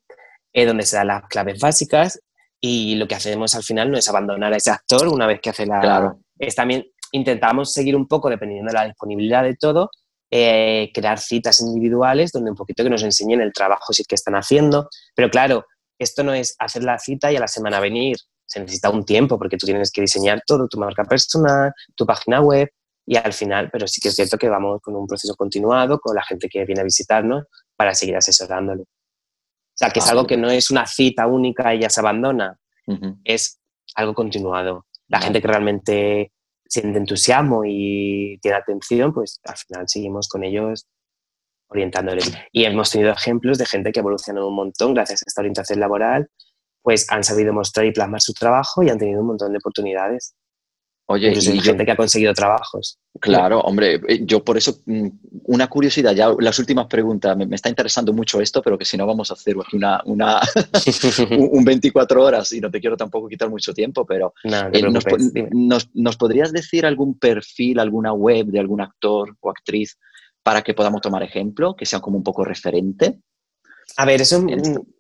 Eh, 0.52 0.66
donde 0.66 0.86
se 0.86 0.96
dan 0.96 1.08
las 1.08 1.28
claves 1.28 1.60
básicas 1.60 2.20
y 2.60 2.96
lo 2.96 3.08
que 3.08 3.16
hacemos 3.16 3.54
al 3.54 3.64
final 3.64 3.92
no 3.92 3.98
es 3.98 4.10
abandonar 4.10 4.54
a 4.54 4.58
ese 4.58 4.72
actor 4.72 5.08
una 5.08 5.28
vez 5.28 5.40
que 5.40 5.52
hace 5.52 5.68
la... 5.68 5.80
Claro. 5.80 6.20
Es 6.40 6.56
también 6.56 6.88
intentamos 7.12 7.72
seguir 7.72 7.96
un 7.96 8.08
poco, 8.08 8.30
dependiendo 8.30 8.70
de 8.72 8.78
la 8.78 8.86
disponibilidad 8.86 9.44
de 9.44 9.56
todo, 9.56 9.92
eh, 10.34 10.92
crear 10.94 11.20
citas 11.20 11.60
individuales 11.60 12.32
donde 12.32 12.52
un 12.52 12.56
poquito 12.56 12.84
que 12.84 12.90
nos 12.90 13.04
enseñen 13.04 13.42
el 13.42 13.52
trabajo 13.52 13.92
si 13.92 14.04
es 14.04 14.08
que 14.08 14.16
están 14.16 14.36
haciendo. 14.36 14.90
Pero 15.14 15.30
claro, 15.30 15.66
esto 16.00 16.24
no 16.24 16.34
es 16.34 16.56
hacer 16.58 16.84
la 16.84 16.98
cita 16.98 17.32
y 17.32 17.36
a 17.36 17.42
la 17.42 17.50
semana 17.50 17.82
venir. 17.82 18.16
Se 18.46 18.62
necesita 18.62 18.90
un 18.90 19.04
tiempo 19.04 19.38
porque 19.38 19.58
tú 19.58 19.66
tienes 19.66 19.92
que 19.92 20.02
diseñar 20.02 20.42
todo, 20.48 20.68
tu 20.70 20.80
marca 20.80 21.04
personal, 21.04 21.74
tu 21.96 22.06
página 22.06 22.40
web 22.40 22.70
y 23.06 23.18
al 23.18 23.34
final, 23.34 23.70
pero 23.72 23.88
sí 23.88 24.00
que 24.00 24.08
es 24.08 24.16
cierto 24.16 24.38
que 24.38 24.48
vamos 24.48 24.80
con 24.82 24.96
un 24.96 25.06
proceso 25.06 25.36
continuado 25.36 26.00
con 26.00 26.16
la 26.16 26.24
gente 26.24 26.48
que 26.48 26.64
viene 26.66 26.82
a 26.82 26.86
visitarnos 26.86 27.44
para 27.76 27.94
seguir 27.94 28.16
asesorándolo. 28.16 28.84
O 28.84 29.76
sea, 29.76 29.90
que 29.90 30.00
es 30.00 30.08
ah, 30.08 30.12
algo 30.12 30.28
que 30.28 30.38
no 30.38 30.50
es 30.50 30.72
una 30.72 30.86
cita 30.86 31.28
única 31.28 31.76
y 31.76 31.82
ya 31.82 31.90
se 31.90 32.00
abandona, 32.00 32.58
es 33.24 33.60
algo 33.96 34.14
continuado. 34.14 34.86
La 35.08 35.20
gente 35.20 35.42
que 35.42 35.48
realmente 35.48 36.32
siente 36.72 36.98
entusiasmo 36.98 37.64
y 37.66 38.40
tiene 38.42 38.58
atención, 38.58 39.14
pues 39.14 39.42
al 39.44 39.58
final 39.58 39.90
seguimos 39.90 40.30
con 40.30 40.44
ellos 40.46 40.88
orientándoles. 41.68 42.32
Y 42.54 42.64
hemos 42.64 42.92
tenido 42.92 43.12
ejemplos 43.12 43.58
de 43.58 43.66
gente 43.66 43.92
que 43.92 44.00
ha 44.00 44.02
evolucionado 44.02 44.48
un 44.48 44.56
montón 44.56 44.94
gracias 44.94 45.22
a 45.22 45.26
esta 45.28 45.42
orientación 45.42 45.82
laboral, 45.82 46.30
pues 46.82 47.12
han 47.12 47.26
sabido 47.26 47.52
mostrar 47.52 47.86
y 47.86 47.92
plasmar 47.92 48.22
su 48.22 48.34
trabajo 48.34 48.84
y 48.84 48.90
han 48.90 48.98
tenido 48.98 49.20
un 49.20 49.28
montón 49.28 49.52
de 49.52 49.58
oportunidades. 49.58 50.34
Oye, 51.08 51.34
y 51.34 51.60
gente 51.60 51.86
que 51.86 51.92
ha 51.92 51.96
conseguido 51.96 52.34
trabajos. 52.34 52.98
Claro, 53.20 53.60
hombre, 53.62 54.00
eh, 54.08 54.22
yo 54.24 54.44
por 54.44 54.58
eso, 54.58 54.78
mm, 54.86 55.08
una 55.46 55.68
curiosidad, 55.68 56.14
ya 56.14 56.34
las 56.40 56.58
últimas 56.60 56.88
preguntas, 56.88 57.36
me, 57.36 57.54
está 57.54 57.68
interesando 57.68 58.14
mucho 58.14 58.40
esto, 58.40 58.62
pero 58.62 58.78
que 58.78 58.86
si 58.86 58.96
no 58.96 59.06
vamos 59.06 59.30
a 59.30 59.34
hacer 59.34 59.56
una, 59.74 60.02
una 60.06 60.40
un 61.52 61.66
24 61.66 62.24
horas 62.24 62.54
y 62.54 62.62
no 62.62 62.72
te 62.72 62.80
quiero 62.80 62.96
tampoco 62.96 63.28
quitar 63.28 63.50
mucho 63.50 63.74
tiempo, 63.74 64.06
pero 64.06 64.34
eh, 64.44 65.50
nos, 65.52 65.90
nos, 65.94 66.18
podrías 66.18 66.54
decir 66.54 66.86
algún 66.86 67.20
perfil, 67.20 67.80
alguna 67.80 68.14
web 68.14 68.46
de 68.48 68.60
algún 68.60 68.80
actor 68.80 69.36
o 69.42 69.50
actriz 69.50 69.98
para 70.44 70.62
que 70.62 70.74
podamos 70.74 71.02
tomar 71.02 71.24
ejemplo, 71.24 71.76
que 71.76 71.86
sea 71.86 72.00
como 72.00 72.18
un 72.18 72.24
poco 72.24 72.46
referente? 72.46 73.20
A 73.98 74.06
ver, 74.06 74.22
eso 74.22 74.44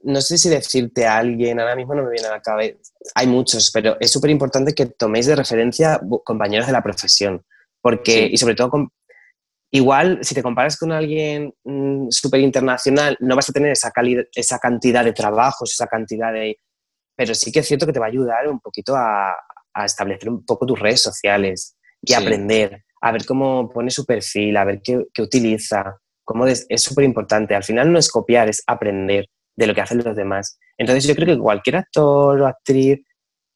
no 0.03 0.21
sé 0.21 0.37
si 0.37 0.49
decirte 0.49 1.05
a 1.05 1.17
alguien, 1.17 1.59
ahora 1.59 1.75
mismo 1.75 1.95
no 1.95 2.03
me 2.03 2.11
viene 2.11 2.27
a 2.27 2.31
la 2.31 2.41
cabeza, 2.41 2.77
hay 3.15 3.27
muchos, 3.27 3.71
pero 3.71 3.97
es 3.99 4.11
súper 4.11 4.29
importante 4.29 4.73
que 4.73 4.85
toméis 4.85 5.25
de 5.25 5.35
referencia 5.35 5.99
compañeros 6.23 6.67
de 6.67 6.73
la 6.73 6.83
profesión, 6.83 7.43
porque, 7.81 8.27
y 8.31 8.37
sobre 8.37 8.55
todo, 8.55 8.69
con, 8.69 8.91
igual 9.71 10.19
si 10.21 10.35
te 10.35 10.43
comparas 10.43 10.77
con 10.77 10.91
alguien 10.91 11.53
mm, 11.63 12.07
súper 12.09 12.41
internacional, 12.41 13.17
no 13.19 13.35
vas 13.35 13.49
a 13.49 13.53
tener 13.53 13.71
esa, 13.71 13.91
esa 14.35 14.59
cantidad 14.59 15.03
de 15.03 15.13
trabajos, 15.13 15.71
esa 15.71 15.87
cantidad 15.87 16.33
de... 16.33 16.57
Pero 17.15 17.33
sí 17.33 17.51
que 17.51 17.59
es 17.59 17.67
cierto 17.67 17.85
que 17.85 17.93
te 17.93 17.99
va 17.99 18.07
a 18.07 18.09
ayudar 18.09 18.47
un 18.47 18.59
poquito 18.59 18.95
a, 18.95 19.35
establecer 19.85 20.29
un 20.29 20.45
poco 20.45 20.65
tus 20.65 20.77
redes 20.77 21.01
sociales 21.01 21.77
y 22.01 22.13
aprender, 22.13 22.83
a 23.01 23.11
ver 23.13 23.25
cómo 23.25 23.69
pone 23.69 23.89
su 23.89 24.05
perfil, 24.05 24.57
a 24.57 24.65
ver 24.65 24.81
qué, 24.83 25.05
qué 25.13 25.21
utiliza, 25.21 25.97
es 26.45 26.83
súper 26.83 27.05
importante. 27.05 27.55
Al 27.55 27.63
final 27.63 27.91
no 27.91 27.99
es 27.99 28.09
copiar, 28.09 28.49
es 28.49 28.63
aprender 28.67 29.27
de 29.55 29.67
lo 29.67 29.75
que 29.75 29.81
hacen 29.81 30.03
los 30.03 30.15
demás. 30.15 30.57
Entonces 30.77 31.05
yo 31.05 31.15
creo 31.15 31.35
que 31.35 31.41
cualquier 31.41 31.77
actor 31.77 32.41
o 32.41 32.47
actriz, 32.47 32.99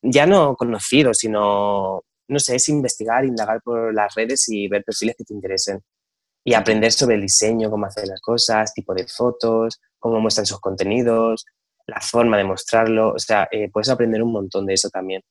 ya 0.02 0.26
no 0.26 0.56
conocido, 0.56 1.14
sino, 1.14 2.04
no 2.28 2.40
sé, 2.40 2.56
es 2.56 2.70
investigar, 2.70 3.26
indagar 3.26 3.62
por 3.64 3.94
las 3.94 4.14
redes 4.14 4.48
y 4.50 4.68
ver 4.68 4.84
perfiles 4.84 5.16
que 5.18 5.24
te 5.24 5.34
interesen. 5.34 5.82
Y 6.44 6.54
aprender 6.54 6.92
sobre 6.92 7.16
el 7.16 7.22
diseño, 7.22 7.72
cómo 7.72 7.88
hacer 7.88 8.08
las 8.08 8.22
cosas, 8.22 8.74
tipo 8.74 8.94
de 8.94 9.08
fotos, 9.08 9.80
cómo 9.98 10.20
muestran 10.20 10.46
sus 10.46 10.60
contenidos, 10.60 11.46
la 11.88 12.00
forma 12.00 12.38
de 12.38 12.44
mostrarlo. 12.44 13.14
O 13.14 13.20
sea, 13.20 13.48
eh, 13.52 13.70
puedes 13.72 13.90
aprender 13.90 14.22
un 14.22 14.32
montón 14.32 14.68
de 14.68 14.76
eso 14.76 14.90
también. 14.90 15.22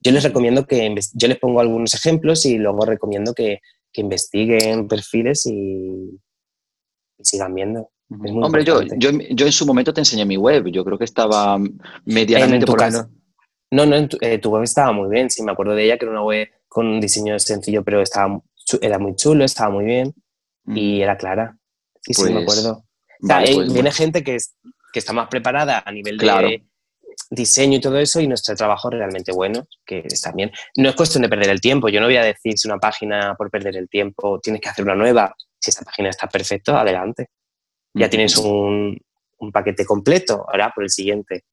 Yo 0.00 0.12
les 0.12 0.24
recomiendo 0.24 0.66
que, 0.66 0.94
yo 1.12 1.28
les 1.28 1.38
pongo 1.38 1.60
algunos 1.60 1.94
ejemplos 1.94 2.46
y 2.46 2.56
luego 2.56 2.86
recomiendo 2.86 3.34
que, 3.34 3.60
que 3.92 4.00
investiguen 4.00 4.88
perfiles 4.88 5.44
y, 5.46 6.18
sigan 7.22 7.54
viendo. 7.54 7.90
Hombre, 8.42 8.64
yo, 8.64 8.82
yo, 8.82 9.10
yo, 9.10 9.46
en 9.46 9.52
su 9.52 9.66
momento 9.66 9.94
te 9.94 10.00
enseñé 10.00 10.24
mi 10.24 10.36
web, 10.36 10.66
yo 10.68 10.84
creo 10.84 10.98
que 10.98 11.04
estaba 11.04 11.58
medianamente 12.04 12.66
por. 12.66 12.80
No, 13.70 13.86
no, 13.86 13.96
eh, 14.20 14.38
tu, 14.38 14.50
web 14.50 14.64
estaba 14.64 14.92
muy 14.92 15.08
bien, 15.08 15.30
sí, 15.30 15.42
me 15.42 15.52
acuerdo 15.52 15.74
de 15.74 15.84
ella, 15.84 15.96
que 15.96 16.04
era 16.04 16.12
una 16.12 16.22
web 16.22 16.46
con 16.68 16.86
un 16.86 17.00
diseño 17.00 17.38
sencillo, 17.38 17.82
pero 17.82 18.02
estaba, 18.02 18.38
era 18.82 18.98
muy 18.98 19.16
chulo, 19.16 19.44
estaba 19.44 19.70
muy 19.70 19.86
bien 19.86 20.14
y 20.66 21.00
era 21.00 21.16
clara. 21.16 21.56
Sí, 22.02 22.12
sí, 22.12 22.24
me 22.24 22.44
pues, 22.44 22.58
acuerdo. 22.58 22.84
Pues 23.20 23.72
viene 23.72 23.90
gente 23.92 24.22
que, 24.22 24.34
es, 24.34 24.56
que 24.92 24.98
está 24.98 25.14
más 25.14 25.28
preparada 25.28 25.82
a 25.86 25.90
nivel 25.90 26.18
de 26.18 26.64
diseño 27.30 27.78
y 27.78 27.80
todo 27.80 27.98
eso 27.98 28.20
y 28.20 28.26
nuestro 28.26 28.54
trabajo 28.54 28.90
es 28.90 28.98
realmente 28.98 29.32
bueno, 29.32 29.66
que 29.86 30.02
está 30.06 30.32
bien. 30.32 30.50
No 30.76 30.90
es 30.90 30.94
cuestión 30.94 31.22
de 31.22 31.28
perder 31.28 31.48
el 31.48 31.60
tiempo, 31.60 31.88
yo 31.88 32.00
no 32.00 32.06
voy 32.06 32.16
a 32.16 32.24
decir 32.24 32.58
si 32.58 32.68
una 32.68 32.78
página 32.78 33.34
por 33.36 33.50
perder 33.50 33.76
el 33.76 33.88
tiempo 33.88 34.38
tienes 34.40 34.60
que 34.60 34.68
hacer 34.68 34.84
una 34.84 34.94
nueva 34.94 35.34
si 35.62 35.70
esta 35.70 35.84
página 35.84 36.10
está 36.10 36.28
perfecta, 36.28 36.80
adelante. 36.80 37.28
Ya 37.94 38.10
tienes 38.10 38.36
un, 38.36 38.98
paquete 39.52 39.84
completo, 39.84 40.44
ahora 40.48 40.72
por 40.74 40.84
el 40.84 40.90
siguiente. 40.90 41.44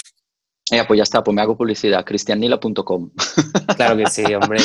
Ya, 0.72 0.86
pues 0.86 0.98
ya 0.98 1.04
está, 1.04 1.24
pues 1.24 1.34
me 1.34 1.42
hago 1.42 1.58
publicidad, 1.58 2.04
cristiannila.com. 2.06 3.12
Claro 3.76 3.98
que 3.98 4.08
sí, 4.08 4.24
hombre. 4.34 4.60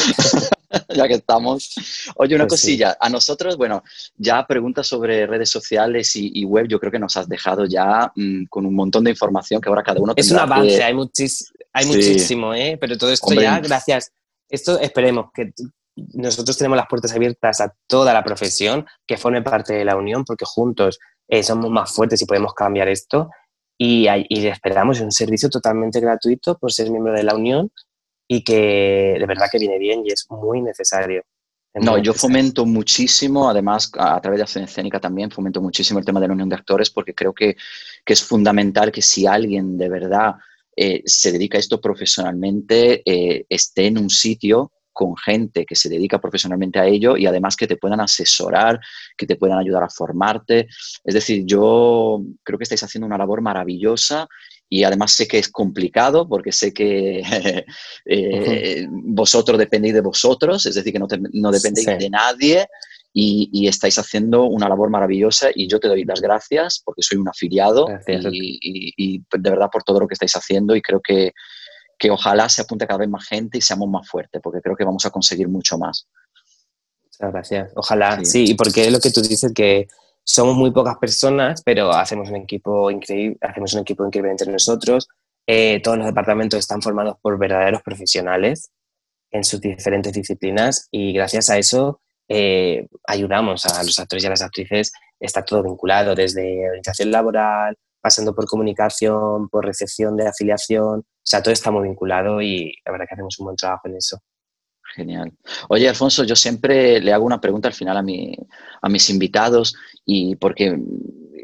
ya 0.95 1.09
que 1.09 1.15
estamos. 1.15 1.75
Oye, 2.17 2.35
una 2.35 2.47
pues 2.47 2.61
cosilla, 2.61 2.97
a 2.99 3.09
nosotros, 3.09 3.57
bueno, 3.57 3.83
ya 4.17 4.47
preguntas 4.47 4.87
sobre 4.87 5.27
redes 5.27 5.51
sociales 5.51 6.17
y, 6.17 6.45
web, 6.45 6.67
yo 6.69 6.81
creo 6.81 6.91
que 6.91 6.99
nos 6.99 7.17
has 7.17 7.29
dejado 7.29 7.65
ya 7.67 8.13
mm, 8.15 8.47
con 8.47 8.67
un 8.67 8.75
montón 8.75 9.05
de 9.05 9.11
información 9.11 9.61
que 9.61 9.69
ahora 9.69 9.83
cada 9.83 10.01
uno 10.01 10.15
Es 10.17 10.31
un 10.31 10.39
avance, 10.39 10.83
hay, 10.83 10.95
hay 11.73 11.87
muchísimo, 11.87 12.55
¿eh? 12.55 12.77
Pero 12.81 12.99
todo 12.99 13.13
esto 13.13 13.33
ya, 13.35 13.61
gracias. 13.61 14.13
Esto 14.49 14.79
esperemos 14.81 15.31
que 15.33 15.53
nosotros 15.97 16.57
tenemos 16.57 16.77
las 16.77 16.87
puertas 16.89 17.15
abiertas 17.15 17.61
a 17.61 17.75
toda 17.87 18.13
la 18.13 18.25
profesión 18.25 18.87
que 19.07 19.17
forme 19.17 19.43
parte 19.43 19.75
de 19.75 19.85
la 19.85 19.97
unión, 19.97 20.25
porque 20.25 20.45
juntos 20.45 20.99
eh, 21.29 21.43
somos 21.43 21.71
más 21.71 21.93
fuertes 21.93 22.21
y 22.23 22.27
podemos 22.27 22.55
cambiar 22.55 22.89
esto. 22.89 23.31
Y, 23.77 24.07
y 24.29 24.47
esperamos 24.47 25.01
un 25.01 25.11
servicio 25.11 25.51
totalmente 25.51 26.01
gratuito 26.01 26.57
por 26.57 26.73
ser 26.73 26.91
miembro 26.91 27.13
de 27.13 27.25
la 27.25 27.35
unión 27.35 27.73
y 28.29 28.43
que 28.43 29.17
de 29.19 29.27
verdad 29.27 29.49
que 29.51 29.59
viene 29.59 29.79
bien 29.79 30.03
y 30.05 30.13
es 30.13 30.27
muy 30.31 30.63
necesario. 30.63 31.23
No, 31.75 31.99
yo 31.99 32.15
fomento 32.15 32.65
muchísimo, 32.67 33.49
además 33.49 33.91
a, 33.99 34.21
través 34.21 34.39
de 34.39 34.43
acción 34.45 34.65
escénica 34.65 35.01
también, 35.01 35.33
fomento 35.33 35.61
muchísimo 35.61 35.99
el 35.99 36.05
tema 36.05 36.21
de 36.21 36.29
la 36.29 36.35
unión 36.35 36.49
de 36.49 36.55
actores 36.55 36.89
porque 36.89 37.15
creo 37.15 37.35
que, 37.35 37.57
es 38.07 38.23
fundamental 38.23 38.93
que 38.93 39.03
si 39.03 39.27
alguien 39.27 39.77
de 39.77 39.89
verdad 39.89 40.35
eh, 40.77 41.03
se 41.05 41.33
dedica 41.33 41.59
a 41.59 41.61
esto 41.61 41.81
profesionalmente, 41.81 43.03
eh, 43.05 43.45
esté 43.49 43.87
en 43.87 43.99
un 43.99 44.09
sitio 44.09 44.71
con 44.95 45.17
gente 45.17 45.67
que 45.67 45.77
se 45.77 45.91
dedica 45.91 46.21
profesionalmente 46.21 46.79
a 46.79 46.87
ello 46.87 47.19
y 47.19 47.27
además 47.27 47.57
que 47.57 47.67
te 47.67 47.77
puedan 47.77 48.01
asesorar, 48.01 48.81
que 49.19 49.27
te 49.27 49.37
puedan 49.37 49.59
ayudar 49.59 49.83
a 49.83 49.91
formarte. 49.91 50.69
Es 51.05 51.15
decir, 51.15 51.45
yo 51.45 52.23
creo 52.43 52.59
que 52.59 52.63
estáis 52.63 52.83
haciendo 52.83 53.07
una 53.07 53.19
labor 53.19 53.43
maravillosa 53.43 54.27
y 54.71 54.85
además 54.85 55.13
sé 55.13 55.29
que 55.29 55.39
es 55.39 55.49
complicado 55.49 56.29
porque 56.29 56.53
sé 56.53 56.73
que 56.73 57.23
eh, 58.07 58.87
vosotros 58.91 59.59
dependéis 59.59 59.95
de 59.95 60.01
vosotros, 60.01 60.65
es 60.65 60.75
decir, 60.75 60.93
que 60.93 60.99
no, 60.99 61.51
dependéis 61.51 61.87
de 61.87 62.11
nadie 62.11 62.67
y, 63.13 63.69
estáis 63.69 63.99
haciendo 63.99 64.45
una 64.45 64.69
labor 64.69 64.91
maravillosa 64.91 65.49
y 65.55 65.69
yo 65.69 65.79
te 65.79 65.89
doy 65.89 66.05
las 66.05 66.21
gracias 66.21 66.83
porque 66.85 67.03
soy 67.03 67.19
un 67.19 67.29
afiliado 67.29 67.87
y, 68.09 68.59
y, 68.97 69.19
de 69.19 69.51
verdad 69.51 69.69
por 69.73 69.85
todo 69.85 70.01
lo 70.01 70.09
que 70.09 70.15
estáis 70.15 70.35
haciendo 70.35 70.75
y 70.75 70.83
creo 70.83 71.01
que, 71.01 71.33
que 71.99 72.11
ojalá 72.11 72.49
se 72.49 72.63
apunte 72.63 72.87
cada 72.87 72.99
vez 72.99 73.09
más 73.09 73.27
gente 73.27 73.59
y 73.59 73.61
seamos 73.61 73.89
más 73.89 74.09
fuertes, 74.09 74.41
porque 74.43 74.61
creo 74.61 74.77
que 74.77 74.85
vamos 74.85 75.05
a 75.07 75.11
conseguir 75.11 75.49
mucho 75.49 75.79
más. 75.79 76.07
Muchas 77.05 77.33
gracias. 77.33 77.73
Ojalá, 77.77 78.25
sí, 78.25 78.51
y 78.51 78.55
porque 78.55 78.87
es 78.87 78.93
lo 78.93 79.01
que 79.01 79.11
tú 79.11 79.23
dices 79.23 79.53
que 79.55 79.87
somos 80.25 80.57
muy 80.57 80.73
pocas 80.73 80.97
personas, 80.97 81.63
pero 81.65 81.93
hacemos 81.93 82.31
un 82.31 82.37
equipo 82.37 82.91
increíble, 82.91 83.37
hacemos 83.41 83.75
un 83.75 83.81
equipo 83.81 84.07
increíble 84.07 84.31
entre 84.31 84.51
nosotros. 84.51 85.09
Eh, 85.47 85.81
todos 85.83 85.99
los 85.99 86.07
departamentos 86.07 86.59
están 86.59 86.81
formados 86.81 87.17
por 87.21 87.39
verdaderos 87.39 87.83
profesionales 87.83 88.71
en 89.31 89.45
sus 89.45 89.61
diferentes 89.61 90.13
disciplinas 90.13 90.89
y 90.91 91.13
gracias 91.13 91.51
a 91.51 91.59
eso 91.59 92.01
eh, 92.29 92.87
ayudamos 93.07 93.67
a 93.67 93.83
los 93.83 93.99
actores 93.99 94.25
y 94.25 94.27
a 94.27 94.31
las 94.31 94.43
actrices. 94.43 94.93
Está 95.21 95.45
todo 95.45 95.63
vinculado 95.63 96.15
desde 96.15 96.69
orientación 96.69 97.11
laboral, 97.11 97.77
pasando 98.01 98.35
por 98.35 98.47
comunicación, 98.47 99.49
por 99.49 99.67
recepción 99.67 100.17
de 100.17 100.29
afiliación, 100.29 101.05
o 101.25 101.27
sea, 101.27 101.43
todo 101.43 101.53
está 101.55 101.71
muy 101.71 101.89
vinculado 101.89 102.43
y 102.43 102.75
la 102.85 102.93
verdad 102.93 103.07
que 103.09 103.15
hacemos 103.15 103.39
un 103.39 103.47
buen 103.47 103.57
trabajo 103.57 103.89
en 103.89 103.97
eso. 103.97 104.21
Genial. 104.95 105.33
Oye, 105.71 105.89
Alfonso, 105.89 106.23
yo 106.23 106.37
siempre 106.37 107.01
le 107.01 107.15
hago 107.15 107.25
una 107.25 107.41
pregunta 107.41 107.67
al 107.67 107.75
final 107.75 107.97
a, 107.97 108.03
mi, 108.03 108.37
a 108.83 108.89
mis 108.91 109.09
invitados 109.09 109.75
y 110.05 110.37
porque 110.37 110.79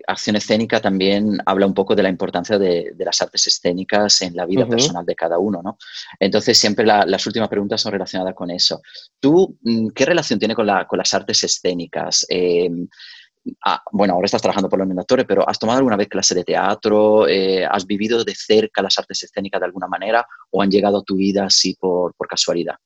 acción 0.06 0.36
escénica 0.36 0.80
también 0.80 1.38
habla 1.46 1.66
un 1.66 1.72
poco 1.72 1.94
de 1.94 2.02
la 2.02 2.10
importancia 2.10 2.58
de, 2.58 2.94
las 2.98 3.22
artes 3.22 3.46
escénicas 3.46 4.20
en 4.20 4.36
la 4.36 4.44
vida 4.44 4.66
personal 4.66 5.06
de 5.06 5.14
cada 5.14 5.38
uno, 5.38 5.62
¿no? 5.62 5.78
Entonces, 6.18 6.58
siempre 6.58 6.84
las 6.84 7.26
últimas 7.26 7.48
preguntas 7.48 7.80
son 7.80 7.92
relacionadas 7.92 8.34
con 8.34 8.50
eso. 8.50 8.82
¿Tú 9.18 9.56
mm, 9.62 9.88
qué 9.94 10.04
relación 10.04 10.38
tiene 10.38 10.54
con, 10.54 10.66
la, 10.66 10.86
con 10.86 10.98
las 10.98 11.12
artes 11.14 11.42
escénicas? 11.42 12.26
Eh, 12.28 12.70
Ah, 13.64 13.82
bueno, 13.92 14.14
ahora 14.14 14.26
estás 14.26 14.42
trabajando 14.42 14.68
por 14.68 14.78
los 14.78 14.98
actores, 14.98 15.24
pero 15.26 15.48
¿has 15.48 15.58
tomado 15.58 15.78
alguna 15.78 15.96
vez 15.96 16.08
clase 16.08 16.34
de 16.34 16.44
teatro? 16.44 17.26
Eh, 17.26 17.64
¿Has 17.64 17.86
vivido 17.86 18.22
de 18.22 18.34
cerca 18.34 18.82
las 18.82 18.98
artes 18.98 19.22
escénicas 19.22 19.60
de 19.60 19.66
alguna 19.66 19.86
manera 19.86 20.26
o 20.50 20.62
han 20.62 20.70
llegado 20.70 20.98
a 20.98 21.02
tu 21.02 21.16
vida 21.16 21.46
así 21.46 21.74
por, 21.74 22.14
casualidad? 22.28 22.76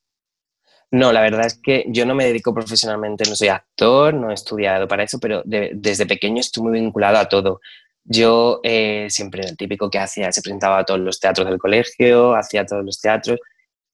No, 0.90 1.12
la 1.12 1.22
verdad 1.22 1.46
es 1.46 1.58
que 1.60 1.84
yo 1.88 2.06
no 2.06 2.14
me 2.14 2.26
dedico 2.26 2.54
profesionalmente, 2.54 3.28
no 3.28 3.34
soy 3.34 3.48
actor, 3.48 4.14
no 4.14 4.30
he 4.30 4.34
estudiado 4.34 4.86
para 4.86 5.02
eso, 5.02 5.18
pero 5.18 5.42
desde 5.44 6.06
pequeño 6.06 6.40
estuve 6.40 6.70
muy 6.70 6.80
vinculado 6.80 7.18
a 7.18 7.28
todo. 7.28 7.60
Yo 8.04 8.60
eh, 8.62 9.06
siempre 9.10 9.42
el 9.44 9.56
típico 9.56 9.90
que 9.90 9.98
hacía, 9.98 10.30
se 10.30 10.42
presentaba 10.42 10.78
a 10.78 10.84
todos 10.84 11.00
los 11.00 11.18
teatros 11.18 11.48
del 11.48 11.58
colegio, 11.58 12.34
hacía 12.34 12.64
todos 12.64 12.84
los 12.84 13.00
teatros. 13.00 13.40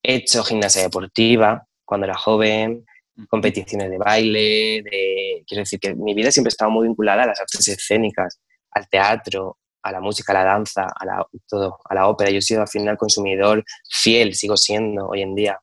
He 0.03 0.17
hecho 0.17 0.45
gimnasia 0.45 0.83
deportiva 0.83 1.67
cuando 1.87 2.07
era 2.07 2.17
joven, 2.17 2.85
competiciones 3.29 3.91
de 3.91 3.99
baile, 3.99 4.83
de... 4.83 5.43
Quiero 5.47 5.61
decir 5.63 5.81
que 5.81 5.95
mi 5.95 6.15
vida 6.15 6.31
siempre 6.31 6.49
ha 6.49 6.55
estado 6.55 6.71
muy 6.71 6.87
vinculada 6.87 7.25
a 7.25 7.27
las 7.27 7.41
artes 7.41 7.67
escénicas, 7.69 8.41
al 8.73 8.89
teatro, 8.89 9.59
a 9.83 9.93
la 9.93 10.01
música, 10.01 10.33
a 10.33 10.43
la 10.43 10.45
danza, 10.45 10.87
a 10.95 11.05
la, 11.05 11.27
todo, 11.49 11.79
a 11.89 11.95
la 11.95 12.09
ópera. 12.09 12.31
Yo 12.31 12.39
he 12.39 12.43
sido 12.43 12.61
al 12.61 12.69
final 12.69 12.97
consumidor 12.97 13.65
fiel, 13.89 14.35
sigo 14.35 14.57
siendo 14.57 15.09
hoy 15.09 15.23
en 15.23 15.35
día. 15.35 15.59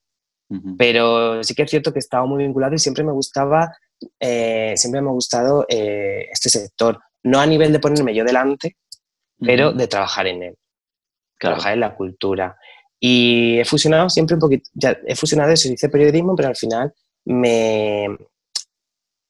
Pero 0.77 1.43
sí 1.43 1.53
que 1.53 1.63
es 1.63 1.69
cierto 1.69 1.91
que 1.91 1.99
he 1.99 2.05
estado 2.07 2.25
muy 2.25 2.41
vinculado 2.41 2.73
y 2.73 2.79
siempre 2.79 3.03
me 3.03 3.11
gustaba, 3.11 3.75
eh, 4.17 4.73
siempre 4.77 5.01
me 5.01 5.09
ha 5.09 5.11
gustado 5.11 5.65
eh, 5.67 6.29
este 6.31 6.49
sector. 6.49 6.99
No 7.23 7.41
a 7.41 7.45
nivel 7.45 7.73
de 7.73 7.79
ponerme 7.79 8.15
yo 8.15 8.23
delante, 8.23 8.77
pero 9.39 9.73
de 9.73 9.87
trabajar 9.87 10.25
en 10.27 10.43
él. 10.43 10.55
Trabajar 11.37 11.73
en 11.73 11.81
la 11.81 11.95
cultura. 11.95 12.55
Y 12.97 13.59
he 13.59 13.65
fusionado 13.65 14.09
siempre 14.09 14.35
un 14.35 14.39
poquito, 14.39 14.69
ya 14.73 14.97
he 15.05 15.15
fusionado 15.15 15.51
eso, 15.51 15.67
hice 15.67 15.89
periodismo, 15.89 16.33
pero 16.35 16.47
al 16.47 16.55
final 16.55 16.93
me, 17.27 18.17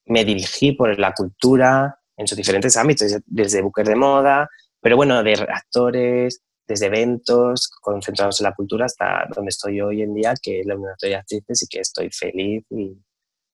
me 0.06 0.26
dirigí 0.26 0.74
por 0.74 0.98
la 1.00 1.14
cultura 1.14 2.00
en 2.16 2.28
sus 2.28 2.38
diferentes 2.38 2.76
ámbitos, 2.78 3.16
desde 3.26 3.62
buques 3.62 3.88
de 3.88 3.95
moda, 3.95 4.50
pero 4.82 4.95
bueno, 4.95 5.22
de 5.24 5.34
actores, 5.34 6.41
desde 6.68 6.88
eventos 6.88 7.70
concentrados 7.82 8.39
en 8.39 8.45
la 8.45 8.54
cultura 8.54 8.86
hasta 8.86 9.28
donde 9.34 9.50
estoy 9.50 9.82
hoy 9.82 10.02
en 10.02 10.14
día, 10.14 10.34
que 10.41 10.60
es 10.60 10.66
la 10.66 10.76
Unión 10.76 10.93
de 11.02 11.16
Actrices 11.16 11.64
y 11.64 11.68
que 11.68 11.80
estoy 11.80 12.10
feliz 12.12 12.64
y, 12.70 12.98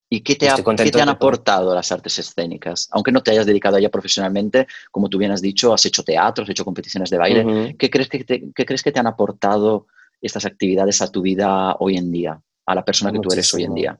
¿Y 0.10 0.22
qué 0.22 0.36
te, 0.36 0.46
te 0.46 1.02
han 1.02 1.10
aportado 1.10 1.74
las 1.74 1.91
artes 1.91 2.20
escénicas? 2.20 2.88
Aunque 2.91 3.12
no 3.12 3.24
te 3.24 3.32
hayas 3.32 3.48
dedicado 3.48 3.78
a 3.78 3.80
ella 3.80 3.89
profesionalmente, 3.89 4.68
como 4.91 5.10
tú 5.10 5.18
bien 5.18 5.32
has 5.32 5.41
dicho, 5.41 5.74
has 5.74 5.84
hecho 5.88 6.04
teatro, 6.04 6.44
has 6.44 6.50
hecho 6.52 6.64
competiciones 6.64 7.10
de 7.10 7.18
baile. 7.18 7.76
¿Qué, 7.80 7.89
crees 7.89 8.10
que 8.10 8.24
te, 8.24 8.52
¿Qué 8.54 8.64
crees 8.64 8.84
que 8.84 8.91
te 8.91 9.00
han 9.00 9.08
aportado 9.08 9.88
estas 10.22 10.46
actividades 10.46 11.02
a 11.02 11.10
tu 11.10 11.24
vida 11.24 11.78
hoy 11.80 11.98
en 11.98 12.12
día, 12.12 12.39
a 12.68 12.76
la 12.76 12.86
persona 12.86 13.12
que 13.12 13.18
tú 13.22 13.34
eres 13.34 13.52
hoy 13.56 13.64
en 13.64 13.74
día? 13.74 14.00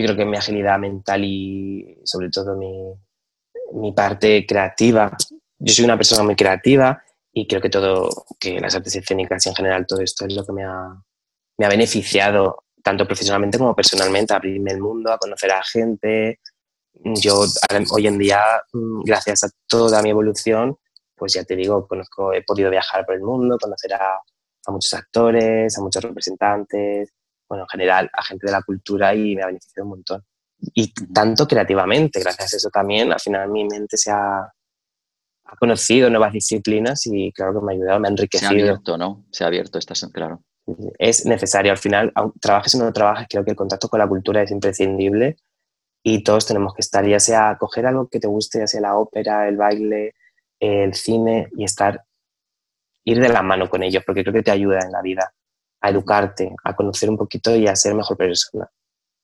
Yo 0.00 0.06
creo 0.06 0.16
que 0.16 0.24
mi 0.24 0.36
agilidad 0.36 0.78
mental 0.78 1.22
y 1.24 1.98
sobre 2.04 2.30
todo 2.30 2.56
mi, 2.56 2.94
mi 3.72 3.92
parte 3.92 4.46
creativa. 4.46 5.14
Yo 5.58 5.74
soy 5.74 5.84
una 5.84 5.96
persona 5.96 6.22
muy 6.22 6.34
creativa 6.34 7.02
y 7.32 7.46
creo 7.46 7.60
que 7.60 7.68
todo, 7.68 8.08
que 8.38 8.58
las 8.60 8.74
artes 8.74 8.96
escénicas 8.96 9.44
y 9.44 9.50
en 9.50 9.54
general 9.54 9.86
todo 9.86 10.00
esto 10.00 10.24
es 10.26 10.34
lo 10.34 10.44
que 10.44 10.52
me 10.52 10.64
ha, 10.64 11.02
me 11.58 11.66
ha 11.66 11.68
beneficiado 11.68 12.64
tanto 12.82 13.06
profesionalmente 13.06 13.58
como 13.58 13.76
personalmente, 13.76 14.32
a 14.32 14.36
abrirme 14.36 14.72
el 14.72 14.80
mundo, 14.80 15.12
a 15.12 15.18
conocer 15.18 15.52
a 15.52 15.62
gente. 15.62 16.40
Yo 16.94 17.44
hoy 17.92 18.06
en 18.06 18.18
día, 18.18 18.40
mm, 18.72 19.02
gracias 19.04 19.44
a 19.44 19.50
toda 19.68 20.02
mi 20.02 20.10
evolución, 20.10 20.78
pues 21.14 21.34
ya 21.34 21.44
te 21.44 21.56
digo, 21.56 21.86
conozco, 21.86 22.32
he 22.32 22.42
podido 22.42 22.70
viajar 22.70 23.04
por 23.04 23.16
el 23.16 23.20
mundo, 23.20 23.58
conocer 23.60 23.92
a, 23.92 24.14
a 24.14 24.72
muchos 24.72 24.94
actores, 24.94 25.76
a 25.76 25.82
muchos 25.82 26.02
representantes, 26.02 27.12
bueno, 27.50 27.64
en 27.64 27.68
general, 27.68 28.08
a 28.12 28.22
gente 28.22 28.46
de 28.46 28.52
la 28.52 28.62
cultura 28.62 29.12
y 29.12 29.34
me 29.34 29.42
ha 29.42 29.46
beneficiado 29.46 29.84
un 29.84 29.90
montón. 29.90 30.24
Y 30.72 30.92
tanto 31.12 31.48
creativamente, 31.48 32.20
gracias 32.20 32.54
a 32.54 32.56
eso 32.56 32.70
también, 32.70 33.12
al 33.12 33.18
final 33.18 33.50
mi 33.50 33.64
mente 33.64 33.96
se 33.96 34.12
ha, 34.12 34.38
ha 34.38 35.56
conocido 35.58 36.08
nuevas 36.10 36.32
disciplinas 36.32 37.04
y 37.06 37.32
claro 37.32 37.58
que 37.58 37.66
me 37.66 37.72
ha 37.72 37.76
ayudado, 37.76 37.98
me 37.98 38.06
ha 38.06 38.10
enriquecido. 38.12 38.50
Se 38.50 38.56
ha 38.56 38.60
abierto, 38.60 38.96
¿no? 38.96 39.24
Se 39.32 39.42
ha 39.42 39.48
abierto, 39.48 39.78
estás 39.78 40.08
claro. 40.12 40.44
Es 40.96 41.26
necesario, 41.26 41.72
al 41.72 41.78
final, 41.78 42.12
trabajes 42.40 42.76
o 42.76 42.78
no 42.78 42.92
trabajes, 42.92 43.26
creo 43.28 43.44
que 43.44 43.50
el 43.50 43.56
contacto 43.56 43.88
con 43.88 43.98
la 43.98 44.06
cultura 44.06 44.42
es 44.42 44.52
imprescindible 44.52 45.36
y 46.04 46.22
todos 46.22 46.46
tenemos 46.46 46.72
que 46.74 46.82
estar, 46.82 47.04
ya 47.04 47.18
sea 47.18 47.56
coger 47.58 47.84
algo 47.86 48.08
que 48.08 48.20
te 48.20 48.28
guste, 48.28 48.60
ya 48.60 48.68
sea 48.68 48.80
la 48.80 48.96
ópera, 48.96 49.48
el 49.48 49.56
baile, 49.56 50.14
el 50.60 50.94
cine 50.94 51.48
y 51.56 51.64
estar, 51.64 52.04
ir 53.04 53.18
de 53.18 53.28
la 53.28 53.42
mano 53.42 53.68
con 53.68 53.82
ellos, 53.82 54.04
porque 54.06 54.22
creo 54.22 54.34
que 54.34 54.44
te 54.44 54.52
ayuda 54.52 54.78
en 54.84 54.92
la 54.92 55.02
vida 55.02 55.32
a 55.80 55.90
educarte, 55.90 56.54
a 56.64 56.74
conocer 56.74 57.08
un 57.08 57.16
poquito 57.16 57.54
y 57.54 57.66
a 57.66 57.76
ser 57.76 57.94
mejor 57.94 58.16
persona. 58.16 58.68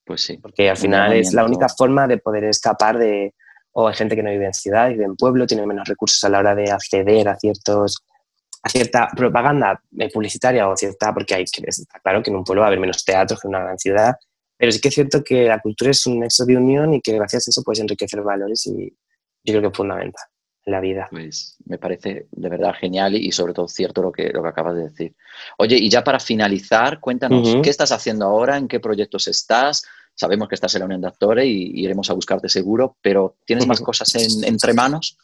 Pues 0.04 0.22
sí. 0.22 0.38
Porque 0.38 0.70
al 0.70 0.76
final 0.76 1.12
es 1.12 1.32
la 1.32 1.44
única 1.44 1.68
forma 1.68 2.06
de 2.06 2.18
poder 2.18 2.44
escapar 2.44 2.98
de, 2.98 3.34
o 3.72 3.88
hay 3.88 3.94
gente 3.94 4.16
que 4.16 4.22
no 4.22 4.30
vive 4.30 4.46
en 4.46 4.54
ciudad, 4.54 4.88
vive 4.88 5.04
en 5.04 5.16
pueblo, 5.16 5.46
tiene 5.46 5.66
menos 5.66 5.88
recursos 5.88 6.22
a 6.24 6.28
la 6.28 6.38
hora 6.38 6.54
de 6.54 6.70
acceder 6.70 7.28
a 7.28 7.36
ciertos 7.36 8.04
a 8.62 8.68
cierta 8.68 9.08
propaganda 9.14 9.80
eh, 9.96 10.10
publicitaria 10.12 10.68
o 10.68 10.76
cierta, 10.76 11.14
porque 11.14 11.34
hay 11.34 11.44
que 11.44 11.62
está 11.66 12.00
claro 12.00 12.20
que 12.22 12.30
en 12.30 12.36
un 12.36 12.44
pueblo 12.44 12.62
va 12.62 12.66
a 12.66 12.68
haber 12.68 12.80
menos 12.80 13.04
teatros 13.04 13.40
que 13.40 13.46
en 13.46 13.54
una 13.54 13.62
gran 13.62 13.78
ciudad, 13.78 14.16
pero 14.56 14.72
sí 14.72 14.80
que 14.80 14.88
es 14.88 14.94
cierto 14.94 15.22
que 15.22 15.44
la 15.44 15.60
cultura 15.60 15.92
es 15.92 16.04
un 16.06 16.18
nexo 16.18 16.44
de 16.44 16.56
unión 16.56 16.94
y 16.94 17.00
que 17.00 17.12
gracias 17.12 17.46
a 17.46 17.50
eso 17.50 17.62
puedes 17.62 17.78
enriquecer 17.78 18.22
valores 18.22 18.66
y 18.66 18.88
yo 19.44 19.52
creo 19.52 19.60
que 19.60 19.68
es 19.68 19.76
fundamental 19.76 20.24
la 20.66 20.80
vida. 20.80 21.06
Pues 21.10 21.56
me 21.64 21.78
parece 21.78 22.26
de 22.30 22.48
verdad 22.48 22.74
genial 22.78 23.14
y, 23.14 23.32
sobre 23.32 23.54
todo 23.54 23.68
cierto 23.68 24.02
lo 24.02 24.12
que, 24.12 24.30
lo 24.30 24.42
que 24.42 24.48
acabas 24.48 24.74
de 24.74 24.88
decir. 24.88 25.14
Oye, 25.58 25.76
y 25.76 25.88
ya 25.88 26.02
para 26.02 26.20
finalizar, 26.20 27.00
cuéntanos, 27.00 27.56
¿qué 27.62 27.70
estás 27.70 27.92
haciendo 27.92 28.26
ahora? 28.26 28.56
¿En 28.56 28.68
qué 28.68 28.80
proyectos 28.80 29.28
estás? 29.28 29.84
Sabemos 30.14 30.48
que 30.48 30.56
estás 30.56 30.74
en 30.74 30.80
la 30.80 30.86
Unión 30.86 31.00
de 31.00 31.08
Actores 31.08 31.46
y, 31.46 31.80
iremos 31.80 32.10
a 32.10 32.14
buscarte 32.14 32.48
seguro, 32.48 32.96
pero 33.00 33.36
¿tienes 33.44 33.66
más 33.66 33.80
cosas 33.80 34.12
entre 34.14 34.74
manos? 34.74 35.16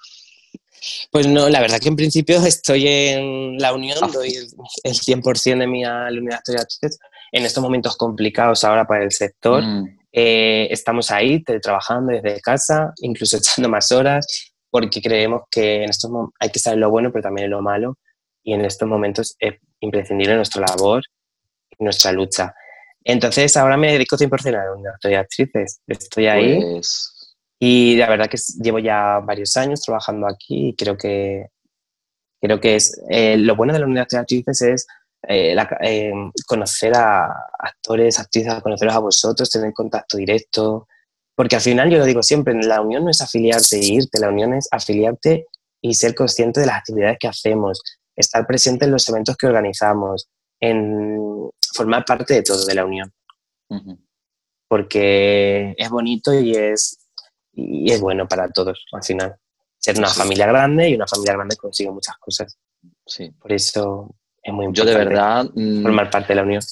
Pues 1.10 1.26
no, 1.26 1.48
la 1.48 1.60
verdad 1.60 1.78
que 1.80 1.88
en 1.88 1.96
principio 1.96 2.44
estoy 2.44 2.86
en 2.86 3.58
la 3.58 3.72
Unión, 3.74 3.98
ah. 4.00 4.10
doy 4.12 4.34
el, 4.34 4.94
100% 4.94 5.58
de 5.58 5.66
mi 5.66 5.84
a 5.84 6.10
la 6.10 6.20
Unidad 6.20 6.40
de 6.46 6.54
Actores 6.54 6.98
en 7.32 7.44
estos 7.44 7.62
momentos 7.62 7.96
complicados 7.96 8.62
ahora 8.62 8.84
para 8.86 9.02
el 9.04 9.10
sector. 9.10 9.62
Mm. 9.62 9.98
Eh, 10.12 10.68
estamos 10.70 11.10
ahí 11.10 11.42
trabajando 11.42 12.12
desde 12.12 12.40
casa, 12.40 12.92
incluso 12.98 13.36
echando 13.38 13.68
más 13.68 13.90
horas, 13.90 14.51
porque 14.72 15.02
creemos 15.02 15.42
que 15.50 15.84
en 15.84 15.90
estos 15.90 16.10
hay 16.40 16.48
que 16.48 16.60
en 16.64 16.80
lo 16.80 16.88
bueno, 16.88 17.12
pero 17.12 17.22
también 17.22 17.50
lo 17.50 17.60
malo, 17.60 17.98
y 18.42 18.54
en 18.54 18.64
estos 18.64 18.88
momentos 18.88 19.36
es 19.38 19.56
imprescindible 19.80 20.34
nuestra 20.34 20.64
labor 20.66 21.02
y 21.78 21.84
nuestra 21.84 22.10
lucha. 22.10 22.54
Entonces 23.04 23.54
ahora 23.58 23.76
me 23.76 23.92
dedico 23.92 24.16
100% 24.16 24.48
a 24.48 24.52
la 24.52 24.98
de 25.02 25.16
Actrices. 25.16 25.82
Estoy 25.86 26.26
ahí. 26.26 26.58
Pues 26.60 27.12
y 27.60 27.96
la 27.96 28.08
verdad 28.08 28.28
que 28.28 28.38
llevo 28.60 28.78
ya 28.78 29.20
varios 29.20 29.56
años 29.56 29.82
trabajando 29.82 30.26
aquí 30.26 30.70
y 30.70 30.74
creo 30.74 30.96
que, 30.96 31.46
creo 32.40 32.58
que 32.58 32.76
es 32.76 33.00
eh, 33.10 33.36
lo 33.36 33.54
bueno 33.54 33.72
de 33.72 33.78
la 33.78 33.84
Universidad 33.84 34.20
de 34.20 34.22
Actrices 34.22 34.62
es 34.62 34.86
eh, 35.28 35.54
eh, 35.82 36.12
conocer 36.46 36.96
a 36.96 37.28
actores, 37.58 38.18
actrices, 38.18 38.60
conoceros 38.62 38.94
a 38.96 38.98
vosotros, 38.98 39.50
tener 39.50 39.72
contacto 39.74 40.16
directo, 40.16 40.88
porque 41.34 41.56
al 41.56 41.62
final 41.62 41.90
yo 41.90 41.98
lo 41.98 42.04
digo 42.04 42.22
siempre, 42.22 42.54
la 42.62 42.80
unión 42.80 43.04
no 43.04 43.10
es 43.10 43.20
afiliarte 43.20 43.76
e 43.76 43.84
irte, 43.84 44.20
la 44.20 44.28
unión 44.28 44.54
es 44.54 44.68
afiliarte 44.70 45.46
y 45.80 45.94
ser 45.94 46.14
consciente 46.14 46.60
de 46.60 46.66
las 46.66 46.76
actividades 46.76 47.18
que 47.18 47.28
hacemos, 47.28 47.82
estar 48.14 48.46
presente 48.46 48.84
en 48.84 48.92
los 48.92 49.08
eventos 49.08 49.36
que 49.36 49.46
organizamos, 49.46 50.28
en 50.60 51.50
formar 51.74 52.04
parte 52.04 52.34
de 52.34 52.42
todo 52.42 52.64
de 52.64 52.74
la 52.74 52.84
unión. 52.84 53.12
Porque 54.68 55.74
es 55.76 55.90
bonito 55.90 56.32
y 56.34 56.54
es, 56.54 56.98
y 57.52 57.90
es 57.90 58.00
bueno 58.00 58.28
para 58.28 58.48
todos 58.48 58.84
al 58.92 59.02
final. 59.02 59.36
Ser 59.78 59.98
una 59.98 60.08
familia 60.08 60.46
grande 60.46 60.90
y 60.90 60.94
una 60.94 61.06
familia 61.06 61.34
grande 61.34 61.56
consigue 61.56 61.90
muchas 61.90 62.16
cosas. 62.18 62.56
Sí. 63.04 63.30
Por 63.30 63.52
eso 63.52 64.14
es 64.42 64.52
muy 64.52 64.66
importante. 64.66 64.92
Yo 64.92 64.98
de 64.98 65.04
verdad... 65.04 65.50
Mm, 65.54 65.82
formar 65.82 66.10
parte 66.10 66.28
de 66.28 66.34
la 66.36 66.42
unión. 66.42 66.62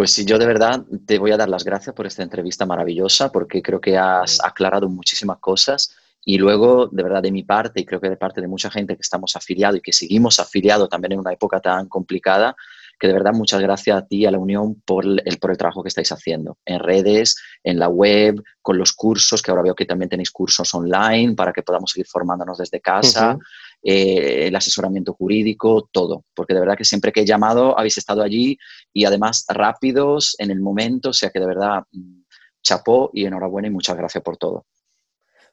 Pues 0.00 0.12
sí, 0.12 0.24
yo 0.24 0.38
de 0.38 0.46
verdad 0.46 0.82
te 1.04 1.18
voy 1.18 1.30
a 1.30 1.36
dar 1.36 1.50
las 1.50 1.62
gracias 1.62 1.94
por 1.94 2.06
esta 2.06 2.22
entrevista 2.22 2.64
maravillosa 2.64 3.30
porque 3.30 3.60
creo 3.60 3.82
que 3.82 3.98
has 3.98 4.42
aclarado 4.42 4.88
muchísimas 4.88 5.36
cosas 5.40 5.94
y 6.24 6.38
luego, 6.38 6.86
de 6.86 7.02
verdad, 7.02 7.20
de 7.20 7.30
mi 7.30 7.42
parte 7.42 7.82
y 7.82 7.84
creo 7.84 8.00
que 8.00 8.08
de 8.08 8.16
parte 8.16 8.40
de 8.40 8.48
mucha 8.48 8.70
gente 8.70 8.94
que 8.94 9.02
estamos 9.02 9.36
afiliados 9.36 9.76
y 9.76 9.82
que 9.82 9.92
seguimos 9.92 10.40
afiliados 10.40 10.88
también 10.88 11.12
en 11.12 11.18
una 11.18 11.34
época 11.34 11.60
tan 11.60 11.86
complicada, 11.86 12.56
que 12.98 13.08
de 13.08 13.12
verdad 13.12 13.34
muchas 13.34 13.60
gracias 13.60 13.94
a 13.94 14.06
ti 14.06 14.24
a 14.24 14.30
la 14.30 14.38
Unión 14.38 14.80
por 14.86 15.04
el, 15.04 15.22
por 15.38 15.50
el 15.50 15.58
trabajo 15.58 15.82
que 15.82 15.88
estáis 15.88 16.10
haciendo 16.12 16.56
en 16.64 16.78
redes, 16.78 17.36
en 17.62 17.78
la 17.78 17.88
web, 17.88 18.42
con 18.62 18.78
los 18.78 18.94
cursos, 18.94 19.42
que 19.42 19.50
ahora 19.50 19.64
veo 19.64 19.74
que 19.74 19.84
también 19.84 20.08
tenéis 20.08 20.30
cursos 20.30 20.74
online 20.74 21.34
para 21.34 21.52
que 21.52 21.62
podamos 21.62 21.90
seguir 21.90 22.06
formándonos 22.06 22.56
desde 22.56 22.80
casa. 22.80 23.36
Eh, 23.82 24.48
el 24.48 24.56
asesoramiento 24.56 25.14
jurídico, 25.14 25.88
todo, 25.90 26.24
porque 26.34 26.52
de 26.52 26.60
verdad 26.60 26.76
que 26.76 26.84
siempre 26.84 27.12
que 27.12 27.22
he 27.22 27.26
llamado 27.26 27.78
habéis 27.78 27.96
estado 27.96 28.22
allí 28.22 28.58
y 28.92 29.06
además 29.06 29.46
rápidos 29.48 30.36
en 30.38 30.50
el 30.50 30.60
momento, 30.60 31.10
o 31.10 31.12
sea 31.14 31.30
que 31.30 31.40
de 31.40 31.46
verdad 31.46 31.84
mm, 31.90 32.20
chapó 32.62 33.10
y 33.14 33.24
enhorabuena 33.24 33.68
y 33.68 33.70
muchas 33.70 33.96
gracias 33.96 34.22
por 34.22 34.36
todo. 34.36 34.66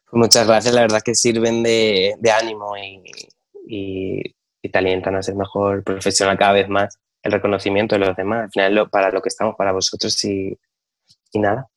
Pues 0.10 0.20
muchas 0.20 0.46
gracias, 0.46 0.74
la 0.74 0.82
verdad 0.82 1.02
que 1.04 1.16
sirven 1.16 1.64
de, 1.64 2.16
ánimo 2.38 2.76
y, 2.78 3.02
y, 3.66 4.34
te 4.70 4.78
alientan 4.78 5.16
a 5.16 5.24
ser 5.24 5.36
mejor 5.36 5.82
profesional 5.86 6.38
cada 6.38 6.52
vez 6.52 6.68
más. 6.68 7.00
El 7.24 7.32
reconocimiento 7.32 7.96
de 7.96 8.06
los 8.06 8.18
demás, 8.18 8.44
al 8.44 8.52
final 8.52 8.90
para 8.90 9.10
lo 9.12 9.22
que 9.22 9.30
estamos, 9.30 9.56
para 9.58 9.72
vosotros 9.72 10.22
y, 10.26 10.58
y 11.32 11.40
nada. 11.40 11.70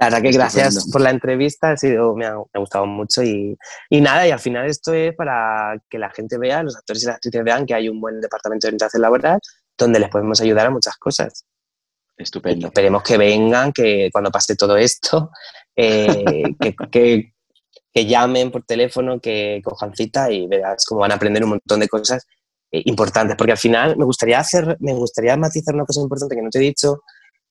La 0.00 0.06
verdad 0.06 0.22
que 0.22 0.30
gracias 0.30 0.90
por 0.90 1.02
la 1.02 1.10
entrevista, 1.10 1.72
ha 1.72 1.76
sido, 1.76 2.16
me, 2.16 2.24
ha, 2.24 2.34
gustado 2.54 2.86
mucho 2.86 3.22
y, 3.22 3.54
y, 3.90 4.00
nada, 4.00 4.26
y 4.26 4.30
al 4.30 4.38
final 4.38 4.64
esto 4.64 4.94
es 4.94 5.14
para 5.14 5.78
que 5.90 5.98
la 5.98 6.08
gente 6.08 6.38
vea, 6.38 6.62
los 6.62 6.74
actores 6.74 7.02
y 7.02 7.06
las 7.06 7.16
actrices 7.16 7.44
vean 7.44 7.66
que 7.66 7.74
hay 7.74 7.90
un 7.90 8.00
buen 8.00 8.18
departamento 8.18 8.66
de 8.66 8.70
orientación 8.70 9.02
laboral 9.02 9.38
donde 9.76 10.00
les 10.00 10.08
podemos 10.08 10.40
ayudar 10.40 10.66
a 10.66 10.70
muchas 10.70 10.96
cosas. 10.96 11.44
Estupendo. 12.16 12.68
esperemos 12.68 13.02
que 13.02 13.18
vengan, 13.18 13.72
que 13.72 14.08
cuando 14.10 14.30
pase 14.30 14.56
todo 14.56 14.76
esto, 14.78 15.30
eh, 15.76 16.24
que, 16.60 16.74
que, 16.90 17.34
que, 17.92 18.06
llamen 18.06 18.50
por 18.50 18.64
teléfono, 18.64 19.20
que 19.20 19.60
cojan 19.62 19.94
cita 19.94 20.30
y 20.30 20.46
verás 20.46 20.84
cómo 20.86 21.02
van 21.02 21.12
a 21.12 21.16
aprender 21.16 21.44
un 21.44 21.50
montón 21.50 21.80
de 21.80 21.88
cosas 21.88 22.26
eh, 22.72 22.82
importantes. 22.86 23.36
Porque 23.36 23.52
al 23.52 23.58
final 23.58 23.98
me 23.98 24.04
gustaría 24.06 24.38
hacer, 24.38 24.78
me 24.80 24.94
gustaría 24.94 25.36
matizar 25.36 25.74
una 25.74 25.84
cosa 25.84 26.00
importante 26.00 26.36
que 26.36 26.42
no 26.42 26.50
te 26.50 26.58
he 26.58 26.62
dicho, 26.62 27.02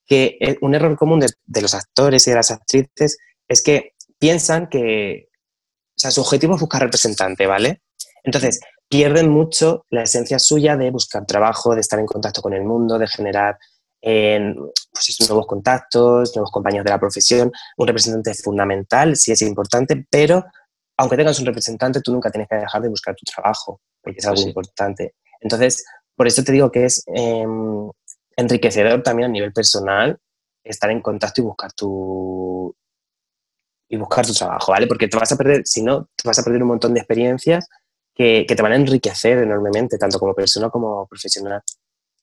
que 0.10 0.38
eh, 0.42 0.58
un 0.62 0.74
error 0.74 0.98
común 0.98 1.20
de, 1.20 1.62
los 1.62 1.76
actores 1.76 2.26
y 2.26 2.32
de 2.32 2.36
las 2.36 2.50
actrices 2.50 3.20
es 3.48 3.62
que 3.62 3.94
piensan 4.18 4.68
que, 4.68 5.30
o 5.32 6.00
sea, 6.00 6.10
su 6.10 6.22
objetivo 6.22 6.56
es 6.56 6.60
buscar 6.60 6.82
representante, 6.82 7.46
¿vale? 7.46 7.84
Entonces, 8.24 8.60
pierden 8.90 9.30
mucho 9.30 9.86
la 9.92 10.02
esencia 10.04 10.40
suya 10.40 10.76
de 10.76 10.90
buscar 10.90 11.28
trabajo, 11.28 11.76
de 11.76 11.82
estar 11.82 12.00
en 12.00 12.08
contacto 12.08 12.42
con 12.42 12.54
el 12.54 12.64
mundo, 12.64 12.98
de 12.98 13.08
generar 13.08 13.58
pues, 14.02 15.18
nuevos 15.28 15.46
contactos, 15.46 16.36
nuevos 16.36 16.52
compañeros 16.52 16.86
de 16.86 16.92
la 16.92 17.00
profesión. 17.00 17.52
Un 17.78 17.88
representante 17.88 18.32
es 18.32 18.42
fundamental, 18.42 19.16
sí 19.16 19.32
es 19.32 19.44
importante, 19.44 20.08
pero 20.10 20.44
aunque 20.98 21.18
tengas 21.18 21.40
un 21.40 21.46
representante, 21.46 22.02
tú 22.02 22.12
nunca 22.12 22.32
tienes 22.32 22.50
que 22.50 22.56
dejar 22.56 22.82
de 22.82 22.90
buscar 22.90 23.16
tu 23.16 23.26
trabajo, 23.32 23.80
porque 24.02 24.20
es 24.20 24.26
algo 24.26 24.42
importante. 24.42 25.14
Entonces, 25.40 25.86
por 26.16 26.28
eso 26.28 26.44
te 26.44 26.52
digo 26.52 26.72
que 26.72 26.86
es 26.86 27.04
em, 27.08 27.90
enriquecedor 28.40 29.04
también 29.04 29.30
a 29.30 29.32
nivel 29.32 29.54
personal 29.54 30.18
estar 30.64 30.90
en 30.92 31.02
contacto 31.02 31.42
y 31.42 31.46
buscar 31.46 31.74
tu 31.74 32.76
y 33.92 33.98
buscar 33.98 34.26
tu 34.26 34.34
trabajo, 34.34 34.72
¿vale? 34.72 34.86
Porque 34.86 35.08
te 35.08 35.18
vas 35.18 35.32
a 35.32 35.36
perder, 35.36 35.64
si 35.66 35.82
no, 35.82 36.08
te 36.16 36.28
vas 36.28 36.38
a 36.38 36.44
perder 36.44 36.62
un 36.62 36.68
montón 36.70 36.94
de 36.94 37.00
experiencias 37.00 37.68
que, 38.14 38.46
te 38.48 38.62
van 38.62 38.74
a 38.74 38.76
enriquecer 38.76 39.40
enormemente, 39.40 39.98
tanto 39.98 40.20
como 40.20 40.36
persona 40.36 40.70
como 40.70 41.08
profesional. 41.08 41.62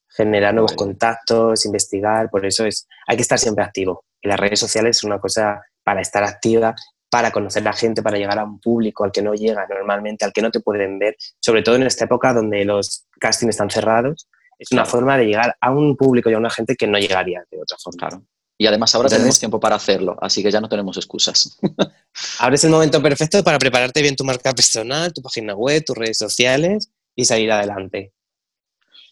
Generar 0.09 0.55
nuevos 0.55 0.75
contactos, 0.75 1.67
investigar, 1.67 2.31
por 2.31 2.47
eso 2.47 2.65
es, 2.65 2.87
hay 3.09 3.17
que 3.17 3.23
estar 3.23 3.39
siempre 3.39 3.65
activo. 3.65 4.05
Y 4.23 4.29
las 4.29 4.39
redes 4.39 4.61
sociales 4.61 4.99
es 4.99 5.05
una 5.05 5.19
cosa 5.19 5.61
para 5.83 6.01
estar 6.01 6.23
activa, 6.23 6.75
para 7.11 7.33
conocer 7.33 7.63
a 7.63 7.71
la 7.71 7.73
gente, 7.73 8.03
para 8.03 8.17
llegar 8.17 8.39
a 8.39 8.45
un 8.45 8.61
público 8.61 9.05
al 9.05 9.11
que 9.11 9.23
no 9.23 9.35
llega 9.35 9.67
normalmente, 9.67 10.25
al 10.25 10.33
que 10.33 10.43
no 10.43 10.53
te 10.53 10.61
pueden 10.61 10.99
ver, 11.01 11.17
sobre 11.41 11.63
todo 11.63 11.75
en 11.75 11.83
esta 11.83 12.05
época 12.05 12.33
donde 12.33 12.65
los 12.65 13.07
castings 13.19 13.51
están 13.51 13.71
cerrados, 13.71 14.29
es 14.59 14.73
una 14.73 14.85
forma 14.85 15.17
de 15.17 15.27
llegar 15.27 15.57
a 15.61 15.71
un 15.71 15.97
público 15.97 16.31
y 16.31 16.35
a 16.35 16.39
una 16.39 16.51
gente 16.51 16.77
que 16.77 16.87
no 16.87 16.99
llegaría 16.99 17.45
de 17.51 17.61
otra 17.61 17.77
forma. 17.79 17.99
Claro. 17.99 18.25
Y 18.59 18.67
además 18.67 18.95
ahora 18.95 19.11
tenemos 19.11 19.39
tiempo 19.39 19.61
para 19.61 19.77
hacerlo, 19.77 20.17
así 20.21 20.43
que 20.43 20.51
ya 20.51 20.61
no 20.61 20.69
tenemos 20.69 20.97
excusas. 20.97 21.59
ahora 22.39 22.55
es 22.55 22.65
el 22.65 22.71
momento 22.71 23.03
perfecto 23.03 23.45
para 23.45 23.59
prepararte 23.59 24.01
bien 24.01 24.17
tu 24.17 24.25
marca 24.25 24.55
personal, 24.55 25.13
tu 25.13 25.21
página 25.21 25.55
web, 25.55 25.85
tus 25.85 25.97
redes 25.97 26.17
sociales 26.17 26.91
y 27.15 27.27
salir 27.27 27.53
adelante. 27.53 28.13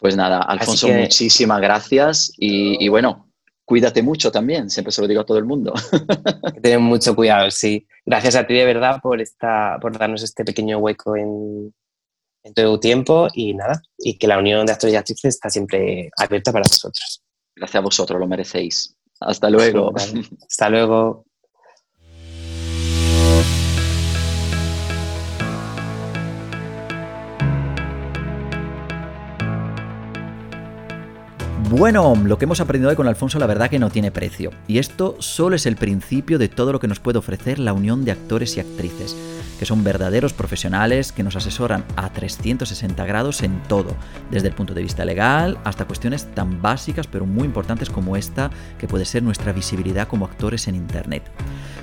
Pues 0.01 0.16
nada, 0.16 0.40
Alfonso, 0.40 0.88
muchísimas 0.88 1.61
gracias 1.61 2.32
y, 2.36 2.88
bueno, 2.88 3.30
cuídate 3.64 4.03
mucho 4.03 4.32
también, 4.32 4.70
siempre 4.70 4.92
se 4.92 5.01
lo 5.01 5.09
digo 5.09 5.20
a 5.20 5.26
todo 5.26 5.38
el 5.38 5.45
mundo. 5.45 5.74
Ten 6.62 6.82
mucho 6.82 7.14
cuidado, 7.14 7.51
sí. 7.51 7.86
Gracias 8.05 8.36
a 8.36 8.47
ti 8.47 8.55
de 8.55 8.64
verdad 8.64 9.01
por, 9.03 9.20
esta, 9.20 9.78
por 9.80 9.97
darnos 9.97 10.22
este 10.22 10.45
pequeño 10.45 10.78
hueco 10.78 11.16
en, 11.16 11.72
en 12.45 12.55
todo 12.55 12.78
tiempo 12.78 13.28
y 13.34 13.55
nada, 13.55 13.82
y 13.99 14.18
que 14.18 14.28
la 14.28 14.38
unión 14.38 14.66
de 14.66 14.72
actores 14.72 14.95
y 14.95 14.97
actrices 14.97 15.34
está 15.34 15.51
siempre 15.51 16.11
abierta 16.16 16.53
para 16.53 16.62
nosotros. 16.62 17.22
Gracias 17.57 17.76
a 17.76 17.80
vosotros, 17.80 18.20
lo 18.20 18.26
merecéis. 18.26 18.97
Hasta 19.20 19.49
luego. 19.51 19.92
Hasta 19.97 20.68
luego. 20.68 21.24
Bueno, 31.70 32.14
lo 32.24 32.36
que 32.36 32.44
hemos 32.44 32.60
aprendido 32.60 32.90
hoy 32.90 32.96
con 32.96 33.08
Alfonso 33.08 33.38
la 33.38 33.46
verdad 33.46 33.70
que 33.70 33.78
no 33.78 33.88
tiene 33.88 34.10
precio. 34.10 34.50
Y 34.68 34.78
esto 34.78 35.16
solo 35.18 35.56
es 35.56 35.64
el 35.64 35.76
principio 35.76 36.38
de 36.38 36.48
todo 36.48 36.72
lo 36.72 36.78
que 36.78 36.88
nos 36.88 37.00
puede 37.00 37.18
ofrecer 37.18 37.58
la 37.58 37.72
unión 37.72 38.04
de 38.04 38.12
actores 38.12 38.56
y 38.56 38.60
actrices 38.60 39.16
que 39.58 39.66
son 39.66 39.84
verdaderos 39.84 40.32
profesionales 40.32 41.12
que 41.12 41.22
nos 41.22 41.36
asesoran 41.36 41.84
a 41.96 42.10
360 42.10 43.04
grados 43.06 43.42
en 43.42 43.62
todo, 43.62 43.96
desde 44.30 44.48
el 44.48 44.54
punto 44.54 44.74
de 44.74 44.82
vista 44.82 45.04
legal 45.04 45.58
hasta 45.64 45.84
cuestiones 45.84 46.26
tan 46.34 46.60
básicas 46.60 47.06
pero 47.06 47.26
muy 47.26 47.44
importantes 47.44 47.90
como 47.90 48.16
esta, 48.16 48.50
que 48.78 48.88
puede 48.88 49.04
ser 49.04 49.22
nuestra 49.22 49.52
visibilidad 49.52 50.08
como 50.08 50.26
actores 50.26 50.68
en 50.68 50.74
Internet. 50.74 51.22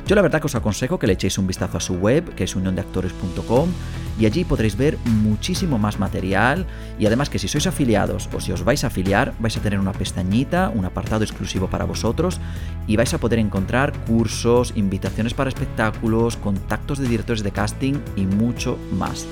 Yo 0.08 0.16
la 0.16 0.22
verdad 0.22 0.42
que 0.42 0.48
os 0.48 0.56
aconsejo 0.56 1.00
que 1.00 1.08
le 1.08 1.14
echéis 1.14 1.38
un 1.38 1.48
vistazo 1.48 1.78
a 1.78 1.82
su 1.82 1.96
web, 1.96 2.36
que 2.36 2.44
es 2.44 2.56
uniondeactores.com, 2.56 3.70
y 4.20 4.26
allí 4.26 4.44
podréis 4.44 4.76
ver 4.76 4.98
muchísimo 5.06 5.78
más 5.78 6.00
material 6.00 6.68
y 7.00 7.06
además 7.06 7.30
que 7.30 7.40
si 7.40 7.48
sois 7.48 7.66
afiliados 7.66 8.30
o 8.34 8.40
si 8.40 8.52
os 8.52 8.64
vais 8.64 8.84
a 8.84 8.88
afiliar 8.88 9.34
vais 9.40 9.56
a 9.58 9.62
tener 9.72 9.80
una 9.80 9.94
pestañita, 9.94 10.70
un 10.76 10.84
apartado 10.84 11.24
exclusivo 11.24 11.68
para 11.68 11.86
vosotros 11.86 12.42
y 12.88 12.98
vais 12.98 13.14
a 13.14 13.20
poder 13.20 13.40
encontrar 13.40 13.94
cursos, 14.06 14.74
invitaciones 14.76 15.34
para 15.34 15.50
espectáculos, 15.50 16.36
contactos 16.36 17.00
de 17.00 17.08
directores 17.08 17.42
de 17.42 17.52
casting 17.52 17.94
y 18.18 18.26
mucho 18.26 18.78
más. 18.98 19.26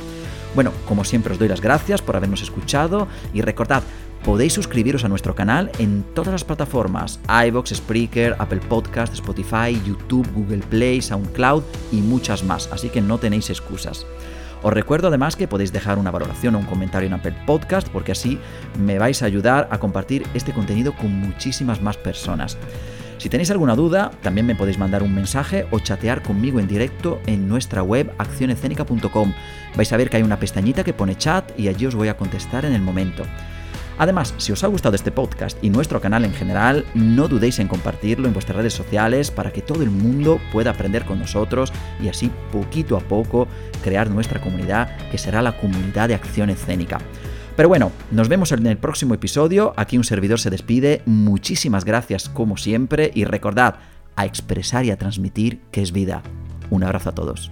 Bueno, 0.55 0.71
como 0.87 1.03
siempre 1.03 1.33
os 1.33 1.39
doy 1.39 1.49
las 1.49 1.59
gracias 1.59 2.01
por 2.01 2.15
habernos 2.15 2.41
escuchado 2.41 3.09
y 3.33 3.41
recordad, 3.41 3.83
podéis 4.23 4.53
suscribiros 4.53 5.03
a 5.03 5.09
nuestro 5.09 5.35
canal 5.35 5.71
en 5.77 6.03
todas 6.15 6.31
las 6.31 6.45
plataformas, 6.45 7.19
iVoox, 7.47 7.75
Spreaker, 7.75 8.37
Apple 8.39 8.61
Podcast, 8.69 9.13
Spotify, 9.13 9.79
YouTube, 9.85 10.31
Google 10.33 10.63
Play, 10.69 11.01
SoundCloud 11.01 11.63
y 11.91 11.97
muchas 11.97 12.45
más, 12.45 12.69
así 12.71 12.87
que 12.89 13.01
no 13.01 13.17
tenéis 13.17 13.49
excusas. 13.49 14.05
Os 14.61 14.73
recuerdo 14.73 15.07
además 15.07 15.35
que 15.35 15.47
podéis 15.47 15.71
dejar 15.71 15.97
una 15.97 16.11
valoración 16.11 16.55
o 16.55 16.59
un 16.59 16.65
comentario 16.65 17.07
en 17.07 17.13
Apple 17.13 17.35
Podcast 17.45 17.87
porque 17.89 18.11
así 18.11 18.39
me 18.77 18.99
vais 18.99 19.21
a 19.21 19.25
ayudar 19.25 19.67
a 19.71 19.79
compartir 19.79 20.25
este 20.33 20.51
contenido 20.51 20.93
con 20.93 21.11
muchísimas 21.11 21.81
más 21.81 21.97
personas. 21.97 22.57
Si 23.19 23.27
tenéis 23.27 23.51
alguna 23.51 23.75
duda, 23.75 24.11
también 24.21 24.45
me 24.45 24.55
podéis 24.55 24.77
mandar 24.77 25.03
un 25.03 25.13
mensaje 25.13 25.65
o 25.71 25.79
chatear 25.79 26.21
conmigo 26.23 26.59
en 26.59 26.67
directo 26.67 27.19
en 27.25 27.49
nuestra 27.49 27.83
web 27.83 28.13
accionescénica.com. 28.17 29.33
Vais 29.75 29.91
a 29.91 29.97
ver 29.97 30.09
que 30.09 30.17
hay 30.17 30.23
una 30.23 30.39
pestañita 30.39 30.85
que 30.85 30.93
pone 30.93 31.17
chat 31.17 31.51
y 31.59 31.67
allí 31.67 31.85
os 31.85 31.95
voy 31.95 32.07
a 32.07 32.15
contestar 32.15 32.63
en 32.63 32.73
el 32.73 32.81
momento. 32.81 33.23
Además, 33.99 34.33
si 34.37 34.53
os 34.53 34.63
ha 34.63 34.67
gustado 34.67 34.95
este 34.95 35.11
podcast 35.11 35.61
y 35.61 35.69
nuestro 35.69 35.99
canal 35.99 36.23
en 36.23 36.33
general, 36.33 36.85
no 36.95 37.27
dudéis 37.27 37.59
en 37.59 37.67
compartirlo 37.67 38.27
en 38.27 38.33
vuestras 38.33 38.55
redes 38.55 38.73
sociales 38.73 39.29
para 39.29 39.51
que 39.51 39.61
todo 39.61 39.83
el 39.83 39.91
mundo 39.91 40.39
pueda 40.53 40.71
aprender 40.71 41.03
con 41.03 41.19
nosotros 41.19 41.73
y 42.01 42.07
así 42.07 42.31
poquito 42.51 42.95
a 42.95 43.01
poco 43.01 43.47
crear 43.83 44.09
nuestra 44.09 44.39
comunidad 44.39 44.97
que 45.11 45.17
será 45.17 45.41
la 45.41 45.57
comunidad 45.57 46.07
de 46.07 46.15
acción 46.15 46.49
escénica. 46.49 46.99
Pero 47.57 47.67
bueno, 47.67 47.91
nos 48.09 48.29
vemos 48.29 48.53
en 48.53 48.65
el 48.67 48.77
próximo 48.77 49.13
episodio. 49.13 49.73
Aquí 49.75 49.97
un 49.97 50.05
servidor 50.05 50.39
se 50.39 50.49
despide. 50.49 51.01
Muchísimas 51.05 51.83
gracias 51.83 52.29
como 52.29 52.55
siempre 52.55 53.11
y 53.13 53.25
recordad 53.25 53.75
a 54.15 54.25
expresar 54.25 54.85
y 54.85 54.91
a 54.91 54.97
transmitir 54.97 55.59
que 55.71 55.81
es 55.81 55.91
vida. 55.91 56.23
Un 56.69 56.85
abrazo 56.85 57.09
a 57.09 57.15
todos. 57.15 57.51